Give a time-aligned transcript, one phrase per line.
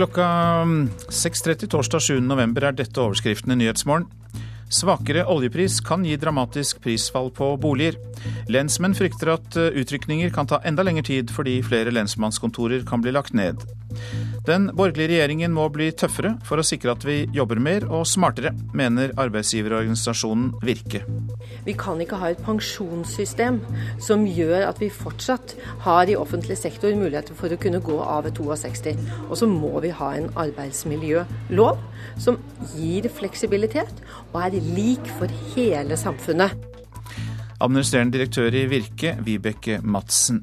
[0.00, 0.26] Klokka
[1.12, 2.20] 6.30 torsdag 7.
[2.24, 4.06] november er dette overskriftene i Nyhetsmorgen.
[4.72, 7.98] Svakere oljepris kan gi dramatisk prisfall på boliger.
[8.48, 13.12] Lensmenn frykter at eh, utrykninger kan ta enda lengre tid fordi flere lensmannskontorer kan bli
[13.12, 13.60] lagt ned.
[14.46, 18.54] Den borgerlige regjeringen må bli tøffere for å sikre at vi jobber mer og smartere,
[18.76, 21.02] mener arbeidsgiverorganisasjonen Virke.
[21.66, 23.58] Vi kan ikke ha et pensjonssystem
[24.00, 25.52] som gjør at vi fortsatt
[25.84, 28.96] har i offentlig sektor muligheter for å kunne gå av ved 62.
[29.28, 31.84] Og så må vi ha en arbeidsmiljølov
[32.20, 32.40] som
[32.72, 34.00] gir fleksibilitet
[34.32, 36.56] og er lik for hele samfunnet.
[37.60, 40.40] Administrerende direktør i Virke, Vibeke Madsen.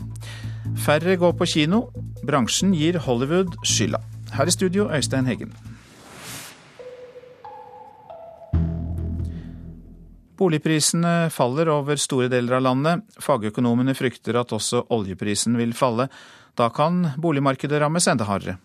[0.77, 1.88] Færre går på kino.
[2.26, 3.99] Bransjen gir Hollywood skylda.
[4.34, 5.53] Her i studio, Øystein Heggen.
[10.38, 13.05] Boligprisene faller over store deler av landet.
[13.23, 16.09] Fagøkonomene frykter at også oljeprisen vil falle.
[16.58, 18.59] Da kan boligmarkedet rammes enda hardere.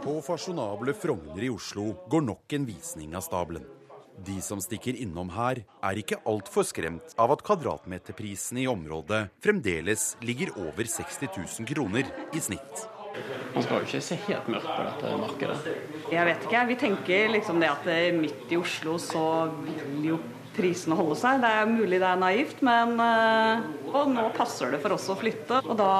[0.00, 3.79] På fasjonable Frogner i Oslo går nok en visning av stabelen.
[4.26, 10.14] De som stikker innom her, er ikke altfor skremt av at kvadratmeterprisen i området fremdeles
[10.20, 12.82] ligger over 60 000 kroner i snitt.
[13.54, 15.78] Man skal jo ikke se helt mørkt på dette markedet.
[16.12, 16.66] Jeg vet ikke.
[16.68, 19.24] Vi tenker liksom det at midt i Oslo så
[19.64, 20.20] vil jo
[20.54, 21.40] prisene holde seg.
[21.42, 25.18] Det er mulig det er naivt, men eh, Og nå passer det for oss å
[25.18, 25.90] flytte, og da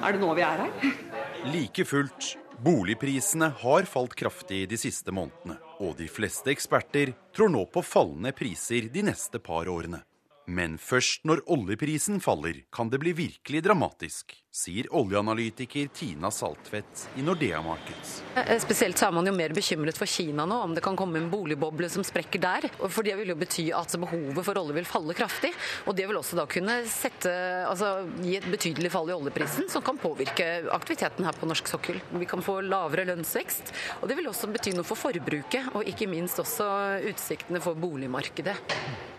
[0.00, 0.90] er det nå vi er her.
[1.52, 2.32] Like fullt,
[2.64, 5.60] boligprisene har falt kraftig de siste månedene.
[5.76, 10.00] Og de fleste eksperter tror nå på fallende priser de neste par årene.
[10.46, 17.22] Men først når oljeprisen faller, kan det bli virkelig dramatisk, sier oljeanalytiker Tina Saltvedt i
[17.22, 18.22] Nordea Markets.
[18.34, 21.20] Eh, spesielt så er man jo mer bekymret for Kina nå, om det kan komme
[21.20, 22.68] en boligboble som sprekker der.
[22.80, 25.52] For det vil jo bety at behovet for olje vil falle kraftig.
[25.84, 27.34] Og det vil også da kunne sette,
[27.68, 32.00] altså, gi et betydelig fall i oljeprisen, som kan påvirke aktiviteten her på norsk sokkel.
[32.16, 36.08] Vi kan få lavere lønnsvekst, og det vil også bety noe for forbruket, og ikke
[36.08, 36.72] minst også
[37.12, 38.56] utsiktene for boligmarkedet.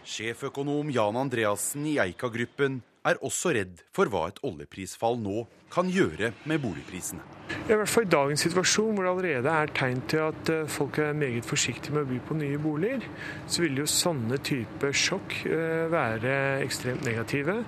[0.08, 6.32] Sjeføkonom Jan Andreassen i Eika-gruppen er også redd for hva et oljeprisfall nå kan gjøre
[6.50, 7.24] med boligprisene.
[7.68, 11.00] I hvert fall i dagens situasjon, hvor det allerede er tegn til at eh, folk
[11.04, 13.06] er meget forsiktige med å by på nye boliger,
[13.48, 16.34] så vil jo sånne type sjokk eh, være
[16.66, 17.62] ekstremt negative.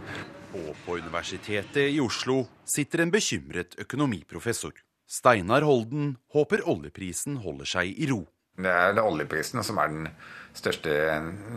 [0.58, 4.74] Og på Universitetet i Oslo sitter en bekymret økonomiprofessor.
[5.10, 8.24] Steinar Holden håper oljeprisen holder seg i ro.
[8.60, 10.10] Det er oljeprisen som er den
[10.60, 10.94] største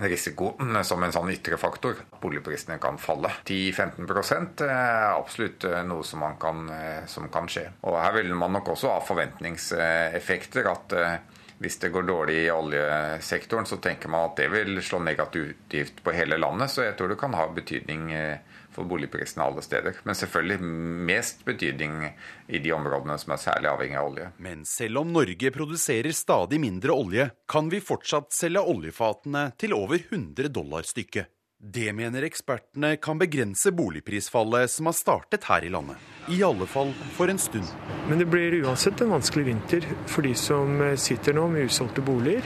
[0.02, 0.52] risiko
[0.86, 1.98] som en sånn ytre faktor.
[2.22, 3.30] Boligprisene kan falle.
[3.44, 6.66] 10-15 er absolutt noe som, kan,
[7.10, 7.68] som kan skje.
[7.86, 10.70] Og Her vil man nok også ha forventningseffekter.
[10.72, 11.16] at eh,
[11.62, 16.14] hvis det går dårlig i oljesektoren, så tenker man at det vil slå negativt på
[16.14, 16.72] hele landet.
[16.72, 19.98] Så jeg tror det kan ha betydning eh, for boligprisene alle steder.
[20.04, 20.72] Men selvfølgelig
[21.12, 22.08] mest betydning
[22.48, 24.30] i de områdene som er særlig avhengig av olje.
[24.42, 30.00] Men selv om Norge produserer stadig mindre olje, kan vi fortsatt selge oljefatene til over
[30.02, 31.30] 100 dollar stykket.
[31.62, 36.00] Det mener ekspertene kan begrense boligprisfallet som har startet her i landet.
[36.26, 37.68] I alle fall for en stund.
[38.08, 42.42] Men det blir uansett en vanskelig vinter for de som sitter nå med usolgte boliger,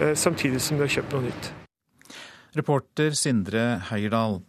[0.00, 1.50] eh, samtidig som de har kjøpt noe nytt.
[2.60, 4.40] Reporter Sindre Heierdal.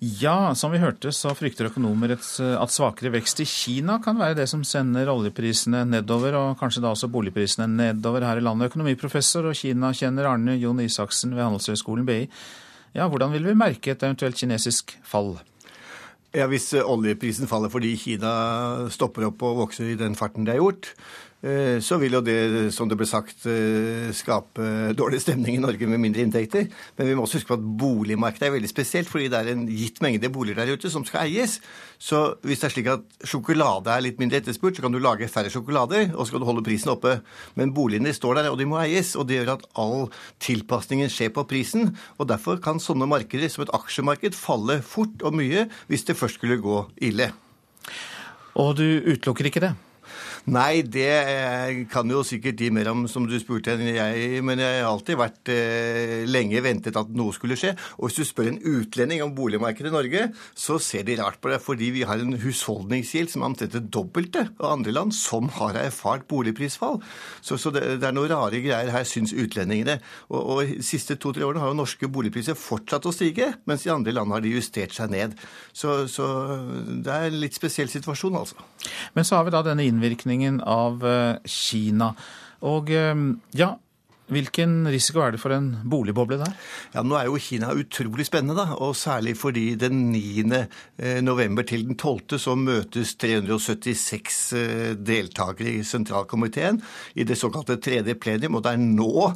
[0.00, 4.44] Ja, som vi hørte så frykter økonomer at svakere vekst i Kina kan være det
[4.50, 8.68] som sender oljeprisene nedover, og kanskje da også boligprisene nedover her i landet.
[8.74, 12.26] Økonomiprofessor og Kina-kjenner Arne Jon Isaksen ved Handelshøyskolen BI.
[12.96, 15.38] Ja, hvordan vil vi merke et eventuelt kinesisk fall?
[16.36, 20.60] Ja, Hvis oljeprisen faller fordi Kina stopper opp og vokser i den farten det har
[20.60, 21.25] gjort, Eh,
[21.84, 26.00] så vil jo det, som det ble sagt, eh, skape dårlig stemning i Norge med
[26.00, 26.66] mindre inntekter.
[26.96, 29.66] Men vi må også huske på at boligmarkedet er veldig spesielt, fordi det er en
[29.68, 31.60] gitt mengde boliger der ute som skal eies.
[32.00, 35.28] Så hvis det er slik at sjokolade er litt mindre etterspurt, så kan du lage
[35.28, 37.20] færre sjokolader, og så kan du holde prisen oppe.
[37.54, 39.14] Men boligene står der, og de må eies.
[39.14, 40.08] Og det gjør at all
[40.42, 41.92] tilpasningen skjer på prisen.
[42.18, 46.40] Og derfor kan sånne markeder som et aksjemarked falle fort og mye hvis det først
[46.40, 47.30] skulle gå ille.
[48.56, 49.76] Og du utelukker ikke det?
[50.46, 54.42] Nei, det eh, kan jo sikkert de mer om, som du spurte enn jeg.
[54.46, 57.72] Men jeg har alltid vært eh, lenge ventet at noe skulle skje.
[57.98, 60.22] Og hvis du spør en utlending om boligmarkedet i Norge,
[60.54, 61.58] så ser de rart på det.
[61.64, 65.80] Fordi vi har en husholdningsgjeld som er omtrent det dobbelte av andre land som har
[65.80, 67.00] erfart boligprisfall.
[67.40, 69.98] Så, så det, det, er noen rare greier her, syns utlendingene.
[70.30, 73.94] Og, og de siste to-tre årene har jo norske boligpriser fortsatt å stige, mens i
[73.96, 75.34] andre land har de justert seg ned.
[75.74, 76.30] Så, så
[77.02, 78.62] det er en litt spesiell situasjon, altså.
[79.14, 82.12] Men så har vi da denne innvirkningen av eh, Kina.
[82.66, 83.14] Og eh,
[83.58, 83.74] ja,
[84.26, 86.54] Hvilken risiko er det for en boligboble der?
[86.90, 90.42] Ja, Nå er jo Kina utrolig spennende, da, og særlig fordi den 9.
[90.98, 92.34] Eh, november til den 12.
[92.42, 96.80] så møtes 376 eh, deltakere i sentralkomiteen
[97.14, 99.28] i det såkalte tredje plenum, og det er nå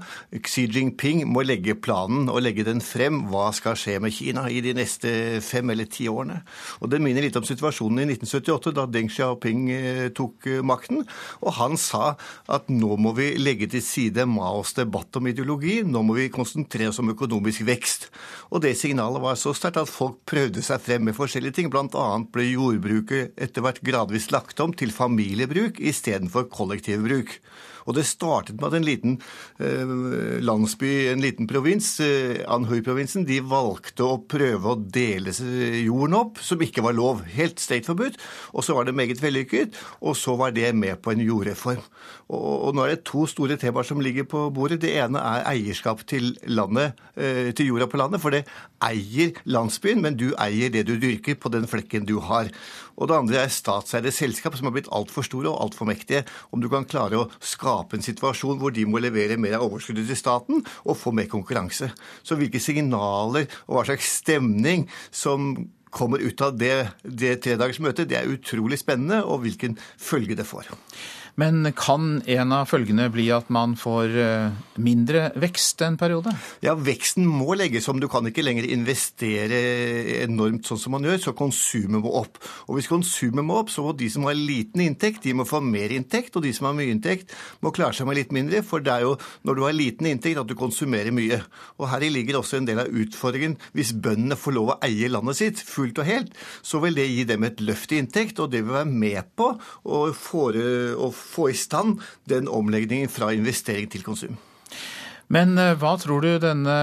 [0.42, 3.22] Xi Jinping må legge planen og legge den frem.
[3.31, 6.40] Hva skal skje med Kina i de neste fem eller ti årene?
[6.82, 11.06] Og Det minner litt om situasjonen i 1978, da Deng Xiaoping eh, tok makten.
[11.46, 12.16] Og han sa
[12.50, 15.80] at nå må vi legge til side Maos debatt om ideologi.
[15.86, 18.08] Nå må vi konsentrere oss om økonomisk vekst.
[18.50, 21.70] Og det signalet var så sterkt at folk prøvde seg frem med forskjellige ting.
[21.72, 27.38] Blant annet ble jordbruket etter hvert gradvis lagt om til familiebruk istedenfor kollektivbruk.
[27.86, 29.16] Og det startet med at en liten
[29.62, 35.34] eh, landsby, en liten provins, eh, Anhui-provinsen, de valgte å prøve å dele
[35.84, 37.24] jorden opp, som ikke var lov.
[37.30, 38.18] Helt stateforbudt.
[38.54, 41.82] Og så var det meget vellykket, og så var det med på en jordreform.
[42.30, 44.80] Og, og nå er det to store temaer som ligger på bordet.
[44.84, 48.44] Det ene er eierskap til landet, eh, til jorda på landet, for det
[48.86, 52.52] eier landsbyen, men du eier det du dyrker på den flekken du har.
[53.00, 56.23] Og det andre er statseide selskap som har blitt altfor store og altfor mektige.
[56.52, 60.11] Om du kan klare å skape en situasjon hvor de må levere mer av overskuddet
[60.11, 61.91] til staten og få mer konkurranse.
[62.23, 65.55] Så hvilke signaler og hva slags stemning som
[65.91, 70.70] kommer ut av det, det tredagersmøtet, det er utrolig spennende, og hvilken følge det får.
[71.40, 76.32] Men kan en av følgene bli at man får eh, mindre vekst en periode?
[76.64, 78.00] Ja, veksten må legges om.
[78.02, 79.60] Du kan ikke lenger investere
[80.25, 82.40] enormt sånn som man gjør, så konsumet må opp.
[82.69, 85.62] Og hvis konsumet må opp, så må de som har liten inntekt, de må få
[85.64, 86.37] mer inntekt.
[86.37, 87.32] Og de som har mye inntekt,
[87.64, 88.60] må klare seg med litt mindre.
[88.66, 89.16] For det er jo
[89.48, 91.40] når du har liten inntekt at du konsumerer mye.
[91.81, 93.56] Og her ligger også en del av utfordringen.
[93.76, 97.25] Hvis bøndene får lov å eie landet sitt fullt og helt, så vil det gi
[97.32, 100.64] dem et løft i inntekt, og det vil være med på å, fore,
[100.98, 102.00] å få i stand
[102.30, 104.38] den omleggingen fra investering til konsum.
[105.30, 106.76] Men eh, hva tror du denne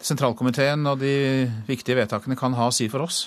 [0.00, 1.14] sentralkomiteen og de
[1.68, 3.26] viktige vedtakene kan ha å si for oss?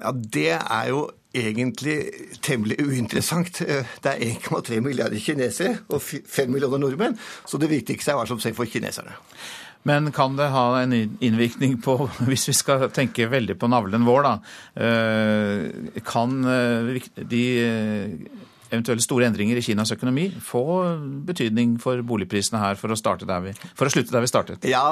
[0.00, 1.98] Ja, Det er jo egentlig
[2.44, 3.60] temmelig uinteressant.
[3.60, 8.26] Eh, det er 1,3 milliarder kinesere og 5 millioner nordmenn, så det viktigste er hva
[8.28, 9.16] som skjer for kineserne.
[9.86, 11.98] Men kan det ha en innvirkning på,
[12.30, 14.34] hvis vi skal tenke veldig på navlen vår, da
[14.80, 17.44] eh, Kan de
[18.70, 20.62] eventuelle store endringer i Kinas økonomi få
[21.28, 22.98] betydning for boligprisene her, for å,
[23.44, 24.66] vi, for å, slutte der vi startet?
[24.68, 24.82] Ja,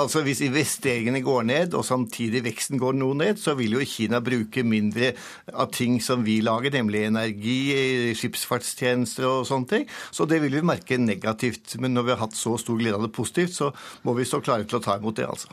[0.00, 4.22] altså Hvis investeringene går ned, og samtidig veksten går noe ned, så vil jo Kina
[4.24, 5.12] bruke mindre
[5.52, 7.58] av ting som vi lager, nemlig energi,
[8.18, 9.86] skipsfartstjenester og sånne ting.
[10.14, 11.76] Så det vil vi merke negativt.
[11.82, 13.70] Men når vi har hatt så stor glede av det positivt, så
[14.06, 15.52] må vi stå klare til å ta imot det, altså.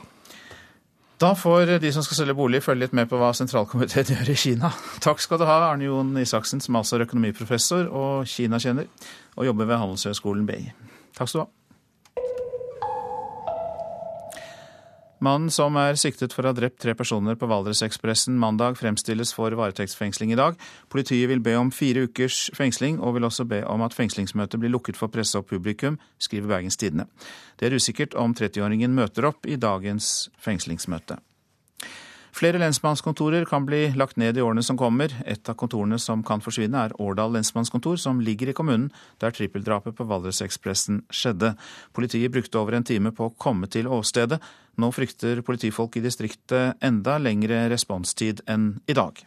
[1.22, 4.38] Da får de som skal selge bolig, følge litt med på hva sentralkomiteen gjør i
[4.42, 4.72] Kina.
[5.06, 8.90] Takk skal du ha, Arne Jon Isaksen, som altså er økonomiprofessor og Kina-kjenner,
[9.38, 10.64] og jobber ved Handelshøyskolen BI.
[11.18, 11.61] Takk skal du ha.
[15.22, 19.54] Mannen som er siktet for å ha drept tre personer på Valdresekspressen mandag, fremstilles for
[19.54, 20.58] varetektsfengsling i dag.
[20.90, 24.74] Politiet vil be om fire ukers fengsling, og vil også be om at fengslingsmøtet blir
[24.74, 27.06] lukket for presse og publikum, skriver Bergens Tidende.
[27.62, 31.22] Det er usikkert om 30-åringen møter opp i dagens fengslingsmøte.
[32.32, 35.12] Flere lensmannskontorer kan bli lagt ned i årene som kommer.
[35.28, 38.88] Et av kontorene som kan forsvinne, er Årdal lensmannskontor, som ligger i kommunen
[39.20, 41.54] der trippeldrapet på Valdresekspressen skjedde.
[41.92, 44.40] Politiet brukte over en time på å komme til åstedet.
[44.80, 49.20] Nå frykter politifolk i distriktet enda lengre responstid enn i dag.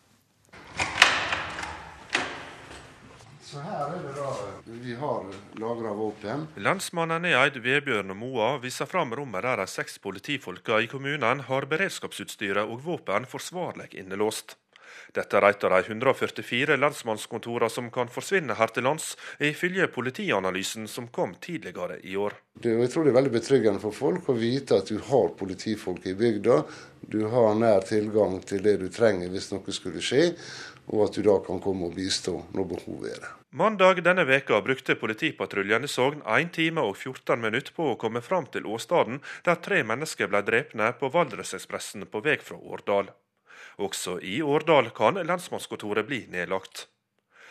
[3.44, 4.13] Så her er det
[4.84, 6.46] vi har lagra våpen.
[6.56, 11.66] Lensmannen i Eid, Vebjørn Moa, viser fram rommet der de seks politifolka i kommunen har
[11.70, 14.58] beredskapsutstyret og våpen forsvarlig innelåst.
[15.16, 20.88] Dette er et av de 144 lensmannskontorene som kan forsvinne her til lands, ifølge politianalysen
[20.90, 22.36] som kom tidligere i år.
[22.60, 26.14] jeg tror det er veldig betryggende for folk å vite at du har politifolk i
[26.18, 26.58] bygda.
[27.00, 30.34] Du har nær tilgang til det du trenger hvis noe skulle skje,
[30.92, 33.32] og at du da kan komme og bistå når behovet er det.
[33.56, 38.18] Mandag denne veka brukte politipatruljen i Sogn 1 time og 14 minutter på å komme
[38.28, 43.12] fram til åstedet der tre mennesker ble drepne på Valdresekspressen på vei fra Årdal.
[43.78, 46.88] Også i Årdal kan lensmannskontoret bli nedlagt.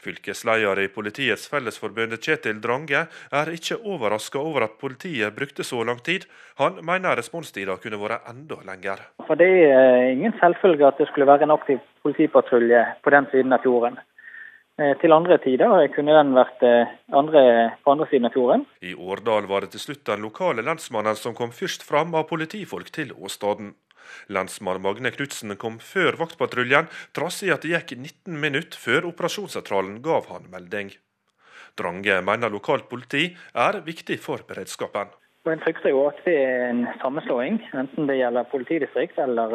[0.04, 6.04] Fylkesleder i Politiets Fellesforbund Kjetil Drange er ikke overraska over at politiet brukte så lang
[6.04, 6.28] tid.
[6.60, 9.08] Han mener responstida kunne vært enda lenger.
[9.24, 13.56] For Det er ingen selvfølge at det skulle være en aktiv politipatrulje på den siden
[13.56, 14.04] av fjorden.
[14.82, 17.42] Eh, til andre tider kunne den vært eh, andre,
[17.86, 18.64] på andre siden av fjorden.
[18.82, 22.90] I Årdal var det til slutt den lokale lensmannen som kom først fram av politifolk
[22.96, 23.76] til åstedet.
[24.34, 30.02] Lensmann Magne Knutsen kom før vaktpatruljen, trass i at det gikk 19 minutter før operasjonssentralen
[30.04, 30.92] gav han melding.
[31.78, 35.14] Drange mener lokalt politi er viktig for beredskapen.
[35.50, 39.54] En frykter jo at det er en sammenslåing, enten det gjelder politidistrikt eller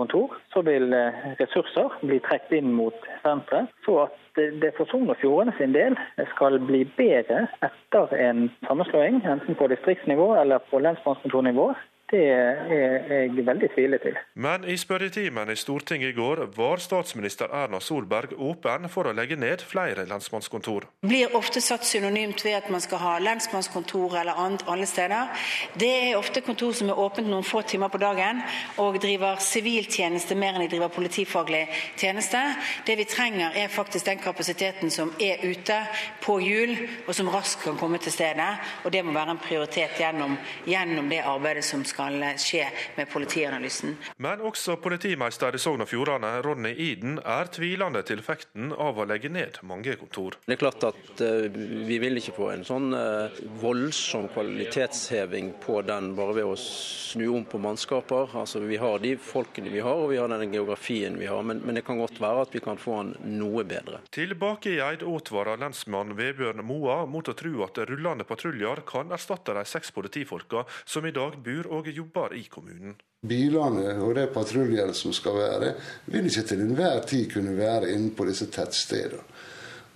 [0.00, 0.94] lensmannskontor, så vil
[1.38, 3.68] ressurser bli trukket inn mot senteret.
[3.84, 5.96] Så at det for Sogn og Fjordane sin del
[6.34, 11.74] skal bli bedre etter en sammenslåing, enten på distriktsnivå eller på lensmannskontornivå,
[12.10, 14.16] det er jeg veldig tvilende til.
[14.34, 19.38] Men i spørretimen i Stortinget i går var statsminister Erna Solberg åpen for å legge
[19.38, 20.88] ned flere lensmannskontor.
[21.02, 25.30] Det blir ofte satt synonymt ved at man skal ha lensmannskontor eller annet alle steder.
[25.78, 28.42] Det er ofte kontor som er åpent noen få timer på dagen
[28.82, 31.62] og driver siviltjeneste mer enn de driver politifaglig
[32.00, 32.42] tjeneste.
[32.86, 35.78] Det vi trenger er faktisk den kapasiteten som er ute
[36.24, 36.74] på hjul,
[37.06, 38.50] og som raskt kan komme til stedet.
[38.84, 40.36] Og det må være en prioritet gjennom,
[40.66, 42.66] gjennom det arbeidet som skal skal skje
[42.96, 43.96] med politianalysen.
[44.16, 49.06] Men også politimeister i Sogn og Fjordane, Ronny Iden, er tvilende til effekten av å
[49.08, 50.38] legge ned mange kontor.
[50.46, 51.48] Det er klart at uh,
[51.86, 57.26] vi vil ikke få en sånn uh, voldsom kvalitetsheving på den bare ved å snu
[57.36, 58.32] om på mannskaper.
[58.38, 61.42] Altså, vi har de folkene vi har, og vi har den geografien vi har.
[61.46, 64.00] Men, men det kan godt være at vi kan få den noe bedre.
[64.14, 69.54] Tilbake i Eid advarer lensmann Vebjørn Moa mot å tro at rullende patruljer kan erstatte
[69.56, 72.96] de seks politifolka som i dag bor og jobber i kommunen.
[73.20, 75.74] Bilene og de patruljene som skal være,
[76.08, 79.24] vil ikke til enhver tid kunne være inne på disse tettstedene.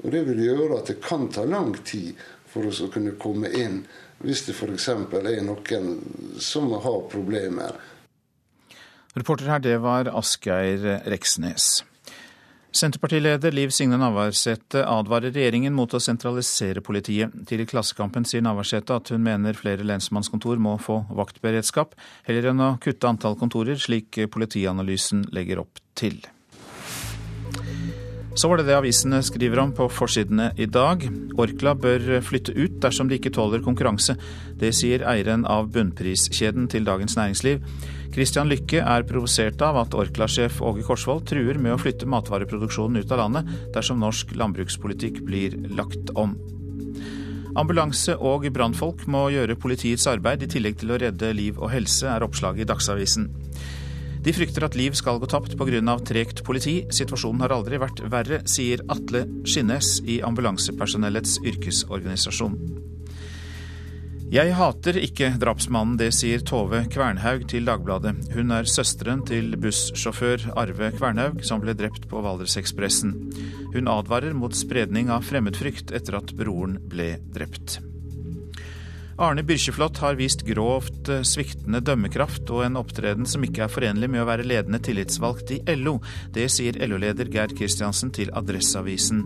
[0.04, 2.18] Og Det vil gjøre at det kan ta lang tid
[2.50, 3.84] for oss å kunne komme inn
[4.24, 4.88] hvis det f.eks.
[4.88, 5.88] er noen
[6.40, 7.78] som har problemer.
[9.14, 11.84] Reporter her, det var Asgeir Reksnes.
[12.74, 17.30] Senterpartileder Liv Signe Navarsete advarer regjeringen mot å sentralisere politiet.
[17.46, 21.94] Til Klassekampen sier Navarsete at hun mener flere lensmannskontor må få vaktberedskap,
[22.26, 26.18] heller enn å kutte antall kontorer, slik politianalysen legger opp til.
[28.34, 31.04] Så var det det avisene skriver om på forsidene i dag.
[31.38, 34.16] Orkla bør flytte ut dersom de ikke tåler konkurranse.
[34.58, 37.62] Det sier eieren av bunnpriskjeden til Dagens Næringsliv.
[38.14, 43.10] Christian Lykke er provosert av at Orkla-sjef Åge Korsvold truer med å flytte matvareproduksjonen ut
[43.10, 46.36] av landet dersom norsk landbrukspolitikk blir lagt om.
[47.58, 52.06] Ambulanse og brannfolk må gjøre politiets arbeid i tillegg til å redde liv og helse,
[52.06, 53.28] er oppslaget i Dagsavisen.
[54.24, 55.98] De frykter at liv skal gå tapt pga.
[56.06, 56.86] tregt politi.
[56.90, 62.93] Situasjonen har aldri vært verre, sier Atle Skinnes i ambulansepersonellets yrkesorganisasjon.
[64.32, 68.14] Jeg hater ikke drapsmannen, det sier Tove Kvernhaug til Dagbladet.
[68.32, 73.14] Hun er søsteren til bussjåfør Arve Kvernhaug, som ble drept på Valdresekspressen.
[73.76, 77.82] Hun advarer mot spredning av fremmedfrykt etter at broren ble drept.
[79.16, 84.08] Arne Byrkjeflot har vist grovt eh, sviktende dømmekraft og en opptreden som ikke er forenlig
[84.10, 86.00] med å være ledende tillitsvalgt i LO.
[86.34, 89.22] Det sier LO-leder Geir Kristiansen til Adresseavisen.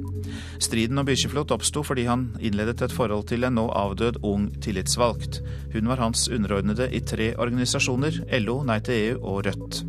[0.61, 5.41] Striden om Byrkjeflot oppsto fordi han innledet et forhold til en nå avdød ung tillitsvalgt.
[5.73, 9.83] Hun var hans underordnede i tre organisasjoner, LO, Nei til EU og Rødt.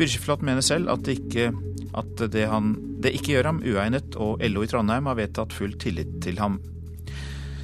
[0.00, 1.50] Byrkjeflot mener selv at, det ikke,
[1.92, 2.72] at det, han,
[3.04, 6.56] det ikke gjør ham uegnet, og LO i Trondheim har vedtatt full tillit til ham.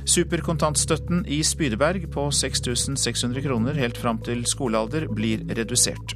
[0.06, 6.14] Superkontantstøtten i Spydeberg på 6600 kroner helt fram til skolealder blir redusert.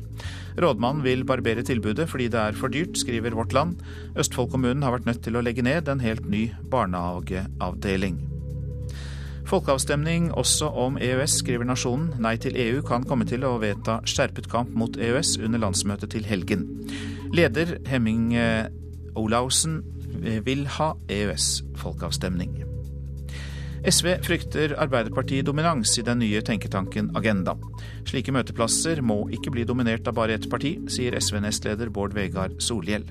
[0.61, 3.81] Rådmannen vil barbere tilbudet fordi det er for dyrt, skriver Vårt Land.
[4.15, 8.21] Østfold-kommunen har vært nødt til å legge ned en helt ny barnehageavdeling.
[9.51, 12.13] Folkeavstemning også om EØS, skriver Nasjonen.
[12.23, 16.31] Nei til EU kan komme til å vedta skjerpet kamp mot EØS under landsmøtet til
[16.31, 16.69] helgen.
[17.35, 18.37] Leder Hemming
[19.19, 19.81] Olaussen
[20.47, 22.70] vil ha EØS-folkeavstemning.
[23.85, 27.55] SV frykter Arbeiderparti-dominans i den nye tenketanken Agenda.
[28.05, 33.07] Slike møteplasser må ikke bli dominert av bare ett parti, sier SV-nestleder Bård Vegar Solhjell.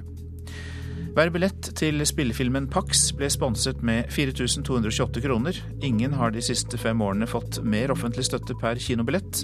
[1.18, 5.58] Hver billett til spillefilmen Pax ble sponset med 4228 kroner.
[5.82, 9.42] Ingen har de siste fem årene fått mer offentlig støtte per kinobillett.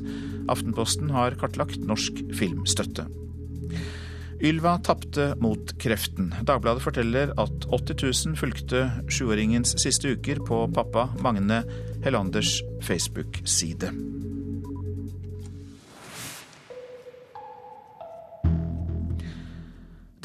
[0.54, 3.10] Aftenposten har kartlagt norsk filmstøtte.
[4.46, 6.28] Ylva tapte mot kreften.
[6.46, 7.98] Dagbladet forteller at 80
[8.30, 11.64] 000 fulgte sjuåringens siste uker på pappa Magne
[12.06, 13.90] Hellanders Facebook-side.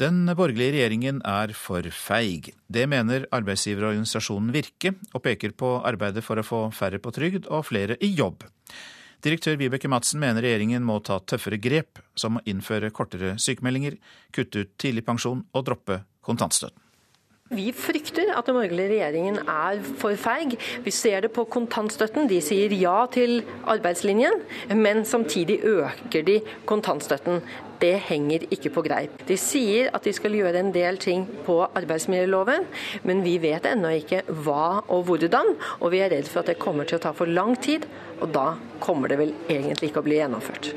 [0.01, 2.53] Den borgerlige regjeringen er for feig.
[2.69, 7.67] Det mener arbeidsgiverorganisasjonen Virke, og peker på arbeidet for å få færre på trygd og
[7.73, 8.45] flere i jobb.
[9.21, 13.99] Direktør Vibeke Madsen mener regjeringen må ta tøffere grep, som å innføre kortere sykemeldinger,
[14.33, 16.81] kutte ut tidligpensjon og droppe kontantstøtten.
[17.51, 20.53] Vi frykter at den borgerlige regjeringen er for feig.
[20.85, 22.29] Vi ser det på kontantstøtten.
[22.29, 24.37] De sier ja til arbeidslinjen,
[24.79, 26.37] men samtidig øker de
[26.69, 27.41] kontantstøtten.
[27.81, 29.25] Det henger ikke på greip.
[29.27, 32.69] De sier at de skal gjøre en del ting på arbeidsmiljøloven,
[33.03, 35.51] men vi vet ennå ikke hva og hvordan.
[35.81, 37.89] Og vi er redd for at det kommer til å ta for lang tid,
[38.21, 40.71] og da kommer det vel egentlig ikke å bli gjennomført.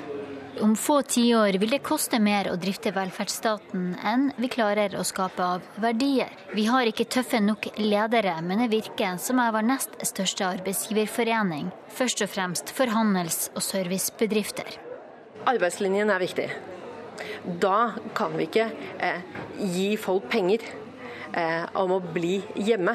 [0.60, 5.42] Om få tiår vil det koste mer å drifte velferdsstaten enn vi klarer å skape
[5.42, 6.30] av verdier.
[6.54, 11.72] Vi har ikke tøffe nok ledere, mener Virke, som er vår nest største arbeidsgiverforening.
[11.98, 14.78] Først og fremst for handels- og servicebedrifter.
[15.50, 16.48] Arbeidslinjen er viktig.
[17.60, 18.68] Da kan vi ikke
[19.02, 19.26] eh,
[19.58, 20.62] gi folk penger
[21.34, 22.94] eh, om å bli hjemme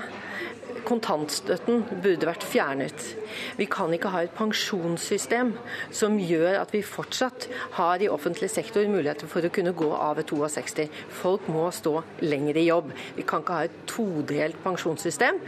[0.88, 3.06] kontantstøtten burde vært fjernet.
[3.60, 5.54] Vi kan ikke ha et pensjonssystem
[5.96, 10.18] som gjør at vi fortsatt har i offentlig sektor muligheter for å kunne gå av
[10.20, 10.88] ved 62.
[11.22, 12.94] Folk må stå lenger i jobb.
[13.18, 15.40] Vi kan ikke ha et todelt pensjonssystem.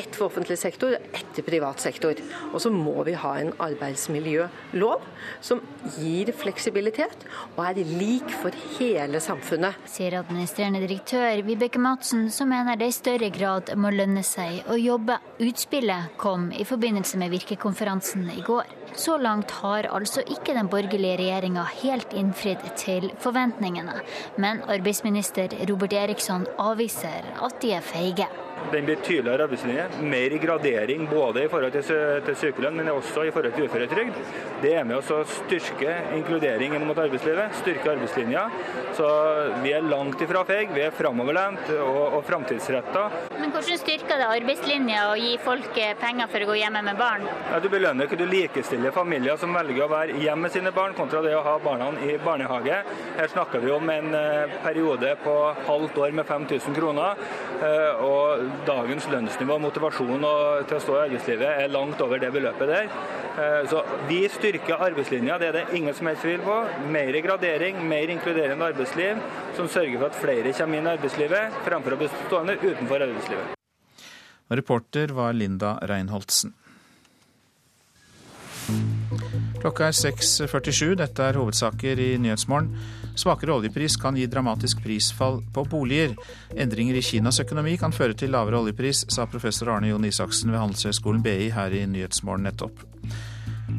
[0.00, 2.18] Ett for offentlig sektor, ett i privat sektor.
[2.52, 5.06] Og så må vi ha en arbeidsmiljølov
[5.44, 5.62] som
[5.96, 9.78] gir fleksibilitet og er lik for hele samfunnet.
[9.90, 14.78] Sier administrerende direktør Vibeke Madsen, som mener det i større grad må lønne seg å
[14.84, 15.18] jobbe.
[15.38, 18.64] Utspillet kom i forbindelse med virkekonferansen i går.
[18.94, 24.00] Så langt har altså ikke den borgerlige regjeringa helt innfridd til forventningene.
[24.36, 28.28] Men arbeidsminister Robert Eriksson avviser at de er feige.
[28.70, 33.30] Den blir tydeligere arbeidslinje, mer gradering både i forhold til, til sykelønn, men også i
[33.34, 34.18] forhold til uføretrygd.
[34.62, 38.44] Det er med å styrke inkludering mot arbeidslivet, styrke arbeidslinja.
[38.98, 39.08] Så
[39.64, 43.06] vi er langt ifra feig, vi er framoverlent og, og framtidsretta.
[43.40, 44.28] Men hvordan styrker det
[44.70, 47.24] arbeidslinja å gi folk penger for å gå hjemme med barn?
[47.50, 50.94] Ja, du belønner ikke, du likestiller familier som velger å være hjemme med sine barn,
[50.94, 52.78] kontra det å ha barna i barnehage.
[53.16, 54.14] Her snakker vi om en
[54.62, 55.34] periode på
[55.66, 57.18] halvt år med 5000 kroner.
[58.00, 60.22] og dagens lønnsnivå og motivasjon
[60.68, 62.88] til å stå i arbeidslivet er langt over det beløpet der.
[63.68, 66.58] Så vi styrker arbeidslinja, det er det ingen som helst tvil på.
[66.88, 69.20] Mer gradering, mer inkluderende arbeidsliv,
[69.56, 73.59] som sørger for at flere kommer inn i arbeidslivet, fremfor å bli stående utenfor arbeidslivet.
[74.50, 76.52] Reporter var Linda Reinholdsen.
[79.60, 80.94] Klokka er 6.47.
[80.98, 82.70] Dette er hovedsaker i Nyhetsmorgen.
[83.18, 86.14] Svakere oljepris kan gi dramatisk prisfall på boliger.
[86.56, 90.62] Endringer i Kinas økonomi kan føre til lavere oljepris, sa professor Arne Jon Isaksen ved
[90.62, 92.86] Handelshøyskolen BI her i Nyhetsmorgen nettopp.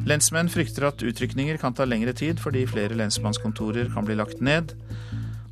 [0.08, 4.72] Lensmenn frykter at utrykninger kan ta lengre tid fordi flere lensmannskontorer kan bli lagt ned.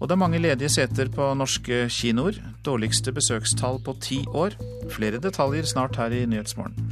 [0.00, 2.38] Og det er mange ledige seter på norske kinoer.
[2.64, 4.56] Dårligste besøkstall på ti år.
[4.88, 6.88] Flere detaljer snart her i Nyhetsmorgen.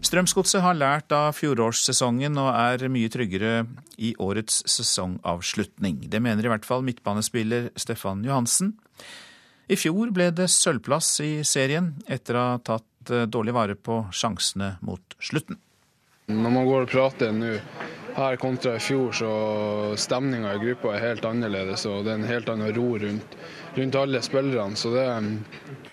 [0.00, 3.66] Strømsgodset har lært av fjorårssesongen og er mye tryggere
[4.00, 6.00] i årets sesongavslutning.
[6.08, 8.72] Det mener i hvert fall midtbanespiller Stefan Johansen.
[9.70, 14.78] I fjor ble det sølvplass i serien, etter å ha tatt dårlig vare på sjansene
[14.82, 15.60] mot slutten.
[16.32, 17.58] Når man går og prater nå
[18.16, 19.30] her kontra i fjor, så
[19.96, 21.86] stemninga i gruppa er helt annerledes.
[21.86, 23.36] Og det er en helt annen ro rundt,
[23.76, 24.76] rundt alle spillerne.
[24.76, 25.06] Så det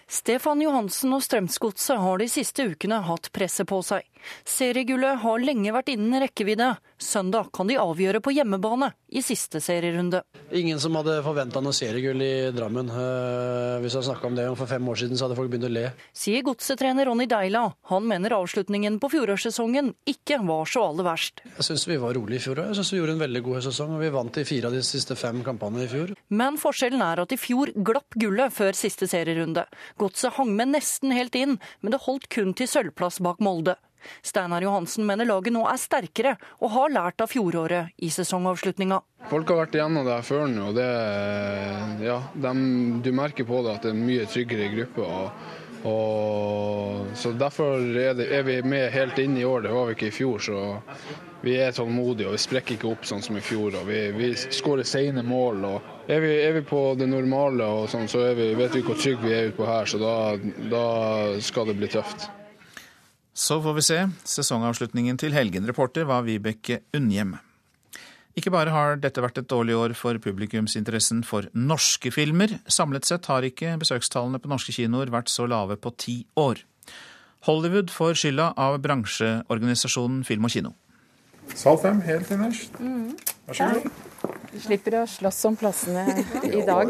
[0.08, 4.06] Stefan Johansen og Strømsgodset har de siste ukene hatt presset på seg.
[4.48, 6.74] Seriegullet har lenge vært innen rekkevidde.
[6.98, 10.24] Søndag kan de avgjøre på hjemmebane i siste serierunde.
[10.52, 12.90] Ingen som hadde forventa noe seriegull i Drammen.
[13.84, 15.86] Hvis jeg snakka om det for fem år siden, så hadde folk begynt å le.
[16.16, 17.66] Sier godsetrener Ronny Deila.
[17.92, 21.44] Han mener avslutningen på fjorårssesongen ikke var så aller verst.
[21.58, 22.72] Jeg syns vi var rolig i fjor òg.
[22.72, 23.96] Jeg syns vi gjorde en veldig god sesong.
[23.96, 26.16] og Vi vant i fire av de siste fem kampene i fjor.
[26.34, 29.68] Men forskjellen er at i fjor glapp gullet før siste serierunde.
[30.02, 33.78] Godset hang med nesten helt inn, men det holdt kun til sølvplass bak Molde.
[34.22, 39.02] Steinar Johansen mener laget nå er sterkere og har lært av fjoråret i sesongavslutninga.
[39.28, 40.90] Folk har vært igjennom det her før nå, og det,
[42.06, 42.52] ja, de,
[43.04, 45.08] du merker på det at det er mye tryggere i gruppa.
[45.08, 45.56] Og,
[45.92, 49.98] og, så Derfor er, det, er, vi med helt inn i år, det var vi
[49.98, 50.44] ikke i fjor.
[50.44, 50.62] så
[51.42, 53.76] vi er tålmodige og vi sprekker ikke opp sånn som i fjor.
[53.78, 55.66] og Vi, vi skårer sene mål.
[55.70, 58.98] og Er vi, er vi på det normale, og sånn, så vi, vet vi hvor
[58.98, 59.86] trygge vi er utpå her.
[59.86, 60.16] Så da,
[60.72, 60.88] da
[61.44, 62.30] skal det bli tøft.
[63.38, 63.98] Så får vi se.
[64.26, 65.68] Sesongavslutningen til helgen.
[65.70, 67.36] Reporter var Vibeke Unnhjem.
[68.38, 72.56] Ikke bare har dette vært et dårlig år for publikumsinteressen for norske filmer.
[72.66, 76.64] Samlet sett har ikke besøkstallene på norske kinoer vært så lave på ti år.
[77.46, 80.74] Hollywood får skylda av bransjeorganisasjonen Film og Kino.
[81.54, 82.82] Sal 5 helt innerst.
[82.82, 83.14] Mm.
[83.48, 84.04] Vær så god.
[84.58, 86.04] Slipper å slåss om plassene
[86.48, 86.90] i dag.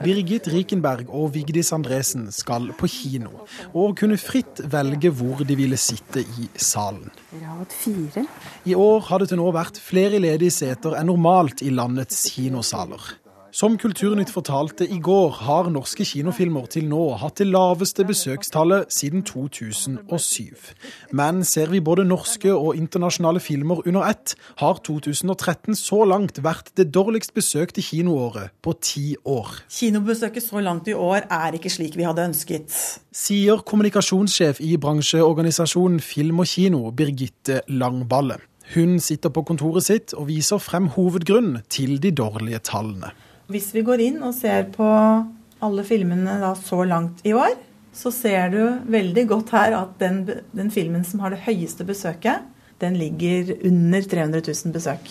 [0.00, 3.44] Birgit Rikenberg og Vigdis Andresen skal på kino,
[3.76, 7.12] og kunne fritt velge hvor de ville sitte i salen.
[7.42, 8.24] Rad fire.
[8.64, 13.12] I år har det til nå vært flere ledige seter enn normalt i landets kinosaler.
[13.58, 19.24] Som Kulturnytt fortalte i går, har norske kinofilmer til nå hatt det laveste besøkstallet siden
[19.26, 20.52] 2007.
[21.18, 26.70] Men ser vi både norske og internasjonale filmer under ett, har 2013 så langt vært
[26.78, 29.50] det dårligst besøkte kinoåret på ti år.
[29.66, 32.70] Kinobesøket så langt i år er ikke slik vi hadde ønsket.
[33.10, 38.38] Sier kommunikasjonssjef i bransjeorganisasjonen Film og Kino, Birgitte Langballe.
[38.76, 43.16] Hun sitter på kontoret sitt og viser frem hovedgrunnen til de dårlige tallene.
[43.48, 44.86] Hvis vi går inn og ser på
[45.64, 47.54] alle filmene da så langt i år,
[47.96, 48.60] så ser du
[48.92, 50.18] veldig godt her at den,
[50.52, 52.44] den filmen som har det høyeste besøket,
[52.78, 55.08] den ligger under 300 000 besøk.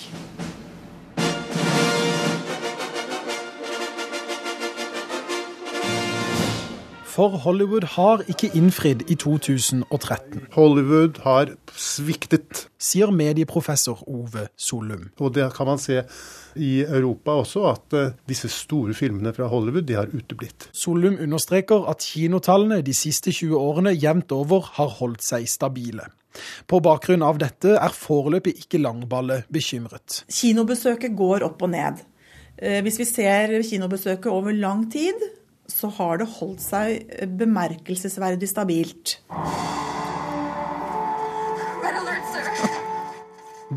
[7.18, 10.44] For Hollywood har ikke innfridd i 2013.
[10.54, 12.68] Hollywood har sviktet.
[12.78, 15.08] Sier medieprofessor Ove Solum.
[15.18, 16.04] Og det kan man se
[16.62, 20.68] i Europa også, at uh, disse store filmene fra Hollywood de har uteblitt.
[20.78, 26.06] Solum understreker at kinotallene de siste 20 årene jevnt over har holdt seg stabile.
[26.70, 30.22] På bakgrunn av dette er foreløpig ikke Langballe bekymret.
[30.30, 32.06] Kinobesøket går opp og ned.
[32.62, 35.18] Eh, hvis vi ser kinobesøket over lang tid,
[35.68, 37.08] så har det holdt seg
[37.40, 39.18] bemerkelsesverdig stabilt.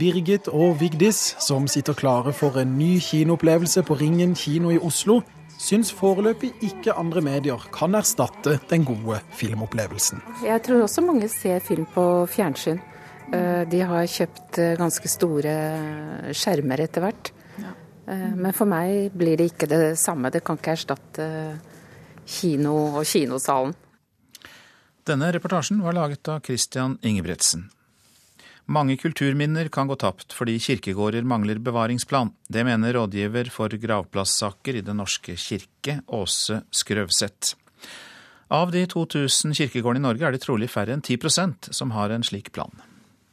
[0.00, 5.18] Birgit og Vigdis, som sitter klare for en ny kinoopplevelse på Ringen kino i Oslo,
[5.60, 10.22] syns foreløpig ikke andre medier kan erstatte den gode filmopplevelsen.
[10.46, 12.80] Jeg tror også mange ser film på fjernsyn.
[13.34, 15.56] Eh, de har kjøpt eh, ganske store
[16.34, 17.32] skjermer etter hvert.
[17.60, 20.32] Eh, men for meg blir det ikke det samme.
[20.32, 21.26] Det kan ikke erstatte
[22.30, 23.74] kino og kinosalen.
[25.06, 27.66] Denne reportasjen var laget av Christian Ingebretsen.
[28.70, 32.30] Mange kulturminner kan gå tapt fordi kirkegårder mangler bevaringsplan.
[32.46, 37.56] Det mener rådgiver for gravplassaker i Den norske kirke, Åse Skrøvseth.
[38.50, 42.26] Av de 2000 kirkegårdene i Norge er det trolig færre enn 10% som har en
[42.26, 42.70] slik plan.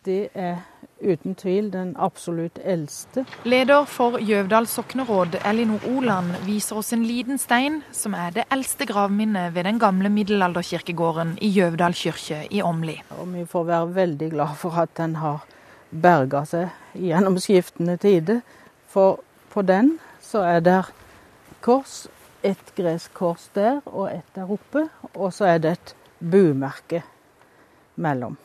[0.07, 0.61] Det er
[1.03, 3.25] uten tvil den absolutt eldste.
[3.43, 8.87] Leder for Gjøvdal sokneråd, Elinor Oland, viser oss en liten stein som er det eldste
[8.87, 12.95] gravminnet ved den gamle middelalderkirkegården i Gjøvdal kirke i Åmli.
[13.17, 15.43] Og vi får være veldig glad for at den har
[15.91, 18.39] berga seg gjennom skiftende tider.
[18.87, 19.19] For
[19.51, 20.79] på den så er det
[21.59, 22.05] kors,
[22.47, 27.03] et gresskors der og et der oppe, og så er det et bumerke
[27.99, 28.39] mellom.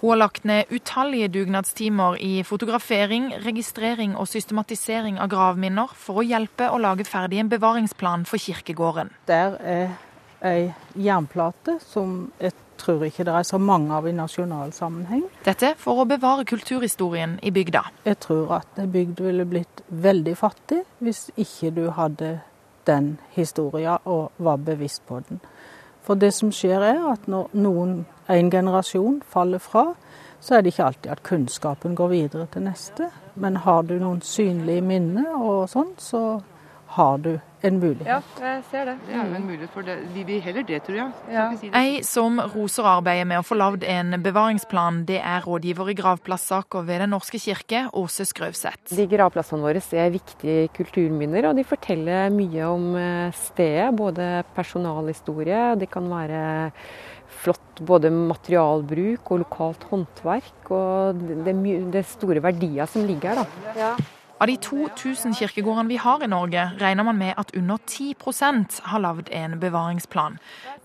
[0.00, 6.26] Hun har lagt ned utallige dugnadstimer i fotografering, registrering og systematisering av gravminner for å
[6.26, 9.10] hjelpe å lage ferdig en bevaringsplan for kirkegården.
[9.26, 9.96] Der er
[10.46, 15.24] ei jernplate som jeg tror ikke det er så mange av i nasjonal sammenheng.
[15.42, 17.82] Dette for å bevare kulturhistorien i bygda.
[18.06, 22.36] Jeg tror at bygd ville blitt veldig fattig hvis ikke du hadde
[22.86, 25.42] den historia og var bevisst på den.
[26.08, 27.98] For det som skjer er at når noen,
[28.32, 29.90] en generasjon faller fra,
[30.40, 33.10] så er det ikke alltid at kunnskapen går videre til neste.
[33.36, 36.40] Men har du noen synlige minner og sånn, så
[36.88, 37.32] har du
[37.66, 38.06] en mulighet.
[38.06, 38.94] Ja, jeg ser det.
[39.08, 39.96] Det er jo en mulighet for det.
[40.14, 41.34] Vi vil heller det, tror jeg.
[41.34, 41.46] Ja.
[41.58, 45.96] Si Ei som roser arbeidet med å få lagd en bevaringsplan, det er rådgiver i
[45.98, 48.94] gravplassaker ved Den norske kirke, Åse Skrøvseth.
[48.94, 52.90] De gravplassene våre er viktige kulturminner, og de forteller mye om
[53.36, 53.90] stedet.
[53.98, 56.44] Både personalhistorie, og det kan være
[57.42, 60.70] flott både materialbruk og lokalt håndverk.
[60.74, 63.74] Og det det er store verdier som ligger her, da.
[63.78, 63.92] Ja.
[64.38, 69.00] Av de 2000 kirkegårdene vi har i Norge, regner man med at under 10% har
[69.02, 70.36] lagd en bevaringsplan.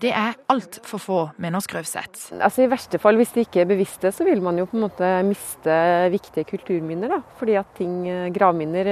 [0.02, 2.32] Det er altfor få, mener Skrøvseth.
[2.42, 4.82] Altså I verste fall, hvis de ikke er bevisste, så vil man jo på en
[4.88, 5.76] måte miste
[6.10, 7.14] viktige kulturminner.
[7.14, 7.20] da.
[7.38, 7.94] Fordi at ting,
[8.34, 8.90] gravminner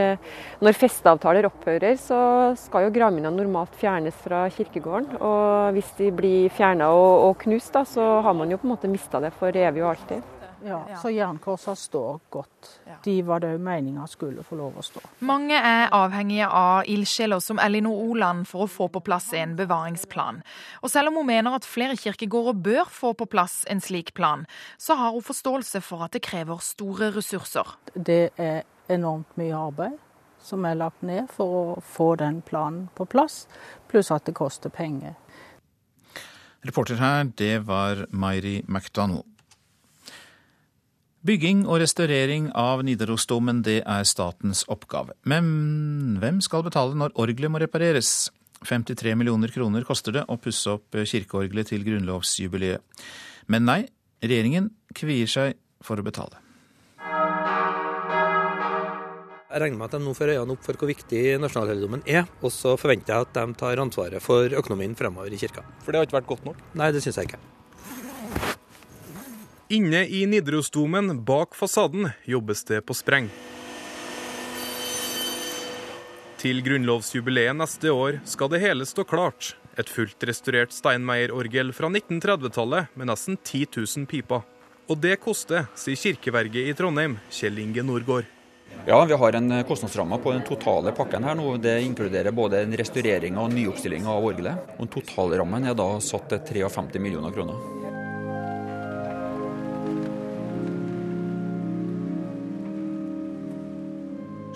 [0.62, 5.18] Når festeavtaler opphører, så skal jo gravminnene normalt fjernes fra kirkegården.
[5.18, 8.74] Og hvis de blir fjerna og, og knust, da, så har man jo på en
[8.76, 10.41] måte mista det for evig og alltid.
[10.64, 12.68] Ja, Så jernkorsa står godt.
[13.04, 15.00] De var det òg meninga skulle få lov å stå.
[15.26, 20.42] Mange er avhengige av ildsjeler som Elinor Oland for å få på plass en bevaringsplan.
[20.82, 24.46] Og selv om hun mener at flere kirkegårder bør få på plass en slik plan,
[24.78, 27.76] så har hun forståelse for at det krever store ressurser.
[27.94, 29.98] Det er enormt mye arbeid
[30.42, 33.46] som er lagt ned for å få den planen på plass,
[33.90, 35.14] pluss at det koster penger.
[36.62, 39.26] Reporter her, det var Mairi McDonald.
[41.22, 45.14] Bygging og restaurering av Nidarosdomen, det er statens oppgave.
[45.22, 48.32] Men hvem skal betale når orgelet må repareres?
[48.66, 52.82] 53 millioner kroner koster det å pusse opp kirkeorgelet til grunnlovsjubileet.
[53.46, 53.78] Men nei,
[54.18, 55.54] regjeringen kvier seg
[55.86, 56.42] for å betale.
[59.52, 62.50] Jeg regner med at de nå får øynene opp for hvor viktig nasjonalhelligdommen er, og
[62.50, 65.62] så forventer jeg at de tar ansvaret for økonomien fremover i kirka.
[65.84, 66.70] For det har ikke vært godt nok?
[66.74, 67.44] Nei, det syns jeg ikke.
[69.72, 73.30] Inne i Nidarosdomen, bak fasaden, jobbes det på spreng.
[76.36, 79.54] Til grunnlovsjubileet neste år skal det hele stå klart.
[79.80, 84.44] Et fullt restaurert Steinmeier-orgel fra 1930-tallet med nesten 10 000 piper.
[84.92, 88.28] Og det koster, sier kirkeverget i Trondheim, Kjell Inge Nordgård.
[88.84, 91.54] Ja, vi har en kostnadsramme på den totale pakken her nå.
[91.56, 94.76] Det inkluderer både en restaurering og nyoppstilling av orgelet.
[94.76, 97.81] Og Totalrammen er da satt til 53 millioner kroner.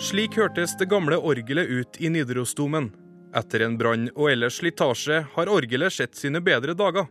[0.06, 2.92] Slik hørtes det gamle orgelet ut i Nidarosdomen.
[3.34, 7.08] Etter en brann og ellers slitasje har orgelet sett sine bedre dager.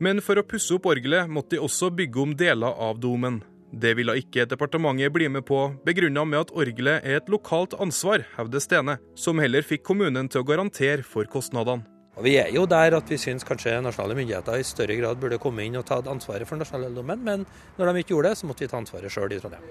[0.00, 3.42] Men for å pusse opp orgelet måtte de også bygge om deler av domen.
[3.76, 8.24] Det ville ikke departementet bli med på, begrunna med at orgelet er et lokalt ansvar,
[8.38, 11.84] hevder Stene, som heller fikk kommunen til å garantere for kostnadene.
[12.20, 15.38] Og Vi er jo der at vi syns kanskje nasjonale myndigheter i større grad burde
[15.40, 17.46] komme inn og ta ansvaret for nasjonalhelligdommen, men
[17.78, 19.64] når de ikke gjorde det, så måtte vi ta ansvaret sjøl i Trondheim.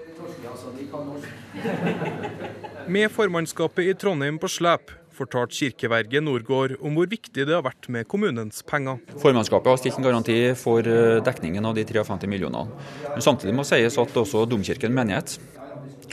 [2.90, 7.86] Med formannskapet i Trondheim på slep fortalte kirkeverget Nordgård om hvor viktig det har vært
[7.86, 8.98] med kommunens penger.
[9.22, 12.66] Formannskapet har stilt en garanti for eh, dekningen av de 53 millionene.
[13.12, 15.38] Men samtidig må sies at også Domkirken menighet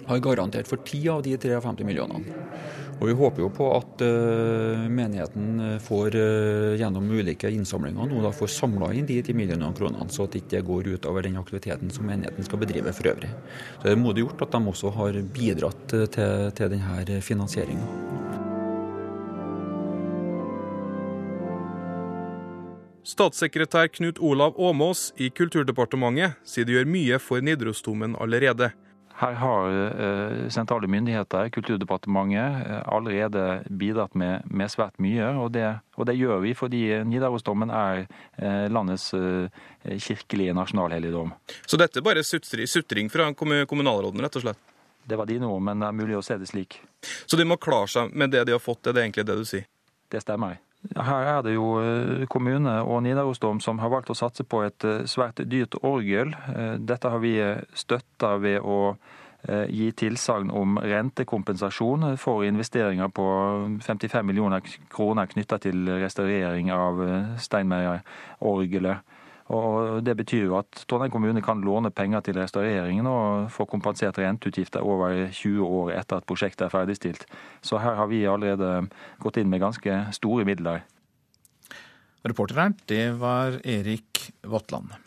[0.06, 2.45] har garantert for 10 av de 53 millionene.
[2.97, 8.31] Og Vi håper jo på at uh, menigheten får uh, gjennom ulike innsamlinger nå da
[8.33, 11.93] får samla inn de 10 millionene kronene, så at det ikke går utover den aktiviteten
[11.93, 13.29] som menigheten skal bedrive for øvrig.
[13.77, 18.25] Så Det er modig gjort at de også har bidratt til, til denne finansieringa.
[23.07, 28.73] Statssekretær Knut Olav Åmås i Kulturdepartementet sier de gjør mye for Nidarosdomen allerede.
[29.17, 35.32] Her har eh, sentrale myndigheter, Kulturdepartementet, eh, allerede bidratt med, med svært mye.
[35.41, 35.65] Og det,
[35.97, 38.03] og det, gjør vi fordi Nidarosdommen er
[38.38, 39.10] eh, landets
[40.06, 41.34] kirkelige nasjonalhelligdom.
[41.65, 44.62] Så dette er bare sutring fra kommunalråden, rett og slett?
[45.08, 46.82] Det var dine ord, men det er mulig å se det slik.
[47.25, 49.45] Så de må klare seg med det de har fått, er det egentlig det du
[49.47, 49.65] sier?
[50.12, 50.60] Det stemmer.
[50.96, 54.86] Her er det jo eh, kommune og Nidarosdom som har valgt å satse på et
[54.86, 56.34] eh, svært dyrt orgel.
[56.54, 57.38] Eh, dette har vi
[57.74, 58.98] støtta ved å
[59.48, 63.28] gi tilsagn om rentekompensasjon for investeringer på
[63.86, 67.00] 55 millioner kroner knytta til restaurering av
[67.46, 69.06] Steinmeier-orgelet.
[69.47, 74.19] Og Det betyr jo at Trondheim kommune kan låne penger til restaureringen og få kompensert
[74.19, 77.25] renteutgifter over 20 år etter at prosjektet er ferdigstilt.
[77.62, 78.89] Så her har vi allerede
[79.23, 80.83] gått inn med ganske store midler.
[82.27, 85.07] Reporter her, det var Erik Votland.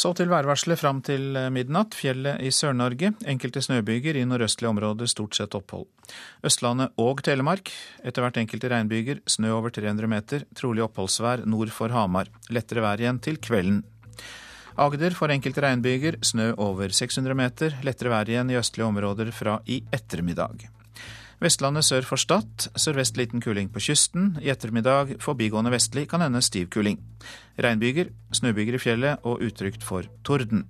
[0.00, 1.92] Så til værvarselet fram til eh, midnatt.
[1.98, 3.10] Fjellet i Sør-Norge.
[3.28, 5.84] Enkelte snøbyger i nordøstlige områder stort sett opphold.
[6.46, 7.68] Østlandet og Telemark.
[8.00, 9.20] Etter hvert enkelte regnbyger.
[9.28, 10.48] Snø over 300 meter.
[10.56, 12.32] Trolig oppholdsvær nord for Hamar.
[12.48, 13.82] Lettere vær igjen til kvelden.
[14.80, 16.22] Agder får enkelte regnbyger.
[16.24, 17.80] Snø over 600 meter.
[17.84, 20.70] Lettere vær igjen i østlige områder fra i ettermiddag.
[21.40, 22.66] Vestlandet sør for Stad.
[22.76, 24.34] Sørvest liten kuling på kysten.
[24.44, 26.98] I ettermiddag forbigående vestlig kan hende stiv kuling.
[27.56, 30.66] Regnbyger, snøbyger i fjellet og utrygt for torden.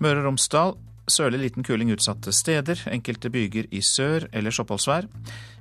[0.00, 0.74] Møre og Romsdal.
[1.12, 2.80] Sørlig liten kuling utsatte steder.
[2.88, 5.10] Enkelte byger i sør, ellers oppholdsvær.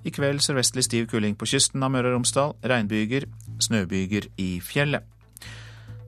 [0.05, 2.55] I kveld sørvestlig stiv kuling på kysten av Møre og Romsdal.
[2.63, 3.27] Regnbyger,
[3.59, 5.03] snøbyger i fjellet.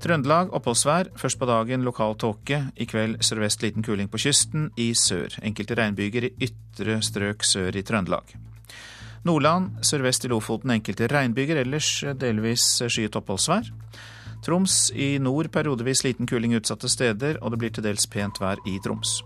[0.03, 1.13] Trøndelag oppholdsvær.
[1.15, 2.57] Først på dagen lokal tåke.
[2.75, 4.65] I kveld sørvest liten kuling på kysten.
[4.75, 8.33] I sør enkelte regnbyger i ytre strøk sør i Trøndelag.
[9.23, 11.87] Nordland sørvest i Lofoten enkelte regnbyger, ellers
[12.19, 13.69] delvis skyet oppholdsvær.
[14.43, 18.59] Troms i nord periodevis liten kuling utsatte steder, og det blir til dels pent vær
[18.67, 19.21] i Troms.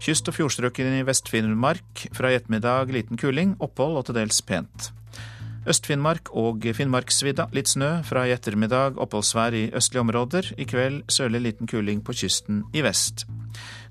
[0.00, 4.94] Kyst- og fjordstrøkene i Vest-Finnmark fra i ettermiddag liten kuling, opphold og til dels pent.
[5.68, 8.00] Øst-Finnmark og Finnmarksvidda litt snø.
[8.08, 10.54] Fra i ettermiddag oppholdsvær i østlige områder.
[10.56, 13.26] I kveld sørlig liten kuling på kysten i vest.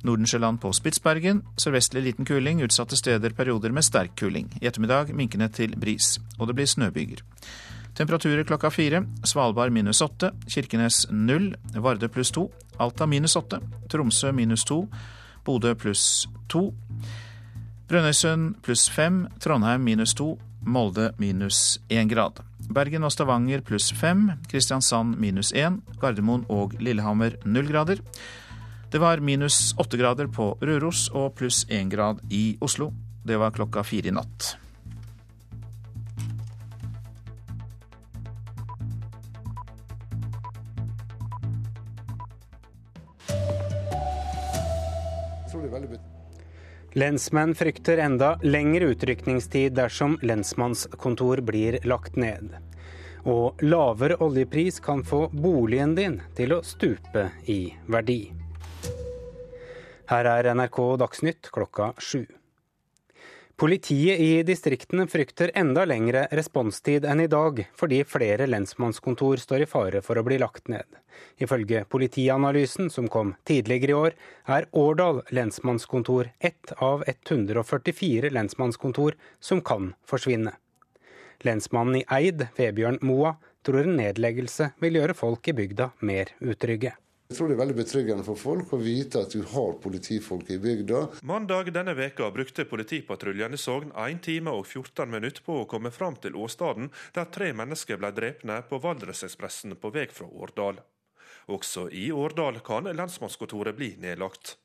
[0.04, 1.44] Nordensjøland på Spitsbergen.
[1.62, 4.50] Sørvestlig liten kuling, utsatte steder perioder med sterk kuling.
[4.62, 7.22] I ettermiddag minkende til bris, og det blir snøbyger.
[7.96, 9.04] Temperaturer klokka fire.
[9.24, 10.32] Svalbard minus åtte.
[10.50, 11.54] Kirkenes null.
[11.76, 12.50] Vardø pluss to.
[12.80, 13.62] Alta minus åtte.
[13.90, 14.88] Tromsø minus to.
[15.46, 16.74] Bodø pluss to.
[17.90, 19.28] Brønnøysund pluss fem.
[19.40, 20.38] Trondheim minus to.
[20.66, 22.42] Molde minus én grad.
[22.70, 24.28] Bergen og Stavanger pluss fem.
[24.52, 25.80] Kristiansand minus én.
[26.02, 28.04] Gardermoen og Lillehammer null grader.
[28.92, 32.92] Det var minus åtte grader på Røros og pluss én grad i Oslo.
[33.24, 34.56] Det var klokka fire i natt.
[46.94, 52.56] Lensmenn frykter enda lengre utrykningstid dersom lensmannskontor blir lagt ned.
[53.30, 58.22] Og lavere oljepris kan få boligen din til å stupe i verdi.
[60.10, 62.26] Her er NRK Dagsnytt klokka sju.
[63.60, 69.68] Politiet i distriktene frykter enda lengre responstid enn i dag, fordi flere lensmannskontor står i
[69.68, 70.88] fare for å bli lagt ned.
[71.44, 74.16] Ifølge Politianalysen, som kom tidligere i år,
[74.48, 80.56] er Årdal lensmannskontor ett av 144 lensmannskontor som kan forsvinne.
[81.44, 83.36] Lensmannen i Eid, Vebjørn Moa,
[83.68, 86.96] tror en nedleggelse vil gjøre folk i bygda mer utrygge.
[87.30, 90.56] Jeg tror det er veldig betryggende for folk å vite at du har politifolk i
[90.58, 91.02] bygda.
[91.30, 95.92] Mandag denne veka brukte politipatruljen i Sogn 1 time og 14 minutter på å komme
[95.94, 100.82] fram til åstedet der tre mennesker ble drepne på Valdresekspressen på vei fra Årdal.
[101.54, 104.56] Også i Årdal kan lensmannskontoret bli nedlagt.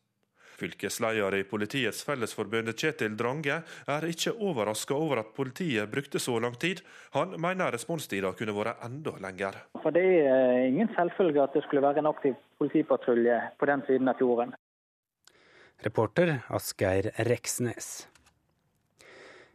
[0.58, 6.56] Fylkesleder i Politiets Fellesforbund Kjetil Drange er ikke overraska over at politiet brukte så lang
[6.60, 6.82] tid.
[7.16, 9.60] Han mener responstida kunne vært enda lenger.
[9.82, 14.08] For Det er ingen selvfølge at det skulle være en aktiv politipatrulje på den siden
[14.08, 14.54] av fjorden.
[15.84, 18.06] Reporter Asgeir Reksnes.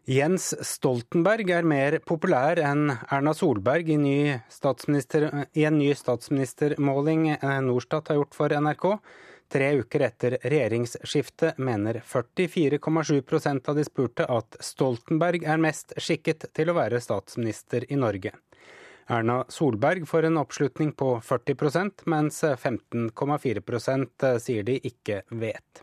[0.10, 7.28] Jens Stoltenberg er mer populær enn Erna Solberg i, ny i en ny statsministermåling
[7.68, 8.88] Norstat har gjort for NRK.
[9.50, 16.70] Tre uker etter regjeringsskiftet mener 44,7% av de spurte at Stoltenberg er mest skikket til
[16.70, 18.36] å være statsminister i Norge.
[19.10, 25.82] Erna Solberg får en oppslutning på 40% mens 15,4% sier de ikke vet.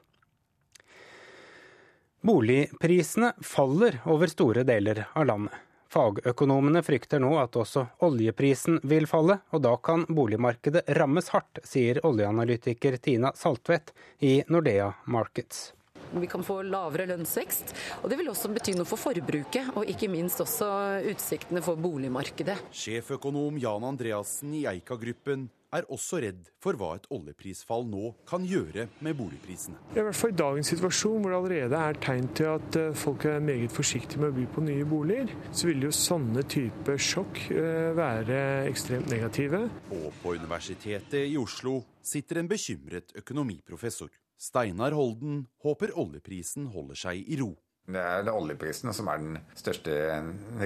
[2.23, 5.66] Boligprisene faller over store deler av landet.
[5.97, 12.03] Fagøkonomene frykter nå at også oljeprisen vil falle, og da kan boligmarkedet rammes hardt, sier
[12.05, 15.71] oljeanalytiker Tina Saltvedt i Nordea Markets.
[16.13, 20.11] Vi kan få lavere lønnsvekst, og det vil også bety noe for forbruket, og ikke
[20.13, 20.69] minst også
[21.15, 22.59] utsiktene for boligmarkedet.
[22.77, 28.87] Sjeføkonom Jan Andreassen i Eika-gruppen er også redd for hva et oljeprisfall nå kan gjøre
[29.05, 29.79] med boligprisene.
[29.95, 33.27] I hvert fall i dagens situasjon, hvor det allerede er tegn til at eh, folk
[33.29, 37.43] er meget forsiktige med å by på nye boliger, så vil jo sånne type sjokk
[37.55, 38.39] eh, være
[38.71, 39.67] ekstremt negative.
[39.97, 44.13] Og på Universitetet i Oslo sitter en bekymret økonomiprofessor.
[44.37, 47.55] Steinar Holden håper oljeprisen holder seg i ro.
[47.87, 49.93] Det er oljeprisene som er den største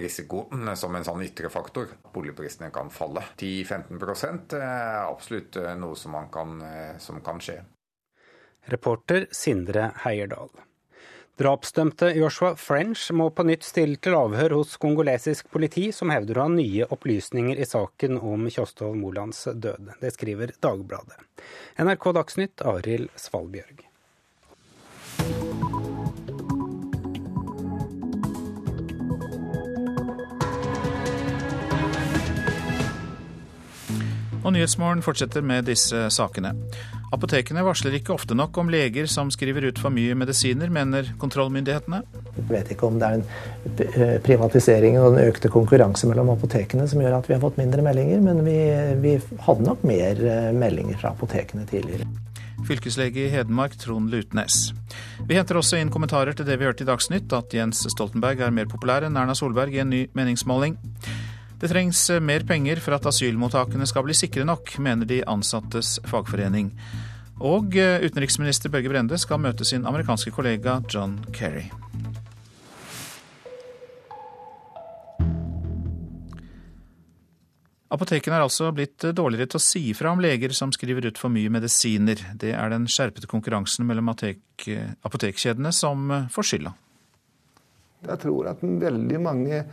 [0.00, 1.92] risikoen som en sånn ytre faktor.
[2.14, 3.26] Boligprisene kan falle.
[3.36, 6.56] 10-15 er absolutt noe som kan,
[6.98, 7.60] som kan skje.
[8.72, 10.50] Reporter Sindre Heierdal.
[11.40, 16.44] Drapsdømte Joshua French må på nytt stille til avhør hos kongolesisk politi, som hevder å
[16.44, 19.94] ha nye opplysninger i saken om Kjostolv Molands død.
[20.02, 21.16] Det skriver Dagbladet.
[21.80, 23.86] NRK Dagsnytt, Arild Svalbjørg.
[34.40, 36.54] Og Nyhetsmorgen fortsetter med disse sakene.
[37.10, 42.00] Apotekene varsler ikke ofte nok om leger som skriver ut for mye medisiner, mener kontrollmyndighetene.
[42.36, 47.02] Jeg vet ikke om det er en privatisering og den økte konkurranse mellom apotekene som
[47.02, 48.56] gjør at vi har fått mindre meldinger, men vi,
[49.02, 52.06] vi hadde nok mer eh, meldinger fra apotekene tidligere.
[52.68, 54.70] Fylkeslege i Hedmark Trond Lutnes.
[55.26, 58.54] Vi henter også inn kommentarer til det vi hørte i Dagsnytt, at Jens Stoltenberg er
[58.54, 60.76] mer populær enn Erna Solberg i en ny meningsmåling.
[61.60, 66.72] Det trengs mer penger for at asylmottakene skal bli sikre nok, mener de ansattes fagforening.
[67.40, 71.66] Og utenriksminister Børge Brende skal møte sin amerikanske kollega John Kerry.
[77.90, 81.32] Apotekene er altså blitt dårligere til å si fra om leger som skriver ut for
[81.34, 82.20] mye medisiner.
[82.38, 86.72] Det er den skjerpede konkurransen mellom apotekkjedene som får skylda.
[88.06, 89.64] Jeg tror at veldig mange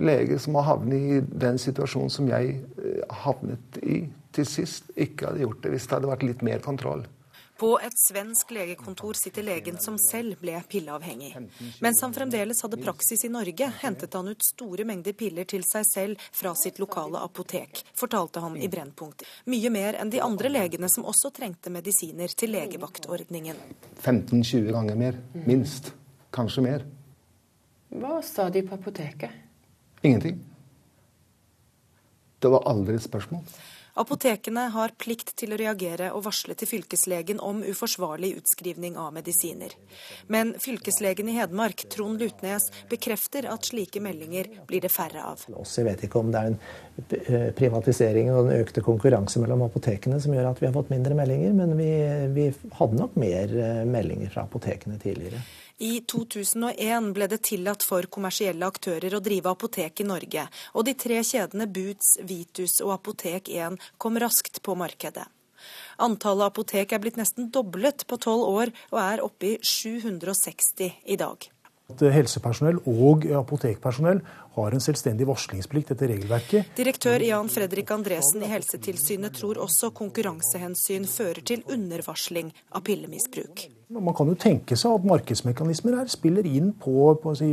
[0.00, 2.60] leger som har havnet i den situasjonen som jeg
[3.24, 4.02] havnet i
[4.34, 7.02] til sist, ikke hadde gjort det hvis det hadde vært litt mer kontroll.
[7.60, 11.34] På et svensk legekontor sitter legen som selv ble pilleavhengig.
[11.84, 15.84] Mens han fremdeles hadde praksis i Norge, hentet han ut store mengder piller til seg
[15.84, 19.26] selv fra sitt lokale apotek, fortalte han i Brennpunkt.
[19.52, 23.60] Mye mer enn de andre legene som også trengte medisiner til legevaktordningen.
[24.00, 25.92] 15-20 ganger mer, minst.
[26.32, 26.88] Kanskje mer.
[27.92, 29.49] Hva sa de på apoteket?
[30.02, 30.40] Ingenting.
[32.40, 33.44] Det var aldri et spørsmål.
[34.00, 39.74] Apotekene har plikt til å reagere og varsle til fylkeslegen om uforsvarlig utskrivning av medisiner.
[40.30, 45.42] Men fylkeslegen i Hedmark, Trond Lutnes, bekrefter at slike meldinger blir det færre av.
[45.50, 50.36] Jeg vet ikke om det er en privatisering og den økte konkurranse mellom apotekene som
[50.36, 51.90] gjør at vi har fått mindre meldinger, men vi,
[52.36, 52.46] vi
[52.78, 55.42] hadde nok mer eh, meldinger fra apotekene tidligere.
[55.80, 60.42] I 2001 ble det tillatt for kommersielle aktører å drive apotek i Norge,
[60.76, 65.24] og de tre kjedene Boots, Vitus og Apotek 1 kom raskt på markedet.
[66.04, 71.18] Antallet apotek er blitt nesten doblet på tolv år, og er oppe i 760 i
[71.20, 71.48] dag.
[71.90, 74.20] Helsepersonell og apotekpersonell
[74.54, 76.76] har en selvstendig varslingsplikt etter regelverket.
[76.76, 83.70] Direktør Jan Fredrik Andresen i Helsetilsynet tror også konkurransehensyn fører til undervarsling av pillemisbruk.
[83.90, 87.48] Man kan jo tenke seg at markedsmekanismer her spiller inn på, på si,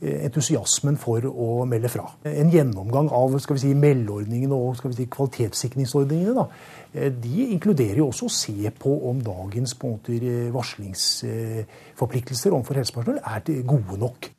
[0.00, 2.04] entusiasmen for å melde fra.
[2.28, 6.44] En gjennomgang av skal vi si, meldeordningene og skal vi si, kvalitetssikringsordningene da,
[6.92, 10.12] Eh, de inkluderer jo også å se på om dagens på måte,
[10.54, 14.30] varslingsforpliktelser overfor helsepersonell er gode nok.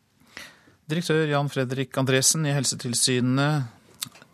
[0.91, 3.53] Direktør Jan Fredrik Andresen i Helsetilsynet,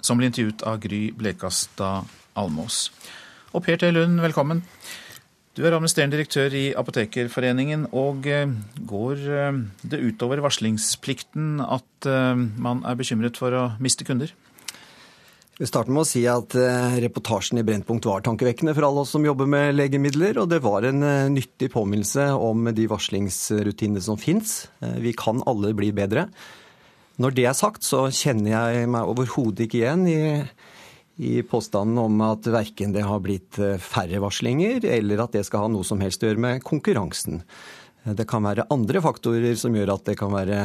[0.01, 2.05] som ble intervjuet av Gry Blekastad
[2.37, 2.91] Almås.
[3.53, 3.91] Og Per T.
[3.93, 4.63] Lund, velkommen.
[5.57, 7.87] Du er administrerende direktør i Apotekerforeningen.
[7.97, 8.51] og eh,
[8.85, 14.29] Går eh, det utover varslingsplikten at man er bekymret for å miste kunder?
[15.57, 19.15] Vi starter med å si at eh, reportasjen i Brennpunkt var tankevekkende for alle oss
[19.15, 24.19] som jobber med legemidler, og det var en eh, nyttig påminnelse om de varslingsrutinene som
[24.21, 24.67] fins.
[24.85, 26.27] Eh, vi kan alle bli bedre.
[27.17, 30.19] Når det er sagt, så kjenner jeg meg overhodet ikke igjen i,
[31.17, 35.71] i påstanden om at verken det har blitt færre varslinger, eller at det skal ha
[35.73, 37.41] noe som helst å gjøre med konkurransen.
[38.05, 40.61] Det kan være andre faktorer som gjør at det kan være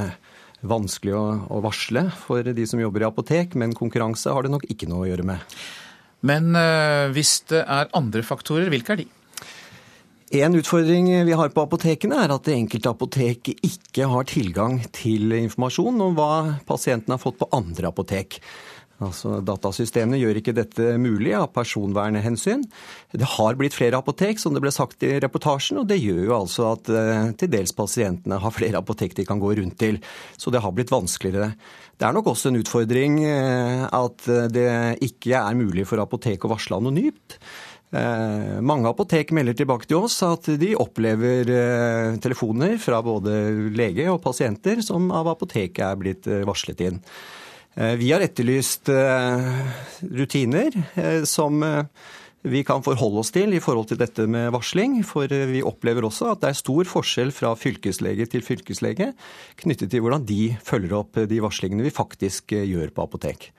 [0.62, 4.88] vanskelig å, varsle for de som jobber i apotek, men konkurranse har det nok ikke
[4.90, 5.56] noe å gjøre med.
[6.22, 9.08] Men øh, hvis det er andre faktorer, hvilke er de?
[10.32, 15.34] En utfordring vi har på apotekene, er at det enkelte apotek ikke har tilgang til
[15.36, 18.38] informasjon om hva pasienten har fått på andre apotek.
[19.02, 22.64] Altså, Datasystemene gjør ikke dette mulig av personvernhensyn.
[23.12, 26.36] Det har blitt flere apotek, som det ble sagt i reportasjen, og det gjør jo
[26.36, 29.98] altså at eh, til dels pasientene har flere apotek de kan gå rundt til.
[30.38, 31.52] Så det har blitt vanskeligere.
[31.98, 34.70] Det er nok også en utfordring eh, at det
[35.04, 37.38] ikke er mulig for apotek å varsle anonymt.
[37.92, 41.50] Eh, mange apotek melder tilbake til oss at de opplever
[42.22, 43.36] telefoner fra både
[43.76, 47.00] lege og pasienter som av apoteket er blitt varslet inn.
[47.74, 49.60] Eh, vi har etterlyst eh,
[50.12, 51.62] rutiner eh, som
[52.42, 54.96] vi kan forholde oss til i forhold til dette med varsling.
[55.06, 59.12] For vi opplever også at det er stor forskjell fra fylkeslege til fylkeslege
[59.62, 63.52] knyttet til hvordan de følger opp de varslingene vi faktisk gjør på apotek.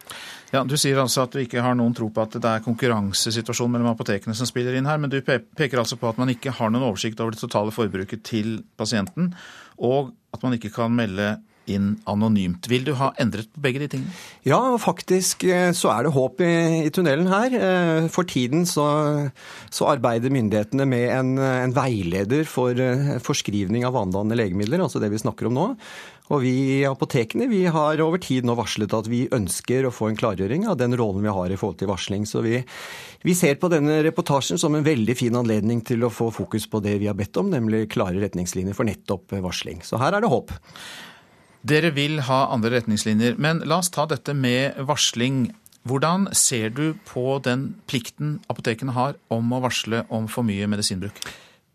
[0.51, 3.77] Ja, Du sier altså at du ikke har noen tro på at det er konkurransesituasjonen
[3.77, 6.69] mellom apotekene som spiller inn her, men du peker altså på at man ikke har
[6.69, 9.31] noen oversikt over det totale forbruket til pasienten,
[9.79, 11.37] og at man ikke kan melde
[11.71, 12.67] inn anonymt.
[12.71, 14.15] Vil du ha endret på begge de tingene?
[14.47, 16.53] Ja, faktisk eh, så er det håp i,
[16.87, 17.55] i tunnelen her.
[17.55, 18.85] Eh, for tiden så,
[19.71, 25.13] så arbeider myndighetene med en, en, veileder for eh, forskrivning av vanedannende legemidler, altså det
[25.13, 25.69] vi snakker om nå.
[26.31, 30.09] Og vi i apotekene vi har over tid nå varslet at vi ønsker å få
[30.09, 32.27] en klargjøring av den rollen vi har i forhold til varsling.
[32.29, 32.61] Så vi,
[33.27, 36.79] vi ser på denne reportasjen som en veldig fin anledning til å få fokus på
[36.83, 39.83] det vi har bedt om, nemlig klare retningslinjer for nettopp varsling.
[39.83, 40.55] Så her er det håp.
[41.63, 45.45] Dere vil ha andre retningslinjer, men la oss ta dette med varsling.
[45.87, 51.23] Hvordan ser du på den plikten apotekene har om å varsle om for mye medisinbruk?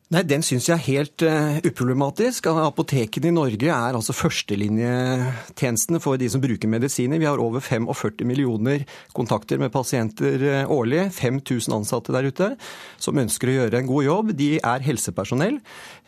[0.09, 2.47] Nei, Den syns jeg er helt uh, uproblematisk.
[2.49, 7.21] Apotekene i Norge er altså førstelinjetjenestene for de som bruker medisiner.
[7.21, 11.11] Vi har over 45 millioner kontakter med pasienter uh, årlig.
[11.13, 12.49] 5000 ansatte der ute
[12.97, 14.33] som ønsker å gjøre en god jobb.
[14.39, 15.59] De er helsepersonell.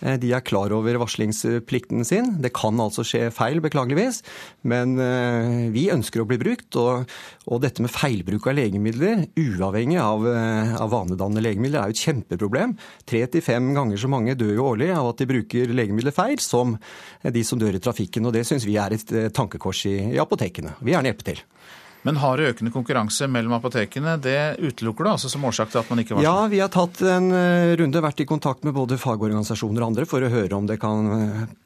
[0.01, 2.32] Uh, de er klar over varslingsplikten sin.
[2.40, 4.22] Det kan altså skje feil, beklageligvis.
[4.64, 4.96] Men
[5.74, 6.72] vi ønsker å bli brukt.
[6.80, 7.05] Og,
[7.51, 12.76] og, dette med feilbruk av legemidler, uavhengig av, av vanedannende legemidler, er jo et kjempeproblem.
[13.11, 16.14] Tre til fem ganger ganger så mange dør jo årlig av at de bruker legemidler
[16.14, 16.76] feil, som
[17.22, 18.26] de som dør i trafikken.
[18.26, 20.76] og Det syns vi er et eh, tankekors i, i apotekene.
[20.80, 21.43] Vi gjerne hjelpe til.
[22.03, 26.01] Men har økende konkurranse mellom apotekene, det utelukker du altså som årsak til at man
[26.01, 26.30] ikke varsler?
[26.30, 30.07] Ja, vi har tatt en eh, runde, vært i kontakt med både fagorganisasjoner og andre
[30.09, 31.11] for å høre om det kan,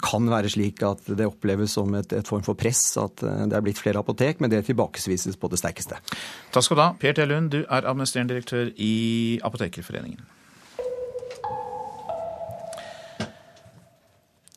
[0.03, 3.61] kan være slik at det oppleves som et, et, form for press at eh, det
[3.61, 6.03] er blitt flere apotek, men det tilbakevises på det sterkeste.
[6.51, 6.93] Takk skal du ha.
[6.99, 7.29] Per T.
[7.31, 10.34] Lund, du er administrerende direktør i Apotekerforeningen.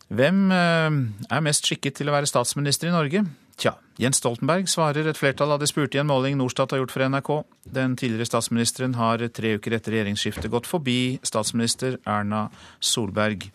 [0.07, 1.01] Hvem eh,
[1.35, 3.25] er mest skikket til å være statsminister i Norge?
[3.57, 6.93] Tja, Jens Stoltenberg svarer et flertall av de spurte i en måling Norstat har gjort
[6.93, 7.31] for NRK.
[7.73, 12.45] Den tidligere statsministeren har tre uker etter regjeringsskiftet gått forbi statsminister Erna
[12.79, 13.49] Solberg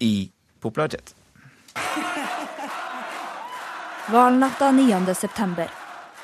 [0.00, 0.30] i
[0.62, 1.12] popularitet.
[4.12, 5.02] Valnatta 9.
[5.18, 5.68] september.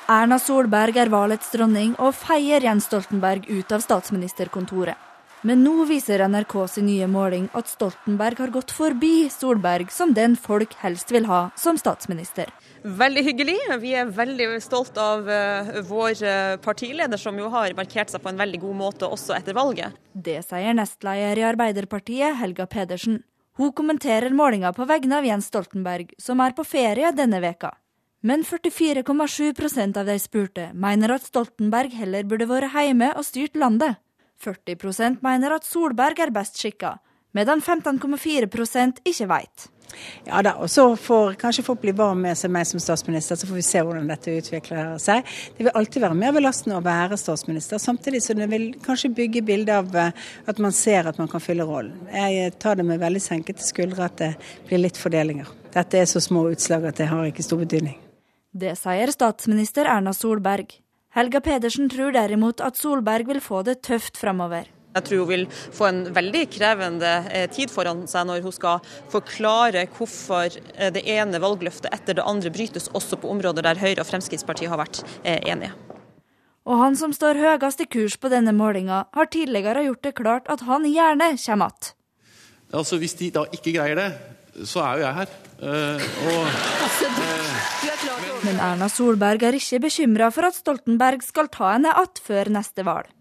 [0.09, 5.08] Erna Solberg er valets dronning og feier Jens Stoltenberg ut av statsministerkontoret.
[5.47, 10.35] Men nå viser NRK sin nye måling at Stoltenberg har gått forbi Solberg som den
[10.35, 12.51] folk helst vil ha som statsminister.
[12.83, 13.55] Veldig hyggelig.
[13.79, 18.33] Vi er veldig stolt av uh, vår uh, partileder, som jo har markert seg på
[18.33, 19.95] en veldig god måte også etter valget.
[20.11, 23.21] Det sier nestleder i Arbeiderpartiet, Helga Pedersen.
[23.59, 27.77] Hun kommenterer målinga på vegne av Jens Stoltenberg, som er på ferie denne veka.
[28.27, 33.99] Men 44,7% av de spurte mener at Stoltenberg heller burde vært hjemme og styrt landet.
[34.43, 36.95] 40% mener at Solberg er best skikka,
[37.35, 39.69] medan 15,4% ikke veit.
[40.27, 43.47] Ja da, og så får kanskje folk bli varm med seg meg som statsminister, så
[43.49, 45.27] får vi se hvordan dette utvikler seg.
[45.57, 49.43] Det vil alltid være mer belastende å være statsminister, samtidig som det vil kanskje bygge
[49.47, 51.95] bildet av eh, at man ser at man kan fylle rollen.
[52.13, 54.33] Jeg tar det med veldig senkete skuldre at det
[54.69, 55.49] blir litt fordelinger.
[55.73, 57.97] Dette er så små utslag at det har ikke stor betydning.
[58.49, 60.71] Det sier statsminister Erna Solberg.
[61.15, 64.67] Helga Pedersen tror derimot at Solberg vil få det tøft framover.
[64.93, 68.81] Jeg tror hun vil få en veldig krevende eh, tid foran seg når hun skal
[69.09, 74.01] forklare hvorfor eh, det ene valgløftet etter det andre brytes, også på områder der Høyre
[74.01, 75.73] og Fremskrittspartiet har vært eh, enige.
[76.69, 80.49] Og han som står høyest i kurs på denne målinga, har tidligere gjort det klart
[80.49, 81.95] at han gjerne kommer att.
[82.73, 84.09] Altså, hvis de da ikke greier det,
[84.69, 85.37] så er jo jeg her.
[85.59, 87.55] Uh, og, uh,
[88.45, 92.85] Men Erna Solberg er ikke bekymra for at Stoltenberg skal ta henne att før neste
[92.87, 93.11] valg.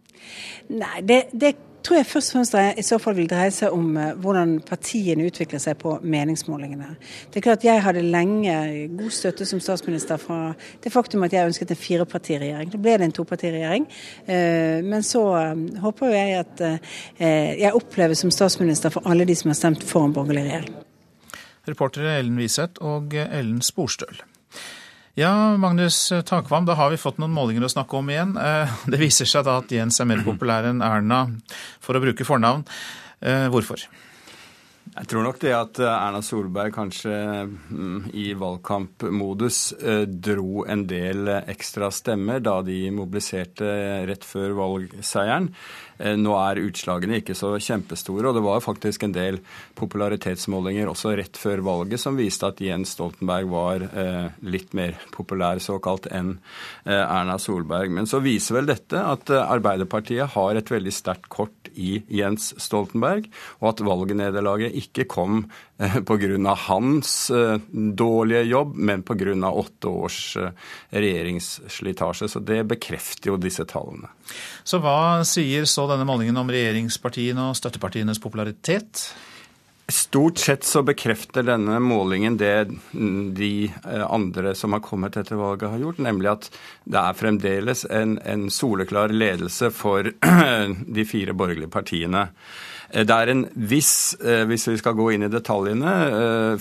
[0.71, 3.91] Nei, det, det, tror jeg først og fremst i så fall vil dreie seg om
[3.99, 6.95] uh, hvordan partiene utvikler seg på meningsmålingene.
[7.27, 8.55] Det er klart Jeg hadde lenge
[9.01, 10.53] god støtte som statsminister fra
[10.85, 12.71] det faktum at jeg ønsket en firepartiregjering.
[12.71, 13.89] Da ble det en topartiregjering.
[14.87, 15.25] Men så
[15.83, 16.63] håper jeg at
[17.19, 20.85] jeg oppleves som statsminister for alle de som har stemt for en borgerlig regjering.
[21.69, 24.21] Reportere Ellen Wiseth og Ellen Sporstøl.
[25.19, 28.37] Ja, Magnus Takvam, da har vi fått noen målinger å snakke om igjen.
[28.39, 31.25] Eh, det viser seg da at Jens er mer populær enn Erna,
[31.83, 32.63] for å bruke fornavn.
[33.19, 33.83] Eh, hvorfor?
[34.89, 37.17] Jeg tror nok det at Erna Solberg kanskje
[37.51, 43.75] mm, i valgkampmodus eh, dro en del ekstra stemmer da de mobiliserte
[44.09, 45.51] rett før valgseieren.
[45.99, 49.41] Eh, nå er utslagene ikke så kjempestore, og det var faktisk en del
[49.79, 55.63] popularitetsmålinger også rett før valget som viste at Jens Stoltenberg var eh, litt mer populær
[55.63, 56.37] såkalt enn
[56.87, 57.93] eh, Erna Solberg.
[57.95, 63.29] Men så viser vel dette at Arbeiderpartiet har et veldig sterkt kort i Jens Stoltenberg,
[63.61, 65.45] og at valgnederlaget ikke kom
[65.79, 66.55] pga.
[66.55, 67.31] hans
[67.95, 69.51] dårlige jobb, men pga.
[69.51, 70.37] åtte års
[70.91, 72.29] regjeringsslitasje.
[72.29, 74.11] Så det bekrefter jo disse tallene.
[74.65, 79.09] Så hva sier så denne målingen om regjeringspartiene og støttepartienes popularitet?
[79.89, 82.69] Stort sett så bekrefter denne målingen det
[83.39, 83.53] de
[83.85, 86.49] eh, andre som har kommet etter valget har gjort, nemlig at
[86.85, 90.11] det er fremdeles en, en soleklar ledelse for
[90.99, 92.27] de fire borgerlige partiene.
[92.91, 95.95] Eh, det er en viss, eh, hvis vi skal gå inn i detaljene,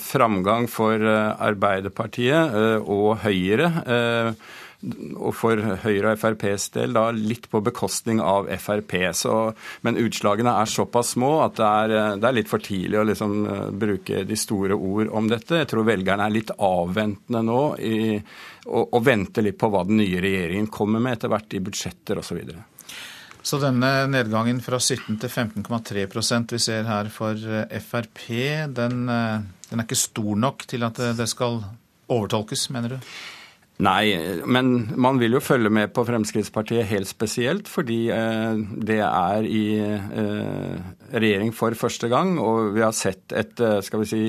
[0.02, 3.72] framgang for Arbeiderpartiet og Høyre
[5.18, 8.94] og for Høyre og FrPs del da litt på bekostning av Frp.
[9.18, 9.34] Så,
[9.82, 13.36] men utslagene er såpass små at det er, det er litt for tidlig å liksom
[13.50, 15.64] eh, bruke de store ord om dette.
[15.64, 17.98] Jeg tror velgerne er litt avventende nå i,
[18.68, 22.22] og, og venter litt på hva den nye regjeringen kommer med etter hvert i budsjetter
[22.22, 22.44] osv.
[23.48, 28.26] Så, denne nedgangen fra 17 til 15,3% vi ser her for eh, Frp,
[28.76, 31.62] den, eh, den er ikke stor nok til at det skal
[32.12, 33.12] overtolkes, mener du?
[33.78, 38.58] Nei, men man vil jo følge med på Fremskrittspartiet helt spesielt, fordi eh,
[38.89, 40.80] det er i eh,
[41.14, 44.22] regjering for første gang, og vi har sett et, eh, skal vi si,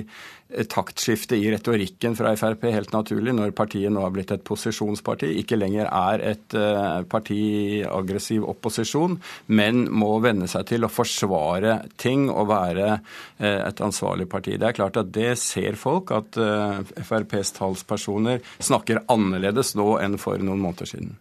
[0.48, 5.58] taktskifte i retorikken fra Frp, helt naturlig, når partiet nå har blitt et posisjonsparti, ikke
[5.58, 9.18] lenger er et uh, parti aggressiv opposisjon,
[9.52, 14.56] men må venne seg til å forsvare ting og være uh, et ansvarlig parti.
[14.56, 20.16] Det er klart at det ser folk, at uh, FrPs talspersoner snakker annerledes nå enn
[20.20, 21.16] for noen måneder siden.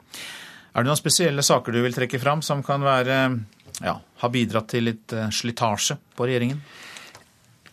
[0.72, 3.24] Er det noen spesielle saker du vil trekke fram som kan være,
[3.84, 6.62] ja, ha bidratt til litt slitasje på regjeringen?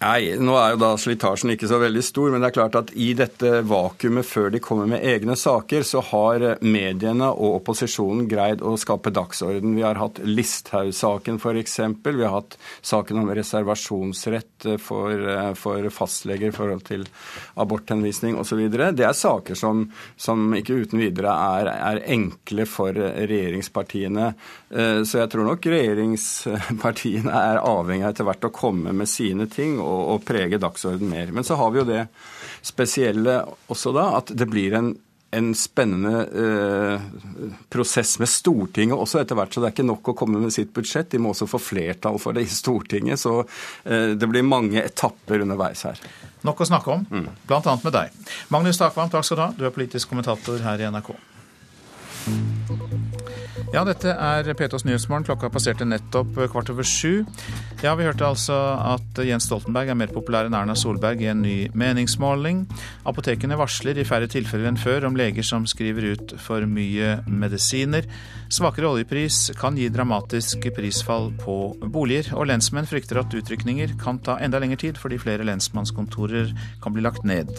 [0.04, 2.90] Nei, nå er jo da slitasjen ikke så veldig stor, men det er klart at
[3.00, 8.60] i dette vakuumet før de kommer med egne saker, så har mediene og opposisjonen greid
[8.60, 9.72] å skape dagsorden.
[9.78, 11.78] Vi har hatt Listhaug-saken f.eks.
[12.04, 15.24] Vi har hatt saken om reservasjonsrett for,
[15.56, 17.06] for fastleger i forhold til
[17.64, 18.60] aborthenvisning osv.
[18.68, 19.86] Det er saker som,
[20.20, 24.28] som, ikke uten videre er, er enkle for regjeringspartiene.
[24.68, 29.48] Eh, så jeg tror nok regjeringspartiene er avhengig av etter hvert å komme med sine
[29.48, 31.32] ting og, og prege dagsorden mer.
[31.34, 32.04] Men så har vi jo det
[32.64, 33.40] spesielle
[33.72, 34.92] også da, at det blir en,
[35.34, 37.06] en spennende eh,
[37.72, 39.54] prosess med Stortinget også etter hvert.
[39.54, 42.20] Så det er ikke nok å komme med sitt budsjett, de må også få flertall
[42.22, 43.20] for det i Stortinget.
[43.22, 46.00] Så eh, det blir mange etapper underveis her.
[46.44, 47.28] Nok å snakke om, mm.
[47.48, 47.78] bl.a.
[47.84, 48.22] med deg.
[48.52, 49.50] Magnus Takvam, takk skal du ha.
[49.56, 51.14] Du er politisk kommentator her i NRK.
[53.74, 55.24] Ja, dette er P2s Nyhetsmorgen.
[55.26, 57.24] Klokka passerte nettopp kvart over sju.
[57.82, 61.40] Ja, vi hørte altså at Jens Stoltenberg er mer populær enn Erna Solberg i en
[61.42, 62.60] ny meningsmåling.
[63.10, 68.06] Apotekene varsler i færre tilfeller enn før om leger som skriver ut for mye medisiner.
[68.46, 74.38] Svakere oljepris kan gi dramatisk prisfall på boliger, og lensmenn frykter at utrykninger kan ta
[74.38, 76.54] enda lengre tid fordi flere lensmannskontorer
[76.84, 77.50] kan bli lagt ned.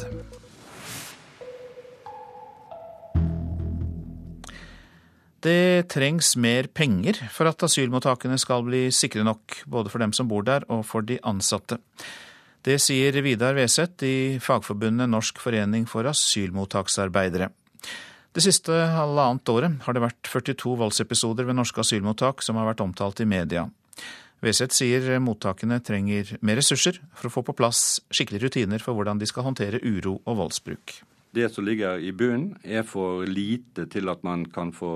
[5.45, 10.29] Det trengs mer penger for at asylmottakene skal bli sikre nok, både for dem som
[10.31, 11.77] bor der og for de ansatte.
[12.65, 17.51] Det sier Vidar Weseth i Fagforbundet Norsk forening for asylmottaksarbeidere.
[18.33, 22.81] Det siste halvannet året har det vært 42 voldsepisoder ved norske asylmottak som har vært
[22.81, 23.67] omtalt i media.
[24.41, 29.21] Weseth sier mottakene trenger mer ressurser for å få på plass skikkelige rutiner for hvordan
[29.21, 31.03] de skal håndtere uro og voldsbruk
[31.35, 34.91] det som ligger i bunnen, er for lite til at man kan få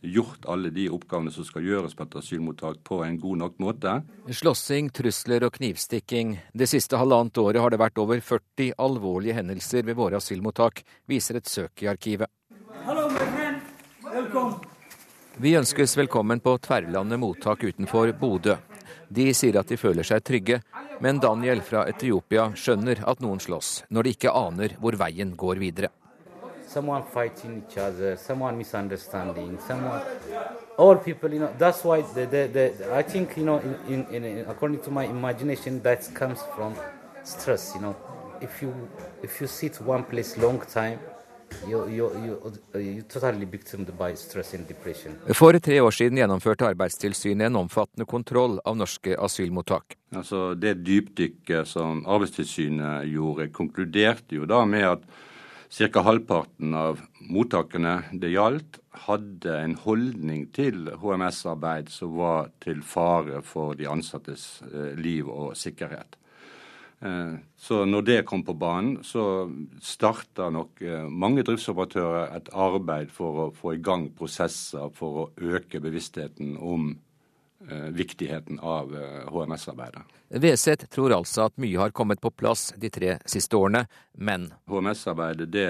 [0.00, 3.98] gjort alle de oppgavene som skal gjøres på et asylmottak på en god nok måte.
[4.32, 6.38] Slåssing, trusler og knivstikking.
[6.56, 10.80] Det siste halvannet året har det vært over 40 alvorlige hendelser ved våre asylmottak,
[11.10, 12.32] viser et søk i arkivet.
[12.84, 13.08] Hallo,
[15.36, 18.56] Vi ønskes velkommen på Tverlandet mottak utenfor Bodø.
[19.14, 20.56] De sier at de føler seg trygge,
[21.04, 25.60] men Daniel fra Etiopia skjønner at noen slåss, når de ikke aner hvor veien går
[25.62, 25.90] videre.
[26.66, 30.00] Someone fighting each other, someone misunderstanding, someone.
[30.76, 31.50] All people, you know.
[31.56, 34.44] That's I think, you know, in, in,
[37.22, 37.72] stress.
[37.74, 37.96] You know,
[38.40, 38.74] if you
[39.22, 40.36] if you sit one place
[45.38, 49.96] for tre år siden gjennomførte Arbeidstilsynet en omfattende kontroll av norske asylmottak.
[50.14, 55.06] Altså Det dypdykket som Arbeidstilsynet gjorde, konkluderte jo da med at
[55.74, 56.02] ca.
[56.06, 57.00] halvparten av
[57.30, 64.62] mottakene det gjaldt, hadde en holdning til HMS-arbeid som var til fare for de ansattes
[64.70, 66.18] eh, liv og sikkerhet.
[67.04, 69.46] Eh, så når det kom på banen, så
[69.84, 75.26] starta nok eh, mange driftsoperatører et arbeid for å få i gang prosesser for å
[75.36, 76.94] øke bevisstheten om
[77.96, 78.92] viktigheten av
[79.32, 80.02] HMS-arbeidet.
[80.42, 83.84] Veseth tror altså at mye har kommet på plass de tre siste årene,
[84.18, 85.68] men HMS-arbeidet det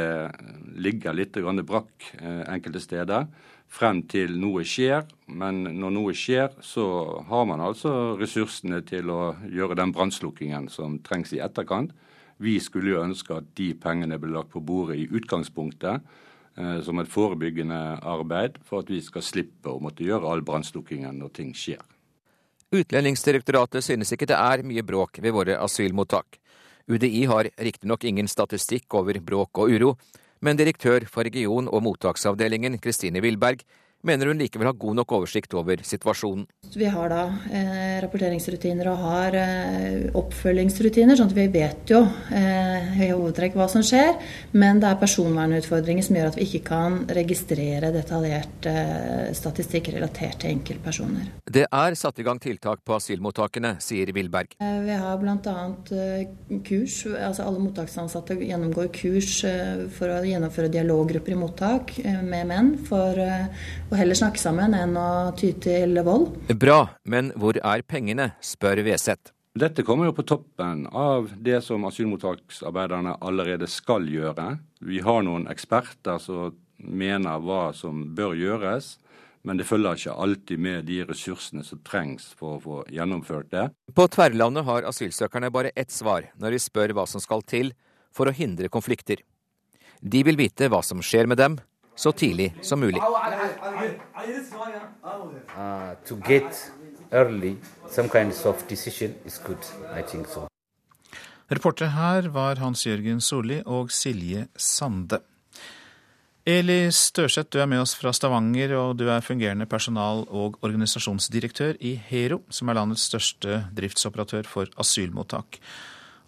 [0.80, 1.38] ligger litt
[1.68, 3.28] brakk enkelte steder
[3.74, 5.04] frem til noe skjer.
[5.26, 6.86] Men når noe skjer, så
[7.28, 11.94] har man altså ressursene til å gjøre den brannslukkingen som trengs i etterkant.
[12.42, 16.22] Vi skulle jo ønske at de pengene ble lagt på bordet i utgangspunktet eh,
[16.54, 21.32] som et forebyggende arbeid, for at vi skal slippe å måtte gjøre all brannslukkingen når
[21.34, 21.82] ting skjer.
[22.74, 26.38] Utlendingsdirektoratet synes ikke det er mye bråk ved våre asylmottak.
[26.90, 29.94] UDI har riktignok ingen statistikk over bråk og uro,
[30.44, 33.62] men direktør for region- og mottaksavdelingen, Kristine Wilberg,
[34.04, 36.46] mener hun likevel har god nok oversikt over situasjonen.
[36.74, 37.22] Vi har da
[37.54, 42.00] eh, rapporteringsrutiner og har eh, oppfølgingsrutiner, sånn at vi vet jo
[42.34, 44.16] eh, i hovedtrekk hva som skjer.
[44.56, 50.40] Men det er personvernutfordringer som gjør at vi ikke kan registrere detaljert eh, statistikk relatert
[50.42, 51.30] til enkeltpersoner.
[51.44, 54.56] Det er satt i gang tiltak på asylmottakene, sier Wilberg.
[54.58, 55.56] Eh, vi har bl.a.
[55.94, 56.26] Eh,
[56.66, 59.36] kurs, altså alle mottaksansatte gjennomgår kurs
[59.94, 62.72] for å gjennomføre dialoggrupper i mottak med menn.
[62.84, 63.16] for
[63.94, 66.34] å heller snakke sammen enn å ty til vold.
[66.58, 69.30] Bra, men hvor er pengene, spør Weseth.
[69.54, 74.56] Dette kommer jo på toppen av det som asylmottaksarbeiderne allerede skal gjøre.
[74.82, 78.96] Vi har noen eksperter som mener hva som bør gjøres.
[79.44, 83.66] Men det følger ikke alltid med de ressursene som trengs for å få gjennomført det.
[83.92, 87.74] På Tverrlandet har asylsøkerne bare ett svar når de spør hva som skal til
[88.14, 89.20] for å hindre konflikter.
[90.00, 91.58] De vil vite hva som skjer med dem,
[91.96, 93.00] så tidlig som mulig.
[101.54, 105.20] Reportere her var Hans Jørgen Solli og Silje Sande.
[106.44, 111.78] Eli Størseth, du er med oss fra Stavanger, og du er fungerende personal- og organisasjonsdirektør
[111.80, 115.56] i Hero, som er landets største driftsoperatør for asylmottak.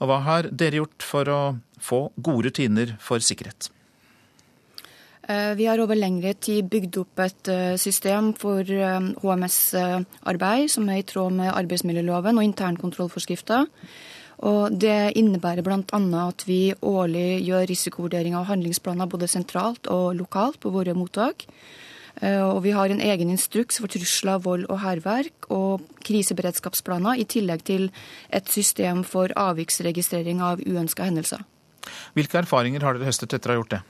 [0.01, 1.41] Og hva har dere gjort for å
[1.81, 3.69] få gode rutiner for sikkerhet?
[5.27, 10.87] Eh, vi har over lengre tid bygd opp et eh, system for HMS-arbeid eh, som
[10.87, 13.66] er i tråd med arbeidsmiljøloven og internkontrollforskrifter.
[14.47, 15.99] Og Det innebærer bl.a.
[16.20, 21.47] at vi årlig gjør risikovurdering av handlingsplaner både sentralt og lokalt på våre mottak.
[22.20, 27.64] Og vi har en egen instruks for trusler, vold og hærverk og kriseberedskapsplaner, i tillegg
[27.64, 27.89] til
[28.29, 31.45] et system for avviksregistrering av uønska hendelser.
[32.12, 33.85] Hvilke erfaringer har dere høstet etter å ha gjort det?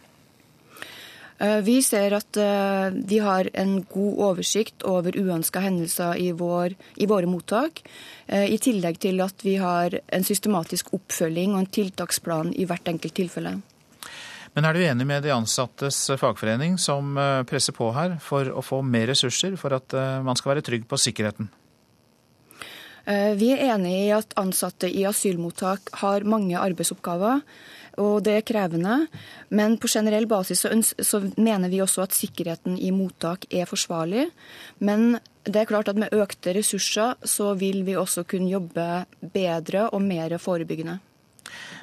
[1.39, 6.77] Eh, vi ser at eh, vi har en god oversikt over uønska hendelser i, vår,
[6.97, 7.83] i, våre mottak.
[8.27, 12.89] Eh, I tillegg til at vi har en systematisk oppfølging og en tiltaksplan i hvert
[12.89, 13.59] enkelt tilfelle.
[14.57, 18.79] Men er du enig med de ansattes fagforening som presser på her for å få
[18.81, 19.93] mer ressurser for at
[20.25, 21.51] man skal være trygg på sikkerheten?
[23.37, 27.45] Vi er enig i at ansatte i asylmottak har mange arbeidsoppgaver
[28.03, 28.99] og det er krevende.
[29.49, 34.29] Men på generell basis så, så, mener vi også at sikkerheten i mottak er forsvarlig.
[34.79, 39.89] Men det er klart at med økte ressurser så vil vi også kunne jobbe bedre
[39.91, 40.99] og mer forebyggende.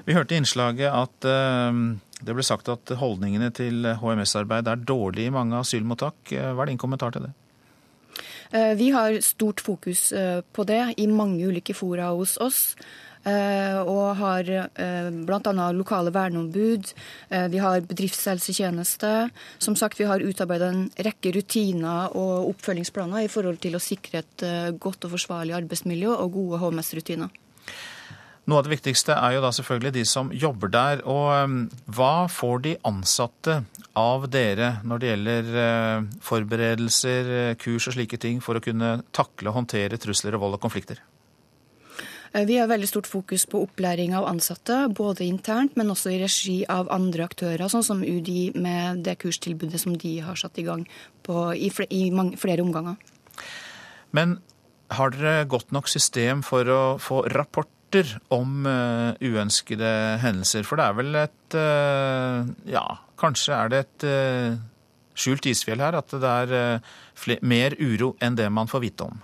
[0.06, 1.72] Vi hørte i innslaget at uh,
[2.24, 6.34] det ble sagt at holdningene til HMS-arbeid er dårlige i mange asylmottak.
[6.34, 7.34] Hva er din kommentar til det?
[8.54, 12.76] Eh, vi har stort fokus eh, på det i mange ulike fora hos oss.
[13.24, 15.68] Eh, og har eh, bl.a.
[15.72, 16.92] lokale verneombud.
[17.30, 19.14] Eh, vi har bedriftshelsetjeneste.
[19.64, 24.24] Som sagt, vi har utarbeida en rekke rutiner og oppfølgingsplaner i forhold til å sikre
[24.24, 24.46] et
[24.82, 27.32] godt og forsvarlig arbeidsmiljø og gode HMS-rutiner.
[28.44, 31.06] Noe av det viktigste er jo da selvfølgelig de som jobber der.
[31.08, 33.62] Og hva får de ansatte
[33.96, 39.62] av dere når det gjelder forberedelser, kurs og slike ting for å kunne takle og
[39.62, 41.00] håndtere trusler og vold og konflikter?
[42.34, 46.22] Eh, vi har veldig stort fokus på opplæring av ansatte, både internt, men også i
[46.24, 50.66] regi av andre aktører, sånn som UDI med det kurstilbudet som de har satt i
[50.66, 50.88] gang
[51.26, 52.98] på, i, flere omganger.
[54.14, 54.40] Men
[54.94, 59.90] har dere godt nok system for å få rapporter om uh, uønskede
[60.22, 60.66] hendelser?
[60.66, 62.86] For det er vel et uh, Ja,
[63.22, 64.06] kanskje er det et
[65.18, 65.98] skjult isfjell her?
[65.98, 69.22] At det er mer uro enn det man får vite om?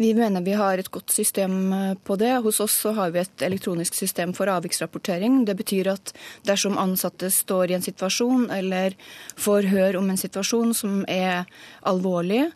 [0.00, 2.32] Vi mener vi har et godt system eh, på det.
[2.40, 5.42] Hos oss så har vi et elektronisk system for avviksrapportering.
[5.44, 6.12] Det betyr at
[6.48, 8.94] dersom ansatte står i en situasjon eller
[9.36, 11.44] får høre om en situasjon som er
[11.90, 12.46] alvorlig,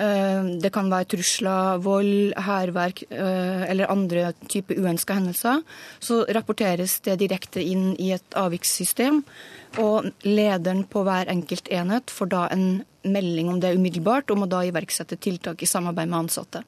[0.00, 5.60] eh, det kan være trusler, vold, hærverk eh, eller andre typer uønska hendelser.
[6.00, 9.20] Så rapporteres det direkte inn i et avvikssystem.
[9.84, 12.70] Og lederen på hver enkelt enhet får da en
[13.04, 16.64] melding om det umiddelbart, og må da iverksette tiltak i samarbeid med ansatte.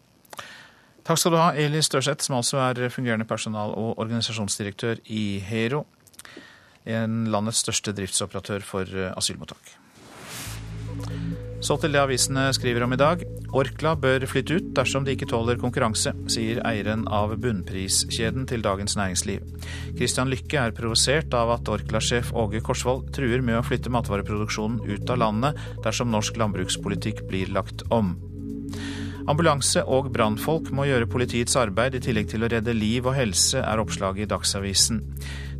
[1.08, 5.86] Takk skal du ha, Eli Størseth, som altså er fungerende personal- og organisasjonsdirektør i Hero,
[6.84, 9.70] en landets største driftsoperatør for eh, asylmottak.
[11.64, 13.24] Så til det avisene skriver om i dag.
[13.56, 18.98] Orkla bør flytte ut dersom de ikke tåler konkurranse, sier eieren av bunnpriskjeden til Dagens
[19.00, 19.48] Næringsliv.
[19.96, 25.08] Christian Lykke er provosert av at Orkla-sjef Åge Korsvold truer med å flytte matvareproduksjonen ut
[25.08, 28.18] av landet dersom norsk landbrukspolitikk blir lagt om.
[29.28, 33.60] Ambulanse og brannfolk må gjøre politiets arbeid i tillegg til å redde liv og helse,
[33.60, 35.02] er oppslaget i Dagsavisen.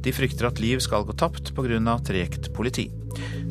[0.00, 1.98] De frykter at liv skal gå tapt pga.
[2.00, 2.88] tregt politi.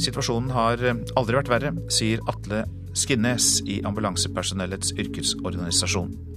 [0.01, 0.81] Situasjonen har
[1.15, 2.63] aldri vært verre, sier Atle
[2.97, 6.36] Skinnes i ambulansepersonellets yrkesorganisasjon.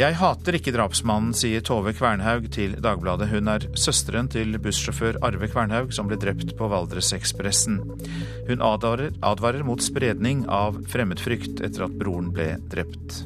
[0.00, 3.26] Jeg hater ikke drapsmannen, sier Tove Kvernhaug til Dagbladet.
[3.34, 7.76] Hun er søsteren til bussjåfør Arve Kvernhaug, som ble drept på Valdresekspressen.
[8.48, 13.20] Hun advarer, advarer mot spredning av fremmedfrykt etter at broren ble drept.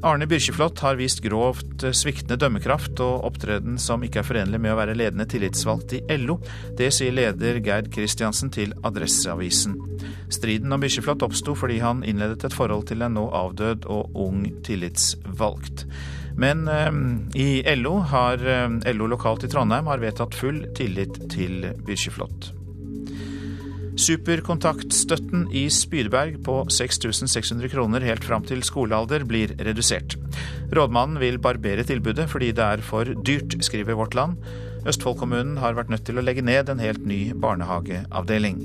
[0.00, 4.76] Arne Byrkjeflot har vist grovt sviktende dømmekraft og opptreden som ikke er forenlig med å
[4.78, 6.36] være ledende tillitsvalgt i LO.
[6.78, 9.74] Det sier leder Gerd Kristiansen til Adresseavisen.
[10.30, 14.44] Striden om Byrkjeflot oppsto fordi han innledet et forhold til en nå avdød og ung
[14.62, 15.88] tillitsvalgt.
[16.38, 17.02] Men eh,
[17.42, 17.48] i
[17.80, 22.52] LO har eh, LO lokalt i Trondheim har vedtatt full tillit til Byrkjeflot.
[23.98, 30.14] Superkontaktstøtten i Spydeberg på 6600 kroner helt fram til skolealder blir redusert.
[30.70, 34.38] Rådmannen vil barbere tilbudet fordi det er for dyrt, skriver Vårt Land.
[34.86, 38.60] Østfold kommunen har vært nødt til å legge ned en helt ny barnehageavdeling.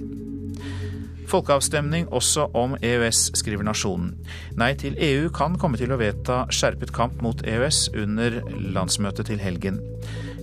[1.34, 4.12] Folkeavstemning også om EØS, skriver Nasjonen.
[4.60, 8.38] Nei til EU kan komme til å vedta skjerpet kamp mot EØS under
[8.76, 9.82] landsmøtet til helgen.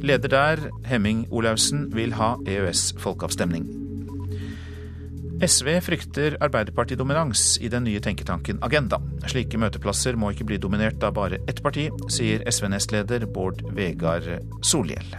[0.02, 3.79] Leder der, Hemming Olaussen, vil ha EØS-folkeavstemning.
[5.40, 8.98] SV frykter Arbeiderpartidominans i den nye tenketanken Agenda.
[9.24, 14.26] Slike møteplasser må ikke bli dominert av bare ett parti, sier SV-nestleder Bård Vegar
[14.60, 15.16] Solhjell.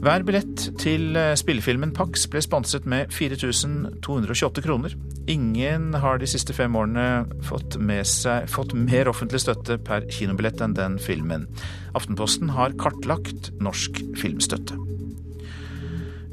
[0.00, 4.96] Hver billett til spillefilmen Pax ble sponset med 4228 kroner.
[5.28, 7.76] Ingen har de siste fem årene fått,
[8.08, 11.48] seg, fått mer offentlig støtte per kinobillett enn den filmen.
[11.98, 14.95] Aftenposten har kartlagt norsk filmstøtte.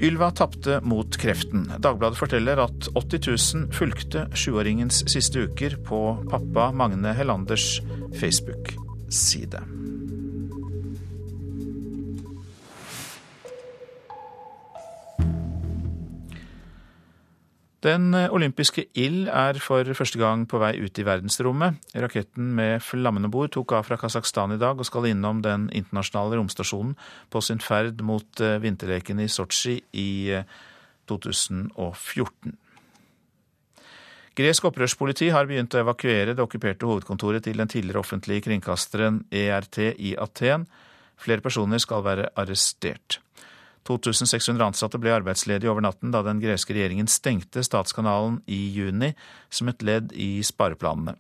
[0.03, 1.63] Ylva tapte mot kreften.
[1.79, 3.21] Dagbladet forteller at 80
[3.55, 7.79] 000 fulgte sjuåringens siste uker på pappa Magne Hellanders
[8.19, 9.63] Facebook-side.
[17.83, 21.81] Den olympiske ild er for første gang på vei ut i verdensrommet.
[21.99, 26.39] Raketten med flammende bord tok av fra Kasakhstan i dag og skal innom den internasjonale
[26.39, 26.93] romstasjonen
[27.33, 30.11] på sin ferd mot eh, vinterlekene i Sotsji i
[31.11, 32.53] 2014.
[32.53, 32.59] Eh,
[34.33, 39.83] Gresk opprørspoliti har begynt å evakuere det okkuperte hovedkontoret til den tidligere offentlige kringkasteren ERT
[39.91, 40.65] i Aten.
[41.19, 43.19] Flere personer skal være arrestert.
[43.87, 49.13] 2600 ansatte ble arbeidsledige over natten da den greske regjeringen stengte statskanalen i juni
[49.49, 51.17] som et ledd i spareplanene.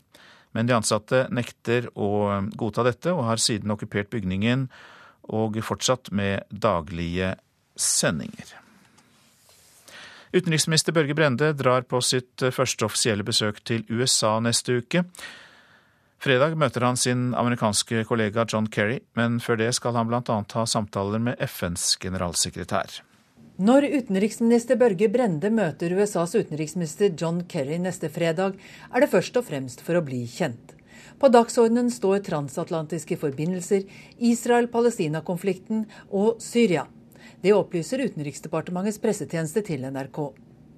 [0.53, 2.09] Men de ansatte nekter å
[2.55, 4.67] godta dette, og har siden okkupert bygningen
[5.33, 7.33] og fortsatt med daglige
[7.79, 8.53] sendinger.
[10.33, 15.03] Utenriksminister Børge Brende drar på sitt første offisielle besøk til USA neste uke.
[16.23, 20.35] Fredag møter han sin amerikanske kollega John Kerry, men før det skal han bl.a.
[20.53, 23.01] ha samtaler med FNs generalsekretær.
[23.59, 28.55] Når utenriksminister Børge Brende møter USAs utenriksminister John Kerry neste fredag,
[28.87, 30.71] er det først og fremst for å bli kjent.
[31.19, 33.83] På dagsordenen står transatlantiske forbindelser,
[34.23, 36.87] Israel-Palestina-konflikten og Syria.
[37.43, 40.23] Det opplyser Utenriksdepartementets pressetjeneste til NRK.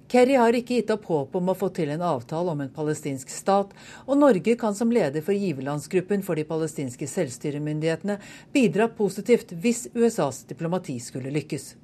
[0.08, 3.30] Kerry har ikke gitt opp håpet om å få til en avtale om en palestinsk
[3.32, 3.72] stat,
[4.06, 8.20] og Norge kan som leder for giverlandsgruppen for de palestinske selvstyremyndighetene
[8.54, 11.74] bidra positivt hvis USAs diplomati skulle lykkes.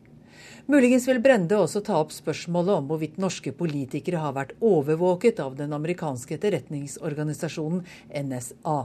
[0.70, 5.58] Muligens vil Brende også ta opp spørsmålet om hvorvidt norske politikere har vært overvåket av
[5.58, 7.82] den amerikanske etterretningsorganisasjonen
[8.30, 8.78] NSA.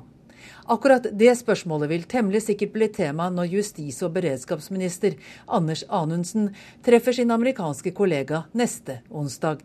[0.66, 5.16] Akkurat det spørsmålet vil temmelig sikkert bli tema når justis- og beredskapsminister
[5.48, 6.52] Anders Anundsen
[6.86, 9.64] treffer sin amerikanske kollega neste onsdag.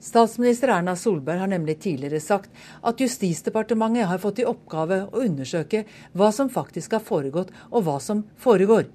[0.00, 2.50] Statsminister Erna Solberg har nemlig tidligere sagt
[2.86, 5.82] at Justisdepartementet har fått i oppgave å undersøke
[6.14, 8.86] hva som faktisk har foregått, og hva som foregår.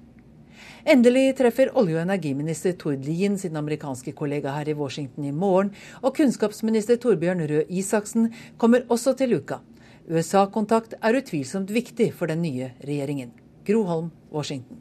[0.84, 5.74] Endelig treffer olje- og energiminister Tord Lien sin amerikanske kollega her i Washington i morgen,
[6.00, 9.60] og kunnskapsminister Torbjørn Røe Isaksen kommer også til uka.
[10.08, 13.32] USA-kontakt er utvilsomt viktig for den nye regjeringen.
[13.64, 14.80] Gro Holm, Washington.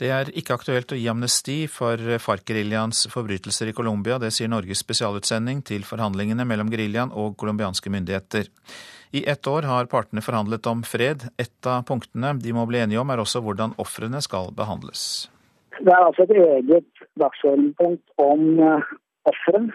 [0.00, 4.16] Det er ikke aktuelt å gi amnesti for FARC-geriljaens forbrytelser i Colombia.
[4.18, 8.48] Det sier Norges spesialutsending til forhandlingene mellom geriljaen og colombianske myndigheter.
[9.12, 11.28] I ett år har partene forhandlet om fred.
[11.38, 15.28] Et av punktene de må bli enige om, er også hvordan ofrene skal behandles.
[15.78, 18.92] Det er altså et eget dagsordenspunkt om eh,
[19.28, 19.66] ofre.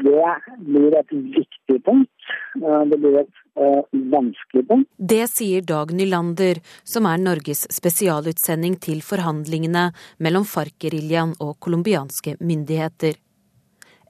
[0.00, 0.30] Det
[0.64, 2.13] blir et viktig punkt.
[2.60, 4.90] Eh, det blir et Eh, vanskelig punkt.
[4.98, 13.14] Det sier Dag Nylander, som er Norges spesialutsending til forhandlingene mellom FARC-geriljaen og colombianske myndigheter.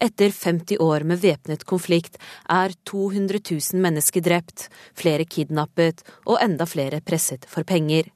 [0.00, 2.16] Etter 50 år med væpnet konflikt
[2.48, 8.08] er 200 000 mennesker drept, flere kidnappet og enda flere presset for penger.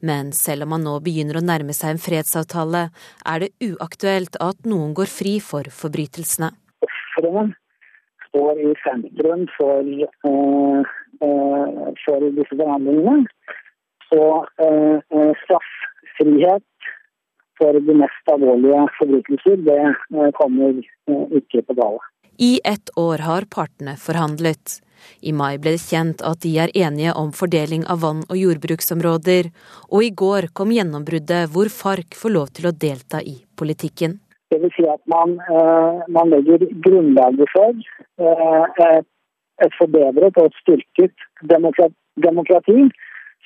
[0.00, 2.88] Men selv om man nå begynner å nærme seg en fredsavtale,
[3.28, 6.54] er det uaktuelt at noen går fri for forbrytelsene.
[6.80, 7.52] Offrene
[8.32, 9.92] står i sentrum for,
[10.24, 10.80] uh,
[11.20, 13.28] uh, for disse forhandlingene.
[14.12, 16.88] Og eh, straffrihet
[17.56, 20.82] for de mest alvorlige forbrytelser, det kommer
[21.38, 22.02] ikke på tale.
[22.36, 24.82] I ett år har partene forhandlet.
[25.20, 29.50] I mai ble det kjent at de er enige om fordeling av vann- og jordbruksområder,
[29.90, 34.18] og i går kom gjennombruddet hvor FARC får lov til å delta i politikken.
[34.60, 37.72] Vil Si at man, eh, man legger grunnlaget for
[38.26, 39.00] eh,
[39.64, 41.14] et forbedret og et styrket
[42.26, 42.90] demokrati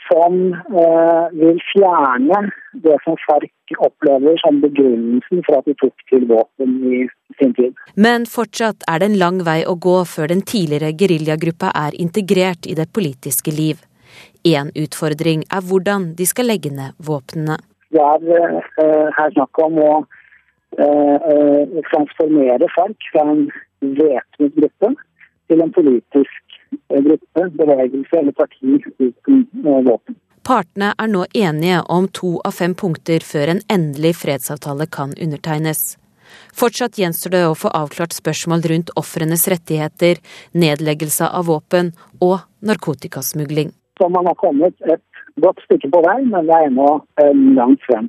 [0.07, 2.41] som eh, vil fjerne
[2.85, 7.01] det som FARC opplever som begrunnelsen for at de tok til våpen i
[7.41, 7.75] sin tid.
[7.97, 12.69] Men fortsatt er det en lang vei å gå før den tidligere geriljagruppa er integrert
[12.71, 13.83] i det politiske liv.
[14.47, 17.59] Én utfordring er hvordan de skal legge ned våpnene.
[17.91, 19.91] Det er her snakk om å
[20.79, 23.47] eh, transformere FARC fra en
[23.81, 24.93] væpnet gruppe
[25.49, 26.57] til en politisk
[26.91, 30.19] eh, gruppe, bevegelse eller parti uten eh, våpen.
[30.47, 35.97] Partene er nå enige om to av fem punkter før en endelig fredsavtale kan undertegnes.
[36.55, 40.21] Fortsatt gjenstår det å få avklart spørsmål rundt ofrenes rettigheter,
[40.55, 41.93] nedleggelse av våpen
[42.23, 43.73] og narkotikasmugling.
[43.99, 45.03] Så man har kommet et
[45.43, 46.91] godt stykke på vei, men det er ennå
[47.59, 48.09] langt frem.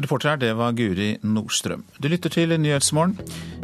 [0.00, 1.82] Reporter her, det var Guri Nordstrøm.
[2.00, 3.18] Du lytter til Nyhetsmorgen.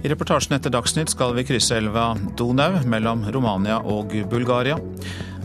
[0.05, 4.77] I reportasjen etter Dagsnytt skal vi krysse elva Donau mellom Romania og Bulgaria.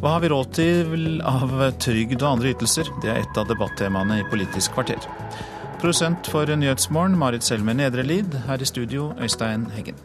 [0.01, 2.91] Hva har vi råd til av trygd og andre ytelser?
[3.03, 4.99] Det er et av debattemaene i Politisk kvarter.
[5.79, 8.35] Produsent for Nyhetsmorgen, Marit Selmer Nedrelid.
[8.49, 9.95] Her i studio, Øystein Heggen.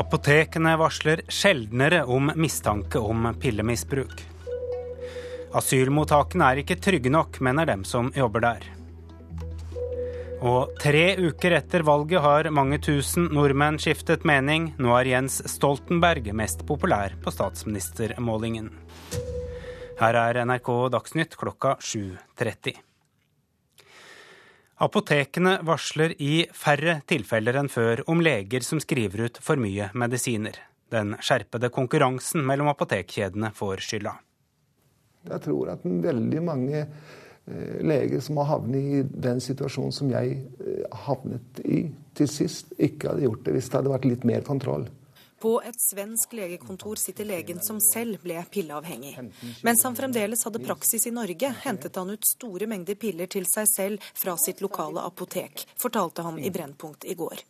[0.00, 4.22] Apotekene varsler sjeldnere om mistanke om pillemisbruk.
[5.60, 8.68] Asylmottakene er ikke trygge nok, mener dem som jobber der.
[10.40, 14.70] Og tre uker etter valget har mange tusen nordmenn skiftet mening.
[14.80, 18.70] Nå er Jens Stoltenberg mest populær på statsministermålingen.
[20.00, 22.78] Her er NRK Dagsnytt klokka 7.30.
[24.80, 30.56] Apotekene varsler i færre tilfeller enn før om leger som skriver ut for mye medisiner.
[30.88, 34.14] Den skjerpede konkurransen mellom apotekkjedene får skylda.
[35.28, 36.86] Jeg tror at veldig mange
[37.84, 40.38] leger som har havnet i den situasjonen som jeg
[41.04, 41.82] havnet i
[42.16, 44.88] til sist, ikke hadde gjort det hvis det hadde vært litt mer kontroll.
[45.40, 49.14] På et svensk legekontor sitter legen som selv ble pilleavhengig.
[49.64, 53.70] Mens han fremdeles hadde praksis i Norge, hentet han ut store mengder piller til seg
[53.70, 57.40] selv fra sitt lokale apotek, fortalte han i Brennpunkt i går.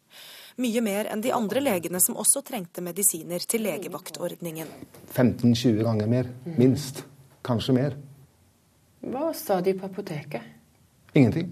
[0.63, 4.71] Mye mer enn de andre legene som også trengte medisiner til legevaktordningen.
[5.11, 7.03] 15-20 ganger mer, minst.
[7.43, 7.99] Kanskje mer.
[9.03, 10.47] Hva sa de på apoteket?
[11.17, 11.51] Ingenting.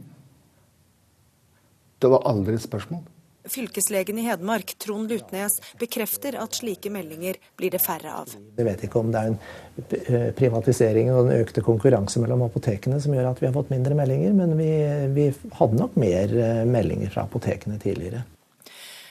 [1.99, 3.03] Det var aldri et spørsmål.
[3.53, 8.33] Fylkeslegen i Hedmark, Trond Lutnes, bekrefter at slike meldinger blir det færre av.
[8.59, 13.15] Jeg vet ikke om det er en privatisering og den økte konkurranse mellom apotekene som
[13.17, 14.73] gjør at vi har fått mindre meldinger, men vi,
[15.17, 15.31] vi
[15.61, 16.35] hadde nok mer
[16.69, 18.25] meldinger fra apotekene tidligere.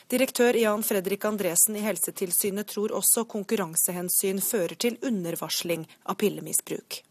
[0.07, 7.01] Direktør Jan Fredrik Andresen i Helsetilsynet tror også konkurransehensyn fører til undervarsling av pillemisbruk.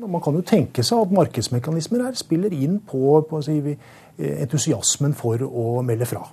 [0.00, 3.58] Man kan jo tenke seg at markedsmekanismer her spiller inn på, på si,
[4.16, 6.24] entusiasmen for å melde fra.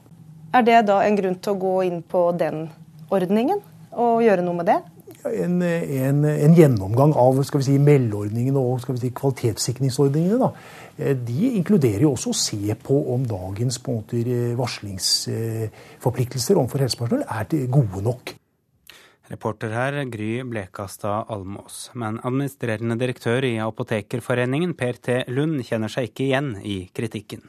[0.53, 2.67] Er det da en grunn til å gå inn på den
[3.13, 4.79] ordningen og gjøre noe med det?
[5.23, 10.49] En, en, en gjennomgang av skal vi si, meldeordningene og skal vi si, kvalitetssikringsordningene da,
[11.15, 14.19] de inkluderer jo også å se på om dagens på måte,
[14.59, 18.35] varslingsforpliktelser overfor helsepersonell er gode nok.
[19.31, 21.87] Reporter her Gry Blekastad Almås.
[21.97, 25.23] Men administrerende direktør i Apotekerforeningen, Per T.
[25.33, 27.41] Lund, kjenner seg ikke igjen i kritikken.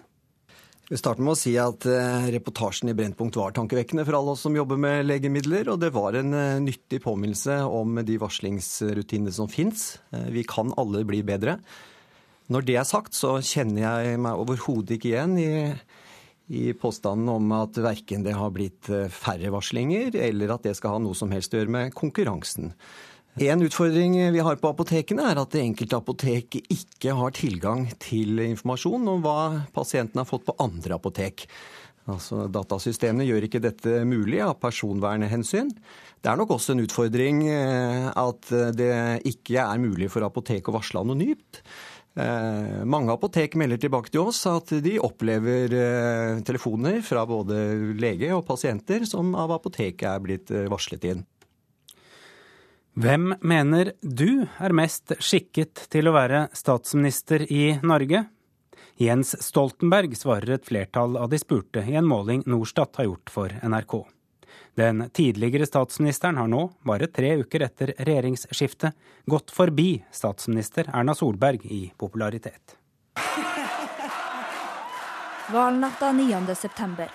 [0.85, 4.43] Vi starter med å si at eh, reportasjen i Brennpunkt var tankevekkende for alle oss
[4.45, 9.49] som jobber med legemidler, og det var en eh, nyttig påminnelse om de varslingsrutinene som
[9.49, 9.95] fins.
[10.13, 11.57] Eh, vi kan alle bli bedre.
[12.53, 15.49] Når det er sagt, så kjenner jeg meg overhodet ikke igjen i,
[16.53, 21.01] i påstanden om at verken det har blitt færre varslinger, eller at det skal ha
[21.01, 22.75] noe som helst å gjøre med konkurransen.
[23.35, 28.39] En utfordring vi har på apotekene, er at det enkelte apotek ikke har tilgang til
[28.45, 31.49] informasjon om hva pasienten har fått på andre apotek.
[32.07, 35.73] Altså, Datasystemene gjør ikke dette mulig av personvernhensyn.
[36.23, 38.95] Det er nok også en utfordring at det
[39.27, 41.65] ikke er mulig for apotek å varsle anonymt.
[42.15, 47.57] Eh, mange apotek melder tilbake til oss at de opplever eh, telefoner fra både
[47.99, 51.25] lege og pasienter som av apoteket er blitt eh, varslet inn.
[52.95, 58.21] Hvem mener du er mest skikket til å være statsminister i Norge?
[59.03, 63.51] Jens Stoltenberg svarer et flertall av de spurte i en måling Norstat har gjort for
[63.67, 63.97] NRK.
[64.79, 68.95] Den tidligere statsministeren har nå, bare tre uker etter regjeringsskiftet,
[69.27, 72.77] gått forbi statsminister Erna Solberg i popularitet.
[75.55, 77.09] Valnatta 9.9.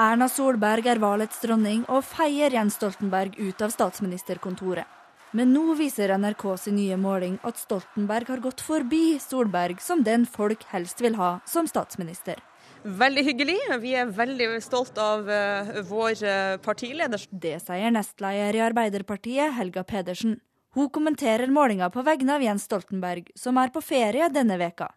[0.00, 4.88] Erna Solberg er valets dronning og feier Jens Stoltenberg ut av statsministerkontoret.
[5.30, 10.24] Men nå viser NRK sin nye måling at Stoltenberg har gått forbi Solberg som den
[10.26, 12.40] folk helst vil ha som statsminister.
[12.82, 13.58] Veldig hyggelig.
[13.82, 17.22] Vi er veldig stolt av uh, vår uh, partileder.
[17.30, 20.38] Det sier nestleder i Arbeiderpartiet, Helga Pedersen.
[20.74, 24.88] Hun kommenterer målinga på vegne av Jens Stoltenberg, som er på ferie denne veka.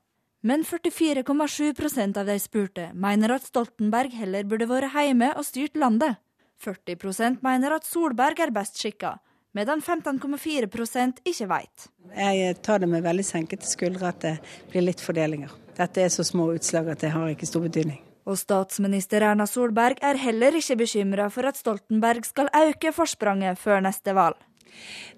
[0.44, 6.18] Men 44,7% av de spurte mener at Stoltenberg heller burde vært hjemme og styrt landet.
[6.64, 9.18] 40% mener at Solberg er best skikka,
[9.58, 11.90] medan 15,4% ikke veit.
[12.14, 14.34] Jeg tar det med veldig senkete skuldre at det
[14.72, 15.54] blir litt fordelinger.
[15.78, 18.02] Dette er så små utslag at det har ikke stor betydning.
[18.30, 23.84] Og statsminister Erna Solberg er heller ikke bekymra for at Stoltenberg skal øke forspranget før
[23.84, 24.38] neste valg.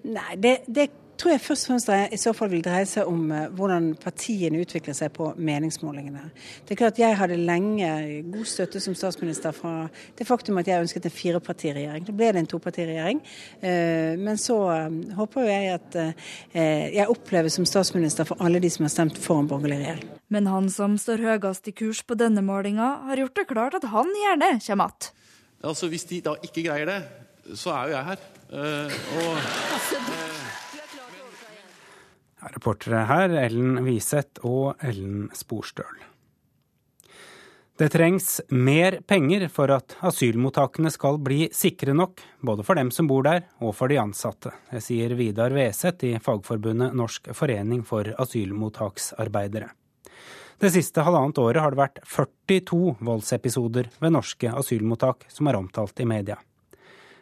[0.04, 0.88] Nei, det, det
[1.18, 4.60] tror jeg først og fremst i så fall vil dreie seg om eh, hvordan partiene
[4.62, 6.30] utvikler seg på meningsmålingene.
[6.66, 7.88] Det er klart Jeg hadde lenge
[8.32, 9.88] god støtte som statsminister fra
[10.18, 12.06] det faktum at jeg ønsket en firepartiregjering.
[12.06, 13.22] Da ble det en topartiregjering.
[13.60, 15.96] Eh, men så håper håper jeg at
[16.54, 20.06] jeg oppleves som statsminister for alle de som har stemt for en borgerlig regjering.
[20.32, 23.88] Men han som står høyest i kurs på denne målinga, har gjort det klart at
[23.92, 25.12] han gjerne kommer att.
[25.64, 27.00] Altså, hvis de da ikke greier det,
[27.58, 28.18] så er jo jeg her.
[29.18, 30.75] og...
[32.54, 36.04] Reportere her Ellen Wiseth og Ellen Sporstøl.
[37.76, 43.08] Det trengs mer penger for at asylmottakene skal bli sikre nok, både for dem som
[43.10, 44.54] bor der og for de ansatte.
[44.70, 49.68] Det sier Vidar Weseth i Fagforbundet Norsk forening for asylmottaksarbeidere.
[50.56, 56.00] Det siste halvannet året har det vært 42 voldsepisoder ved norske asylmottak som er omtalt
[56.00, 56.38] i media.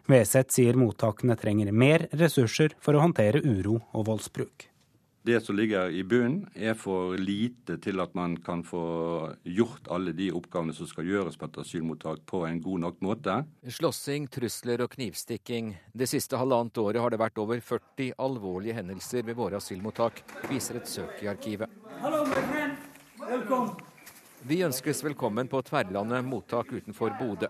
[0.06, 4.68] Weseth sier mottakene trenger mer ressurser for å håndtere uro og voldsbruk
[5.24, 8.82] det som ligger i bunnen, er for lite til at man kan få
[9.48, 13.38] gjort alle de oppgavene som skal gjøres på et asylmottak på en god nok måte.
[13.64, 15.72] Slåssing, trusler og knivstikking.
[15.96, 20.20] Det siste halvannet året har det vært over 40 alvorlige hendelser ved våre asylmottak,
[20.50, 21.72] viser et søk i arkivet.
[22.04, 22.20] Hallo,
[24.44, 27.48] Vi ønskes velkommen på Tverlandet mottak utenfor Bodø.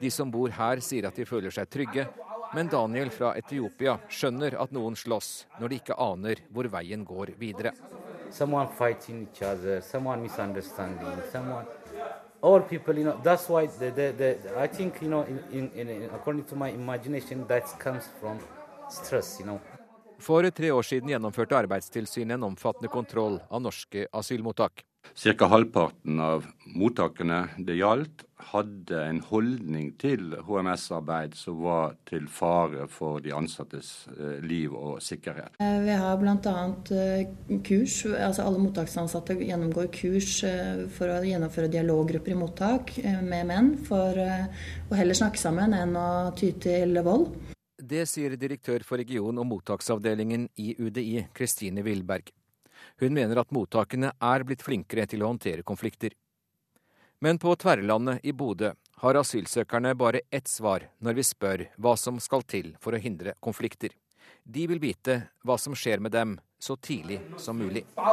[0.00, 2.08] De som bor her, sier at de føler seg trygge,
[2.54, 7.34] men Daniel fra Etiopia skjønner at noen slåss når de ikke aner hvor veien går
[7.38, 7.72] videre.
[12.42, 15.88] All people, you know, that's why the, the, the, I think, you know, in, in,
[15.88, 18.38] in, according to my imagination, that comes from
[18.88, 19.60] stress, you know.
[20.18, 24.84] For tre år siden gjennomførte Arbeidstilsynet en omfattende kontroll av norske asylmottak.
[25.20, 25.46] Ca.
[25.46, 33.20] halvparten av mottakene det gjaldt, hadde en holdning til HMS-arbeid som var til fare for
[33.20, 35.58] de ansattes eh, liv og sikkerhet.
[35.60, 36.54] Eh, vi har bl.a.
[36.96, 40.40] Eh, kurs, altså alle mottaksansatte gjennomgår kurs
[40.96, 46.10] for å gjennomføre dialoggrupper i mottak med menn, for å heller snakke sammen enn å
[46.38, 47.34] ty til vold.
[47.80, 52.32] Det sier direktør for region- og mottaksavdelingen i UDI, Kristine Wilberg.
[53.00, 56.12] Hun mener at mottakene er blitt flinkere til å håndtere konflikter.
[57.24, 62.20] Men på Tverrlandet i Bodø har asylsøkerne bare ett svar når vi spør hva som
[62.20, 63.90] skal til for å hindre konflikter.
[64.44, 67.86] De vil vite hva som skjer med dem så tidlig som mulig.
[67.96, 68.12] Uh,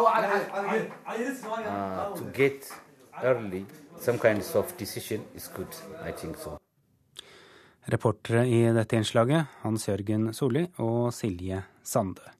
[7.87, 12.36] Reportere i dette innslaget Hans Jørgen Solli og Silje Sande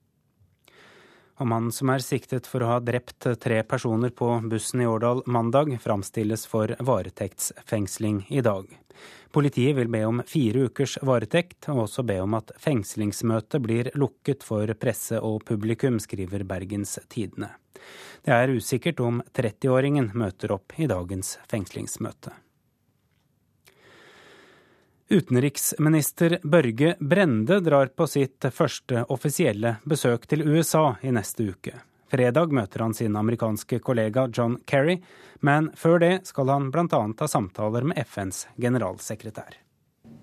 [1.38, 5.24] og mannen som er siktet for å ha drept tre personer på bussen i Årdal
[5.26, 8.68] mandag, framstilles for varetektsfengsling i dag.
[9.32, 14.46] Politiet vil be om fire ukers varetekt, og også be om at fengslingsmøtet blir lukket
[14.48, 17.52] for presse og publikum, skriver Bergens Tidende.
[18.26, 22.34] Det er usikkert om 30-åringen møter opp i dagens fengslingsmøte.
[25.10, 31.78] Utenriksminister Børge Brende drar på sitt første offisielle besøk til USA i neste uke.
[32.12, 34.98] Fredag møter han sin amerikanske kollega John Kerry,
[35.40, 37.00] men før det skal han bl.a.
[37.08, 39.56] ha samtaler med FNs generalsekretær.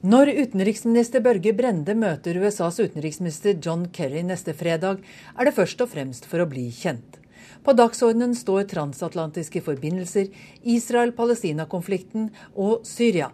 [0.04, 5.00] Når utenriksminister Børge Brende møter USAs utenriksminister John Kerry neste fredag,
[5.32, 7.22] er det først og fremst for å bli kjent.
[7.64, 10.28] På dagsordenen står transatlantiske forbindelser,
[10.60, 13.30] Israel-Palestina-konflikten og Syria.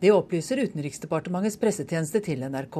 [0.00, 2.76] Det opplyser Utenriksdepartementets pressetjeneste til NRK.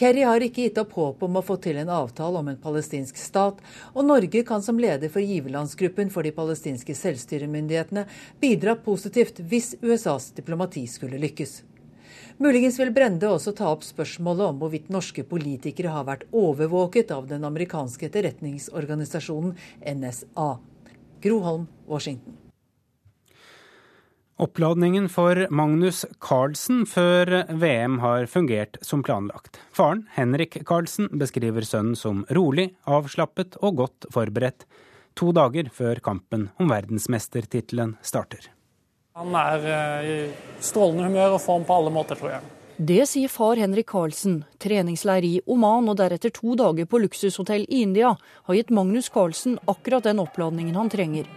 [0.00, 3.20] Kerry har ikke gitt opp håpet om å få til en avtale om en palestinsk
[3.20, 3.60] stat,
[3.94, 8.06] og Norge kan som leder for giverlandsgruppen for de palestinske selvstyremyndighetene
[8.42, 11.60] bidra positivt hvis USAs diplomati skulle lykkes.
[12.42, 17.30] Muligens vil Brende også ta opp spørsmålet om hvorvidt norske politikere har vært overvåket av
[17.30, 19.54] den amerikanske etterretningsorganisasjonen
[19.86, 20.52] NSA.
[21.22, 22.49] Groholm, Washington.
[24.40, 29.58] Oppladningen for Magnus Carlsen før VM har fungert som planlagt.
[29.76, 34.64] Faren, Henrik Carlsen, beskriver sønnen som rolig, avslappet og godt forberedt,
[35.12, 38.48] to dager før kampen om verdensmestertittelen starter.
[39.20, 42.56] Han er eh, i strålende humør og form på alle måter, tror jeg.
[42.80, 44.46] Det sier far Henrik Carlsen.
[44.56, 49.60] Treningsleir i Oman og deretter to dager på luksushotell i India har gitt Magnus Carlsen
[49.68, 51.28] akkurat den oppladningen han trenger.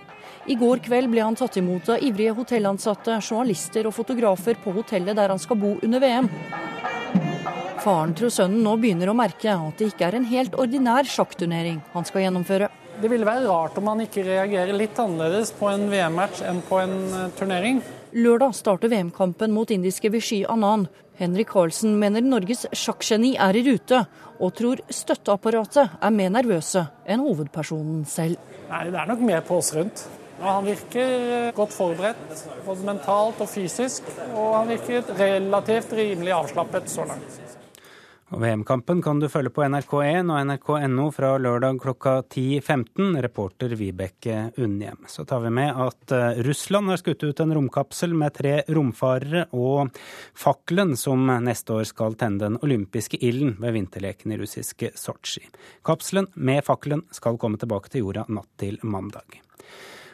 [0.43, 5.15] I går kveld ble han tatt imot av ivrige hotellansatte, journalister og fotografer på hotellet
[5.15, 6.27] der han skal bo under VM.
[7.83, 11.79] Faren tror sønnen nå begynner å merke at det ikke er en helt ordinær sjakkturnering
[11.93, 12.67] han skal gjennomføre.
[12.99, 16.79] Det ville være rart om han ikke reagerer litt annerledes på en VM-match enn på
[16.81, 17.79] en eh, turnering.
[18.13, 20.89] Lørdag starter VM-kampen mot indiske Vishy Anand.
[21.17, 24.03] Henrik Karlsen mener Norges sjakkgeni er i rute,
[24.43, 28.37] og tror støtteapparatet er mer nervøse enn hovedpersonen selv.
[28.69, 30.05] Nei, Det er nok mer på oss rundt.
[30.43, 34.07] Han virker godt forberedt, både mentalt og fysisk.
[34.33, 37.39] Og han virker relativt rimelig avslappet så langt.
[38.33, 43.19] VM-kampen kan du følge på NRK1 og nrk.no fra lørdag klokka 10.15.
[43.21, 45.03] Reporter Vibeke Unnhjem.
[45.07, 49.45] Så tar vi med at eh, Russland har skutt ut en romkapsel med tre romfarere,
[49.53, 49.93] og
[50.33, 55.45] fakkelen som neste år skal tenne den olympiske ilden ved vinterleken i russiske Sotsji.
[55.85, 59.42] Kapselen med fakkelen skal komme tilbake til jorda natt til mandag.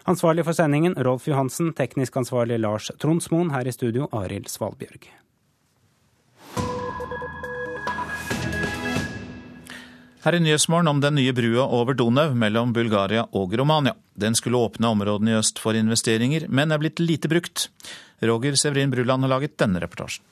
[0.10, 5.06] Ansvarlig for sendingen Rolf Johansen, teknisk ansvarlig Lars Tronsmoen, her i studio Arild Svalbjørg.
[10.24, 13.94] Her i Nyhetsmorgen om den nye brua over Donau mellom Bulgaria og Romania.
[14.18, 17.70] Den skulle åpne områdene i øst for investeringer, men er blitt lite brukt.
[18.26, 20.26] Roger Severin Bruland har laget denne reportasjen.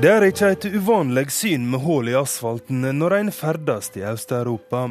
[0.00, 4.86] Det er ikke et uvanlig syn med hull i asfalten når en ferdes i Øst-Europa.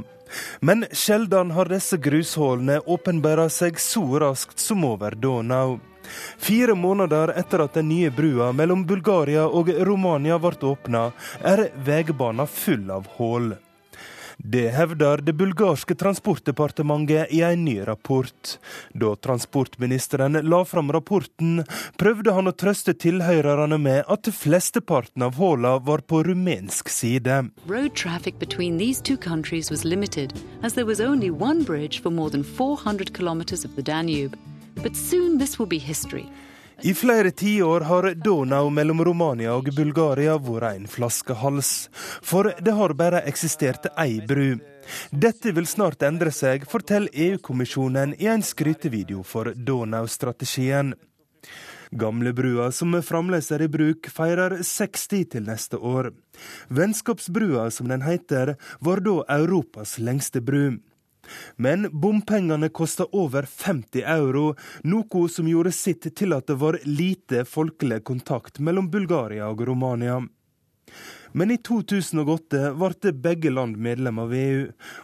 [0.62, 5.80] Men sjelden har disse grushullene åpenbara seg så raskt som over Donau.
[6.38, 11.08] Fire måneder etter at den nye brua mellom Bulgaria og Romania ble åpna,
[11.42, 13.56] er veibanen full av hull.
[14.44, 18.60] Det hevder det bulgarske transportdepartementet i en ny rapport.
[18.94, 21.66] Da transportministeren la fram rapporten,
[22.00, 27.50] prøvde han å trøste tilhørerne med at flesteparten av hullene var på rumensk side.
[27.68, 30.34] Road traffic between these two countries was limited,
[30.64, 31.66] as there was only one
[32.02, 34.38] for more than 400 kilometers of Danube.
[34.82, 36.26] But soon this will be history.
[36.82, 41.90] I flere tiår har Donau mellom Romania og Bulgaria vært en flaskehals.
[42.24, 44.62] For det har bare eksistert ei bru.
[45.12, 50.96] Dette vil snart endre seg, forteller EU-kommisjonen i en skrytevideo for Donau-strategien.
[51.92, 56.14] Gamlebrua, som fremdeles er i bruk, feirer 60 til neste år.
[56.72, 60.78] Vennskapsbrua, som den heter, var da Europas lengste bru.
[61.58, 67.46] Men bompengene kosta over 50 euro, noe som gjorde sitt til at det var lite
[67.46, 70.20] folkelig kontakt mellom Bulgaria og Romania.
[71.32, 74.64] Men i 2008 ble begge land medlem av EU,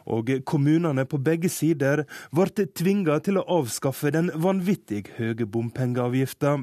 [0.10, 6.58] og kommunene på begge sider ble tvinga til å avskaffe den vanvittig høye bompengeavgifta.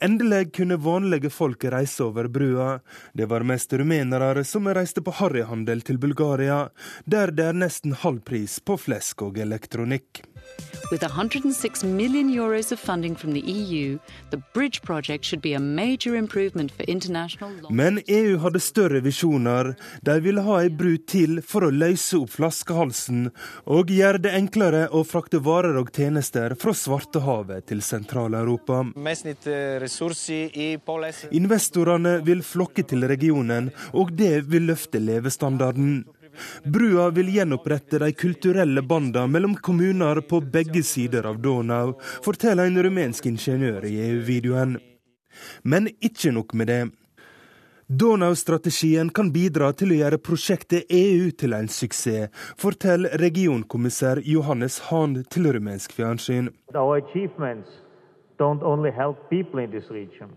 [0.00, 2.80] Endelig kunne vanlige folk reise over brua.
[3.12, 6.68] Det var mest rumenere som reiste på harryhandel til Bulgaria,
[7.04, 10.24] der det er nesten halv pris på flesk og elektronikk.
[10.90, 14.00] With 106 million euros of funding from the EU,
[14.30, 17.70] the bridge project should be a major improvement for international law.
[17.70, 19.76] Men EU hadde større visjoner.
[20.02, 23.28] De ville ha ei bru til for å løse opp flaskehalsen
[23.70, 28.82] og gjøre det enklere å frakte varer og tjenester fra Svartehavet til Sentral-Europa.
[31.30, 36.00] Investorene vil flokke til regionen, og det vil løfte levestandarden.
[36.64, 42.82] Brua vil gjenopprette de kulturelle bandene mellom kommuner på begge sider av Donau, forteller en
[42.82, 44.78] rumensk ingeniør i EU-videoen.
[45.62, 46.80] Men ikke nok med det.
[47.90, 55.24] Donau-strategien kan bidra til å gjøre prosjektet EU til en suksess, forteller regionkommissær Johannes Hahn
[55.30, 56.52] til rumensk fjernsyn.
[58.40, 60.28] don't only help people in this region.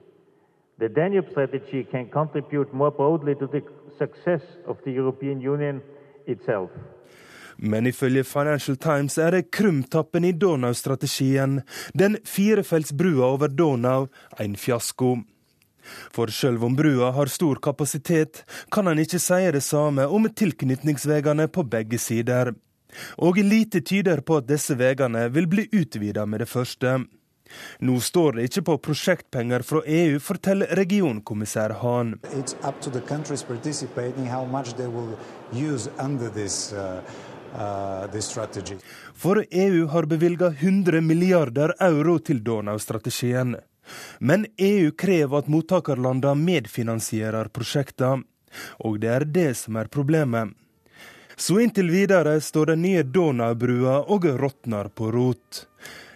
[0.80, 3.61] The Danube strategy can contribute more broadly to the
[3.98, 5.82] success of the European Union
[6.28, 6.72] itself.
[7.57, 11.61] Men ifølge Financial Times er det krumtappen i Donau-strategien,
[11.94, 14.07] den firefelts brua over Donau,
[14.40, 15.18] en fiasko.
[16.11, 21.48] For sjøl om brua har stor kapasitet, kan en ikke si det samme om tilknytningsveiene
[21.48, 22.53] på begge sider.
[23.18, 27.03] Og lite tyder på at disse veiene vil bli utvida med det første.
[27.80, 32.15] Nå står det ikke på prosjektpenger fra EU, forteller regionkommissær Hahn.
[37.53, 38.07] Uh,
[39.13, 43.55] For EU har bevilga 100 milliarder euro til Donau-strategien.
[44.19, 48.23] Men EU krever at mottakerlandene medfinansierer prosjektene.
[48.85, 50.53] Og det er det som er problemet.
[51.35, 55.65] Så inntil videre står den nye Donau-brua og råtner på rot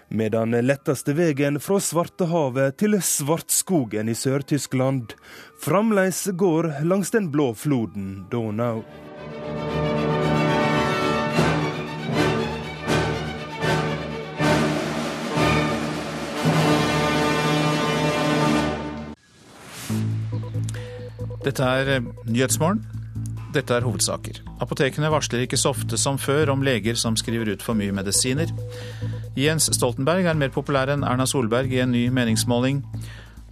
[0.09, 5.15] med den letteste veien fra Svartehavet til Svartskogen i Sør-Tyskland
[5.63, 8.83] fremdeles går langs den blå floden Donau.
[21.47, 22.81] Dette er eh, Nyhetsmorgen.
[23.55, 24.41] Dette er hovedsaker.
[24.61, 28.51] Apotekene varsler ikke så ofte som før om leger som skriver ut for mye medisiner.
[29.37, 32.79] Jens Stoltenberg er mer populær enn Erna Solberg i en ny meningsmåling.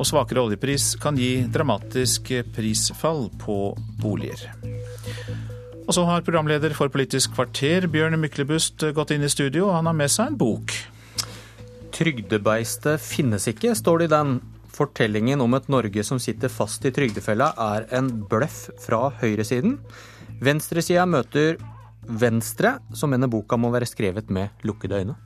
[0.01, 4.47] Og svakere oljepris kan gi dramatisk prisfall på boliger.
[5.85, 9.91] Og så har programleder for Politisk kvarter, Bjørn Myklebust, gått inn i studio, og han
[9.91, 10.73] har med seg en bok.
[11.93, 14.33] Trygdebeistet finnes ikke, står det i den.
[14.75, 19.77] Fortellingen om et Norge som sitter fast i trygdefella, er en bløff fra høyresiden.
[20.41, 21.61] Venstresida møter
[22.09, 25.17] Venstre, som mener boka må være skrevet med lukkede øyne.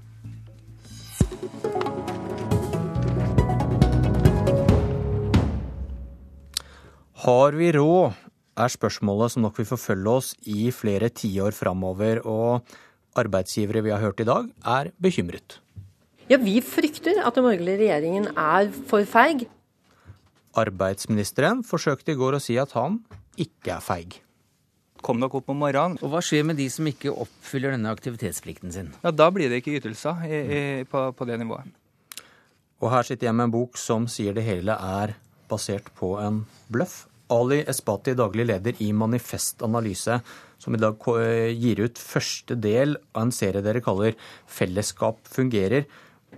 [7.19, 8.13] Har vi råd,
[8.59, 12.21] er spørsmålet som nok vil forfølge oss i flere tiår framover.
[12.23, 12.63] Og
[13.19, 15.57] arbeidsgivere vi har hørt i dag, er bekymret.
[16.29, 19.47] Ja, Vi frykter at den borgerlige regjeringen er for feig.
[20.55, 23.01] Arbeidsministeren forsøkte i går å si at han
[23.35, 24.19] ikke er feig.
[25.03, 25.97] Kom dere opp om morgenen.
[26.03, 28.93] Og Hva skjer med de som ikke oppfyller denne aktivitetsplikten sin?
[29.03, 31.67] Ja, Da blir det ikke ytelser i, i, på, på det nivået.
[32.79, 35.17] Og her sitter jeg med en bok som sier det hele er
[35.49, 37.08] basert på en bløff.
[37.29, 40.19] Ali Espati, daglig leder i Manifest Analyse,
[40.57, 40.97] som i dag
[41.55, 45.85] gir ut første del av en serie dere kaller 'Fellesskap fungerer'.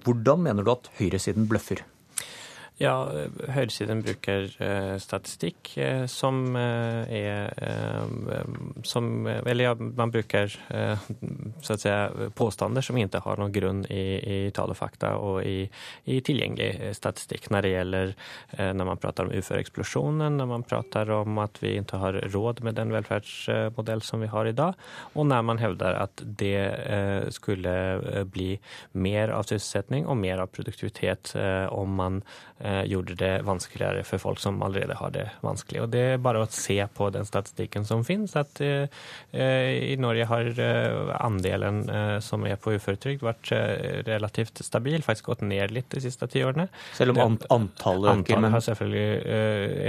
[0.04, 1.84] Hvordan mener du at høyresiden bløffer?
[2.82, 2.96] Ja,
[3.54, 7.52] høyresiden bruker uh, statistikk uh, som uh, er
[8.88, 11.92] som, Eller ja, man bruker så å si,
[12.38, 15.68] påstander som ikke har noen grunn i, i tall og i,
[16.06, 18.14] i, tilgjengelig statistikk når det gjelder
[18.78, 22.78] når man prater om uføreeksplosjonen, når man prater om at vi ikke har råd med
[22.80, 24.80] den velferdsmodell som vi har i dag,
[25.14, 27.76] og når man hevder at det skulle
[28.32, 28.54] bli
[28.94, 31.36] mer av sysselsetting og mer av produktivitet
[31.76, 32.22] om man
[32.62, 35.84] Eh, gjorde det vanskeligere for folk som allerede har det vanskelig.
[35.84, 38.88] Og Det er bare å se på den statistikken som finnes, at eh,
[39.92, 41.84] i Norge har eh, andelen
[42.24, 43.52] som er på uføretrygd vært
[44.08, 46.68] relativt stabil, faktisk gått ned litt de siste ti årene.
[46.98, 48.18] Selv om antallet øker?
[48.18, 49.08] Antallet har selvfølgelig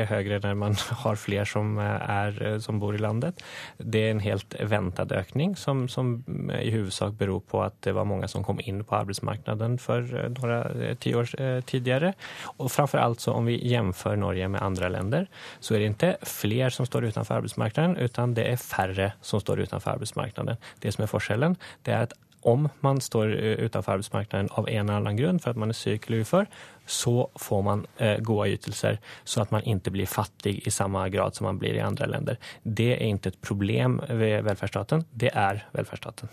[0.03, 3.43] er høyere når man har flere som, er, som bor i landet.
[3.79, 6.15] Det er en helt ventet økning, som, som
[6.59, 10.07] i hovedsak beror på at det var mange som kom inn på arbeidsmarkedet for
[10.37, 11.35] noen tiår
[11.69, 12.13] tidligere.
[12.59, 15.29] Og framfor alt så om vi jämför Norge med andre länder
[15.61, 19.67] så er det ikke flere som står utenfor arbeidsmarkedet, utan det er færre som står
[19.67, 20.59] utenfor arbeidsmarkedet.
[20.81, 23.29] Det som er forskjellen, det er at om man står
[23.63, 26.49] utenfor arbeidsmarkedet av en eller annen grunn, for at man er syk eller ufør,
[26.91, 31.39] så får man eh, gode ytelser, så at man ikke blir fattig i samme grad
[31.39, 32.41] som man blir i andre länder.
[32.65, 36.33] Det er ikke et problem ved velferdsstaten, det er velferdsstaten.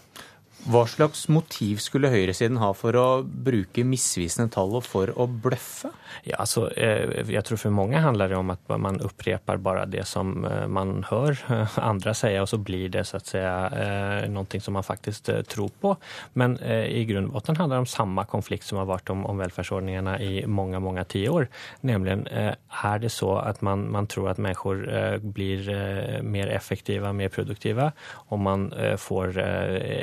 [0.67, 5.93] Hva slags motiv skulle høyresiden ha for å bruke misvisende tall og for å bløffe?
[6.27, 10.05] Ja, altså, eh, jeg tror For mange handler det om at man upprepar bare det
[10.07, 11.39] som eh, man hører
[11.91, 15.71] andre si, og så blir det så å si, eh, noe som man faktisk tror
[15.81, 15.93] på.
[16.39, 20.43] Men i grunnbotten handler det om samme konflikt som har vært om, om velferdsordningene i
[20.47, 21.47] mange mange tiår.
[21.87, 25.69] Nemlig er det så at man, man tror at mennesker blir
[26.25, 27.91] mer effektive, mer produktive
[28.33, 28.67] om man
[28.99, 29.37] får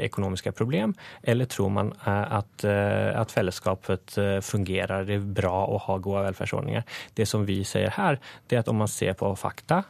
[0.06, 0.94] økonomiske økonomiska problem?
[1.22, 6.24] Eller tror man eh, at, eh, at fellesskapet eh, fungerer, det bra å ha gode
[6.26, 6.84] velferdsordninger?
[7.14, 8.18] Det som vi sier her,
[8.48, 9.84] det er at om man ser på fakta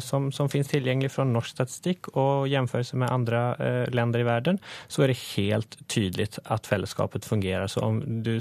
[0.00, 4.58] som, som finnes tilgjengelig fra norsk statistikk og jamførelse med andre länder i verden,
[4.88, 7.66] så er det helt tydelig at fellesskapet fungerer.
[7.68, 8.38] Så om du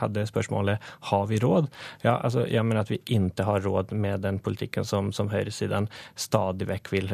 [0.00, 0.80] hadde spørsmålet
[1.10, 1.68] har vi råd?
[2.04, 5.88] Ja, altså, jeg mener at vi ikke har råd med den politikken som, som høyresiden
[6.14, 7.12] stadig vekk vil,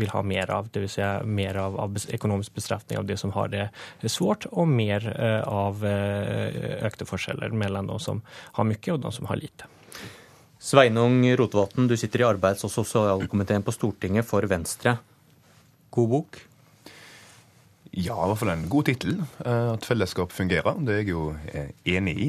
[0.00, 0.70] vil ha mer av.
[0.74, 0.96] Dvs.
[0.96, 3.70] Si mer av, av økonomisk økonomisk bestraffning av de som har det
[4.08, 8.22] svårt, og mer eh, av eh, økte forskjeller mellom de som
[8.56, 9.66] har mye og de som har lite.
[10.60, 14.98] Sveinung Rotevatn, du sitter i arbeids- og sosialkomiteen på Stortinget for Venstre.
[15.90, 16.40] God bok?
[17.90, 19.16] Ja, i hvert fall en god tittel.
[19.44, 20.76] Eh, at fellesskap fungerer.
[20.84, 21.34] Det er jeg jo
[21.84, 22.28] enig i.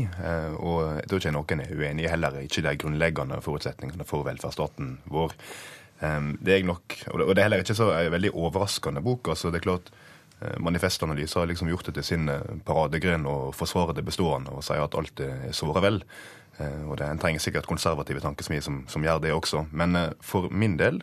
[0.57, 5.35] Og jeg tror ikke noen er uenig heller ikke de grunnleggende forutsetningene for velferdsstaten vår.
[6.01, 9.27] Det er nok, og det er heller ikke så veldig overraskende bok.
[9.29, 9.91] altså det er klart
[10.41, 14.63] Eh, manifestanalyse har liksom gjort det til sin eh, paradegren å forsvare det bestående og
[14.65, 15.99] si at alt er såre vel.
[16.57, 19.67] Eh, og det, En trenger sikkert konservative tankesmier som, som, gjør det også.
[19.71, 20.97] Men for min del,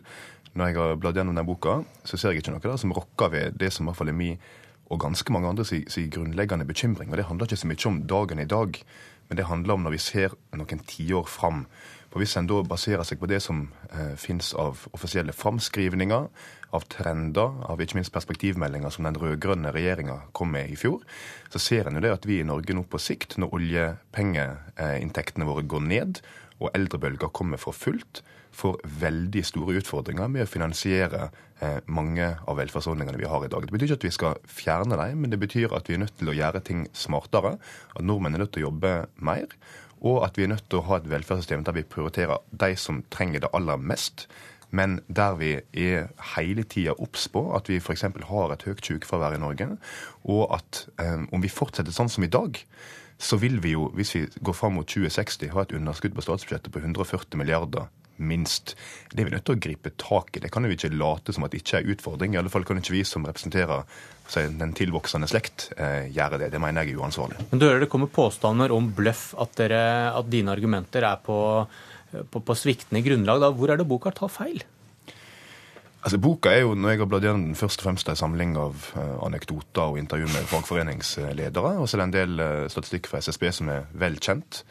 [0.53, 3.31] når jeg har bladd gjennom den boka, så ser jeg ikke noe der som rokker
[3.31, 4.41] ved det som i hvert fall er min
[4.89, 7.11] og ganske mange andre si, si grunnleggende bekymring.
[7.11, 8.81] Og det handler ikke så mye om dagen i dag,
[9.29, 11.67] men det handler om når vi ser noen tiår fram.
[12.09, 16.25] For Hvis en da baserer seg på det som eh, finnes av offisielle framskrivninger,
[16.73, 21.01] av trender, av ikke minst perspektivmeldinger som den rød-grønne regjeringa kom med i fjor,
[21.53, 25.65] så ser en jo det at vi i Norge nå på sikt, når oljepengeinntektene våre
[25.69, 26.21] går ned,
[26.59, 28.23] og eldrebølger kommer for fullt,
[28.59, 31.27] får veldig store utfordringer med å finansiere
[31.61, 33.65] eh, mange av velferdsordningene vi har i dag.
[33.65, 36.17] Det betyr ikke at vi skal fjerne dem, men det betyr at vi er nødt
[36.19, 37.55] til å gjøre ting smartere.
[37.93, 39.53] At nordmenn er nødt til å jobbe mer.
[40.01, 43.03] Og at vi er nødt til å ha et velferdssystem der vi prioriterer de som
[43.11, 44.27] trenger det aller mest.
[44.71, 48.05] Men der vi er hele tida obs på at vi f.eks.
[48.29, 49.69] har et høyt sykefravær i Norge,
[50.23, 52.59] og at eh, om vi fortsetter sånn som i dag,
[53.19, 56.71] så vil vi jo, hvis vi går fram mot 2060, ha et underskudd på statsbudsjettet
[56.71, 57.89] på 140 milliarder
[58.19, 58.75] minst.
[59.11, 60.43] Det er vi nødt til å gripe tak i.
[60.43, 62.35] Det kan jo ikke late som at det ikke er utfordring.
[62.35, 63.85] I alle fall kan ikke vi som representerer
[64.59, 66.51] den tilvoksende slekt, eh, gjøre det.
[66.53, 67.39] Det mener jeg er uansvarlig.
[67.49, 69.83] Men du hører det kommer påstander om bløff, at, dere,
[70.13, 71.39] at dine argumenter er på,
[72.11, 73.41] på, på sviktende grunnlag.
[73.41, 73.49] Da.
[73.49, 74.61] Hvor er det boka tar feil?
[75.99, 78.53] Altså, Boka er jo når jeg har bladd gjennom den først og fremst en samling
[78.59, 81.73] av uh, anekdoter og intervju med fagforeningsledere.
[81.75, 84.61] Og så er det en del uh, statistikk fra SSB som er vel kjent.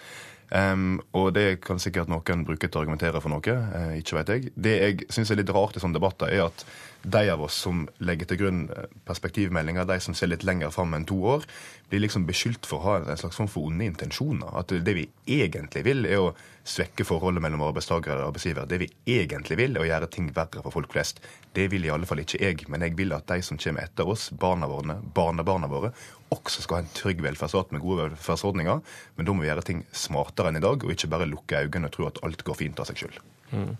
[0.48, 3.56] Um, og det kan sikkert noen bruke til å argumentere for noe.
[3.74, 4.52] Uh, ikke vet jeg.
[4.56, 6.64] Det jeg syns er litt rart i sånne debatter, er at
[7.02, 8.62] de av oss som legger til grunn
[9.06, 11.44] perspektivmeldinger, de som ser litt lenger fram enn to år,
[11.88, 14.50] blir liksom beskyldt for å ha en slags form for onde intensjoner.
[14.58, 15.06] At det vi
[15.38, 16.32] egentlig vil, er å
[16.68, 18.66] svekke forholdet mellom arbeidstakere og arbeidsgiver.
[18.68, 21.22] Det vi egentlig vil, er å gjøre ting verre for folk flest.
[21.54, 24.08] Det vil i alle fall ikke jeg, men jeg vil at de som kommer etter
[24.08, 25.92] oss, barna våre, barnebarna våre,
[26.34, 28.84] også skal ha en trygg velferdsstat med gode velferdsordninger.
[29.16, 31.90] Men da må vi gjøre ting smartere enn i dag, og ikke bare lukke øynene
[31.90, 33.20] og tro at alt går fint av seg sjøl.
[33.48, 33.76] Mm.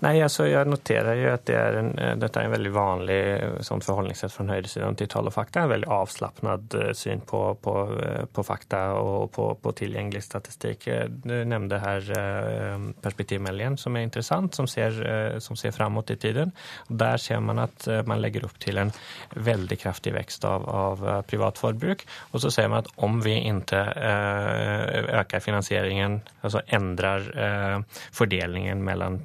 [0.00, 3.18] Nei, altså Jeg noterer jo at det er en, eh, dette er en veldig vanlig
[3.18, 5.64] eh, sånn forholdningssett fra høyresiden til tall og fakta.
[5.64, 7.74] En veldig avslappet eh, syn på, på,
[8.32, 10.88] på, fakta og på, på tilgjengelig statistikk.
[11.24, 12.08] Du nevnte her
[13.04, 14.96] perspektivmeldingen, som er interessant, som ser,
[15.42, 16.54] som ser framover i tiden.
[16.90, 18.92] Der ser man at man legger opp til en
[19.36, 22.04] veldig kraftig vekst av, av privat forbruk.
[22.32, 23.80] Og så ser man at om vi ikke
[25.20, 27.28] øker finansieringen, altså endrer
[28.14, 29.20] fordelingen mellom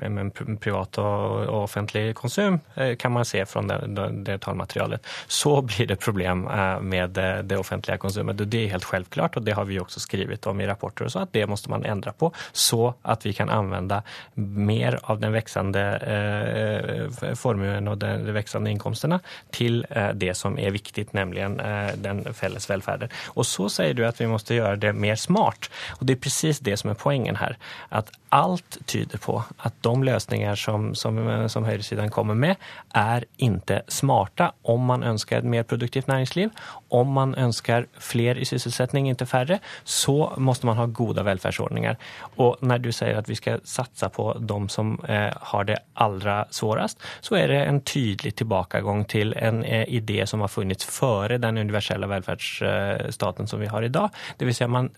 [0.61, 5.05] privat og, offentlig konsum, eh, kan man se fra det, det tallmaterialet.
[5.27, 8.37] Så blir det problem eh, med det, det offentlige konsumet.
[8.37, 11.33] Det er helt selvklart, og det har vi også skrevet om i rapporter, så at
[11.33, 14.01] det må man endre på, så at vi kan anvende
[14.35, 19.19] mer av den veksende eh, formuen og de, de veksende innkomstene
[19.55, 23.11] til eh, det som er viktig, nemlig eh, den felles velferden.
[23.35, 25.69] Og så sier du at vi må gjøre det mer smart,
[25.99, 27.57] og det er presis det som er poenget her.
[27.95, 31.17] At alt tyder på at de løsninger som, som,
[31.49, 32.59] som høyresiden kommer med,
[32.95, 36.51] er ikke smarte om man ønsker et mer produktivt næringsliv.
[36.91, 41.95] Om man ønsker flere i sysselsetting, ikke færre, så må man ha gode velferdsordninger.
[42.43, 46.45] Og når du sier at vi skal satse på de som eh, har det aller
[46.85, 51.37] vanskeligst, så er det en tydelig tilbakegang til en eh, idé som har funnits før
[51.41, 54.13] den universelle velferdsstaten som vi har i dag.
[54.39, 54.57] Dvs.
[54.57, 54.89] Si at man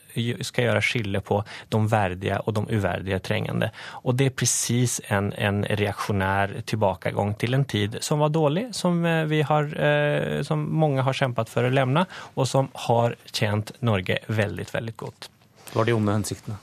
[0.46, 1.40] skal gjøre skille på
[1.74, 3.72] de verdige og de uverdige trengende.
[4.04, 9.00] Og det er precis en, en reaksjonær tilbakegang til en tid som var dårlig, som,
[9.06, 12.06] eh, vi har, eh, som mange har kjempet for å levne,
[12.36, 15.30] og som har tjent Norge veldig, veldig godt.
[15.72, 16.62] Hva var de onde hensiktene?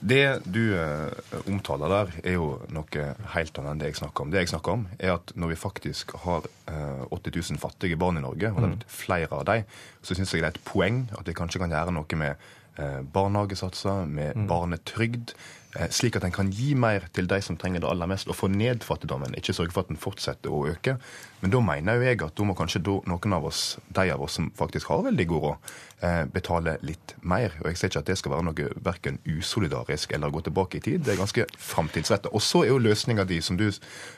[0.00, 4.30] Det du eh, omtaler der, er jo noe helt annet enn det jeg snakker om.
[4.32, 8.16] Det jeg snakker om, er at når vi faktisk har eh, 80 000 fattige barn
[8.16, 9.68] i Norge, og det er blitt flere av dem,
[10.00, 12.48] så syns jeg det er et poeng at vi kanskje kan gjøre noe med
[12.80, 14.46] Eh, barnehagesatser, med mm.
[14.48, 15.34] barnetrygd.
[15.76, 18.34] Eh, slik at en kan gi mer til de som trenger det aller mest, og
[18.34, 19.36] få ned fattigdommen.
[19.38, 20.96] Ikke sørge for at den fortsetter å øke.
[21.40, 24.34] Men da mener jo jeg at da må kanskje noen av oss, de av oss
[24.40, 25.70] som faktisk har veldig god råd,
[26.02, 27.54] eh, betale litt mer.
[27.60, 30.80] Og jeg ser ikke at det skal være noe verken usolidarisk eller gå tilbake i
[30.80, 31.04] tid.
[31.04, 32.34] Det er ganske framtidsrettet.
[32.34, 33.70] Og så er jo løsninga di, som du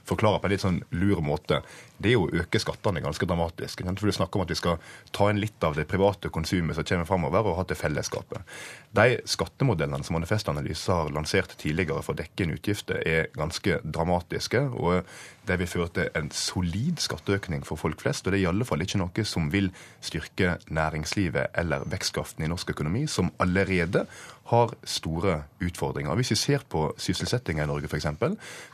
[0.08, 1.60] forklarer på en litt sånn lur måte,
[2.02, 3.84] det er jo å øke skattene ganske dramatisk.
[3.86, 4.80] For du snakker om at vi skal
[5.14, 8.54] ta inn litt av det private konsumet som kommer framover, og ha til fellesskapet.
[8.92, 14.66] De skattemodellene som Manifestanalyse har lansert tidligere for å dekke inn utgifter, er ganske dramatiske.
[14.72, 15.02] og
[15.46, 18.26] det vil føre til en solid skatteøkning for folk flest.
[18.26, 19.72] Og det er i alle fall ikke noe som vil
[20.04, 24.06] styrke næringslivet eller vekstkraften i norsk økonomi, som allerede
[24.52, 26.14] har store utfordringer.
[26.18, 28.06] Hvis vi ser på sysselsettinga i Norge f.eks.,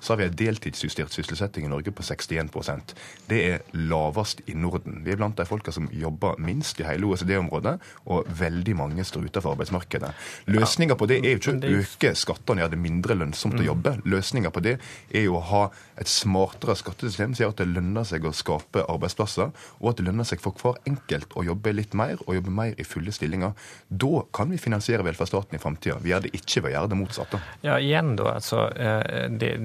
[0.00, 2.94] så har vi en deltidsjustert sysselsetting i Norge på 61%
[3.28, 5.02] Det er lavest i Norden.
[5.04, 7.76] Vi er blant de folka som jobber minst i hele OECD-området,
[8.10, 10.10] og veldig mange står utenfor arbeidsmarkedet.
[10.50, 13.68] Løsninga på det er jo ikke å øke skattene gjøre det mindre lønnsomt å mm.
[13.68, 13.94] jobbe.
[14.08, 14.78] Løsninga på det
[15.14, 15.62] er jo å ha
[16.00, 20.08] et smartere skattesystem som gjør at det lønner seg å skape arbeidsplasser, og at det
[20.08, 23.54] lønner seg for hver enkelt å jobbe litt mer, og jobbe mer i fulle stillinger.
[23.88, 25.96] Da kan vi finansiere velferdsstaten i framtida.
[26.02, 27.40] Vi det ikke ved å gjøre det motsatte.
[27.62, 29.56] Ja, igjen da, altså, eh, det,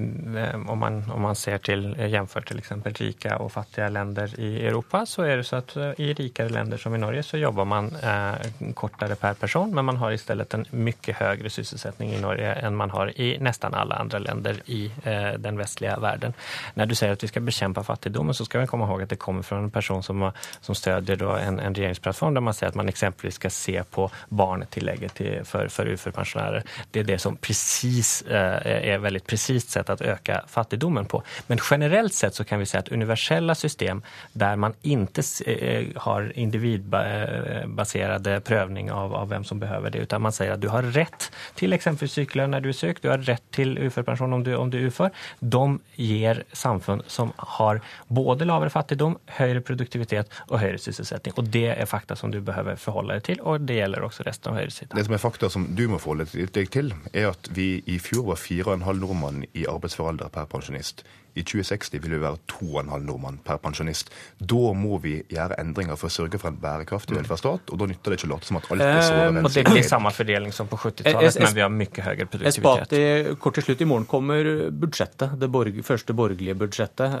[0.68, 2.72] om, man, om man ser til jevnført f.eks.
[3.00, 6.94] rike og fattige land i Europa så er det så at i rikere länder som
[6.94, 10.66] i Norge så jobber man eh, kortere per person men man har i stedet en
[10.72, 15.34] mye høyere sysselsetting i Norge enn man har i nesten alle andre länder i eh,
[15.40, 16.34] den vestlige verden.
[16.74, 19.20] Når du sier at vi skal bekjempe fattigdommen, så skal vi komme ihåg at det
[19.22, 20.28] kommer fra en person som,
[20.60, 25.14] som støtter en, en regjeringsplattform der man sier at man eksempelvis skal se på barnetillegget
[25.18, 26.62] til, for, för UFÖ-pensionärer.
[26.90, 31.22] Det är det som precis eh, är väldigt precis sätt att öka fattigdomen på.
[31.46, 34.02] Men generellt sett så kan vi säga att universella system
[34.32, 40.32] där man inte eh, har individbaserade prövning av, av vem som behöver det utan man
[40.32, 43.50] säger att du har rätt till exempelvis sykelön när du är syk, du har rätt
[43.50, 45.10] till UFÖ-pension om om du är UFÖ.
[45.40, 51.34] De ger samfunn som har både lavere fattigdom, høyere produktivitet og høyere sysselsetting.
[51.38, 54.52] Og det er fakta som du behøver forholde deg til, og det gjelder også resten
[54.52, 54.94] av høyresiden.
[54.96, 58.30] Det som er fakta som du må forholde deg til, er at vi i fjor
[58.32, 61.04] var 4,5 nordmann i arbeidsfør alder per pensjonist.
[61.34, 64.12] I 2060 vil vi være 2,5 nordmann per pensjonist.
[64.38, 68.14] Da må vi gjøre endringer for å sørge for en bærekraftig velferdsstat, og da nytter
[68.14, 70.70] det ikke å late som at alt er så Og det blir samme fordeling som
[70.70, 72.94] på 70-tallet, men vi har mye høyere produktivitet.
[72.94, 74.52] Espati, kort til slutt, i morgen kommer
[74.84, 77.18] budsjettet, det borg, første borgerlige budsjettet.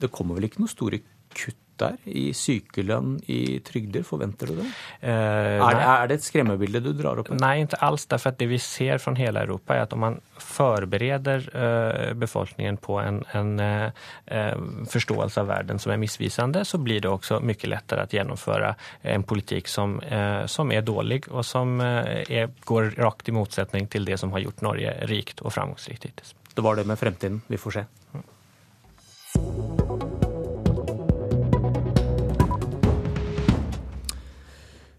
[0.00, 1.02] Det kommer vel ikke noe store
[1.36, 4.04] kutt der i sykelønn, i trygder?
[4.06, 4.66] Forventer du det?
[5.00, 7.30] Eh, er, er, det et skremmebilde du drar opp?
[7.36, 8.06] Nei, ikke alls.
[8.10, 12.80] Derfor at det vi ser fra hele Europa, er at om man forbereder eh, befolkningen
[12.82, 14.56] på en, en eh,
[14.92, 18.74] forståelse av verden som er misvisende, så blir det også mye lettere å gjennomføre
[19.16, 23.90] en politikk som, eh, som er dårlig, og som eh, er, går rakt i motsetning
[23.92, 26.34] til det som har gjort Norge rikt og framgangsrikt hittil.
[26.56, 27.42] Det var det med fremtiden.
[27.52, 27.86] Vi får se.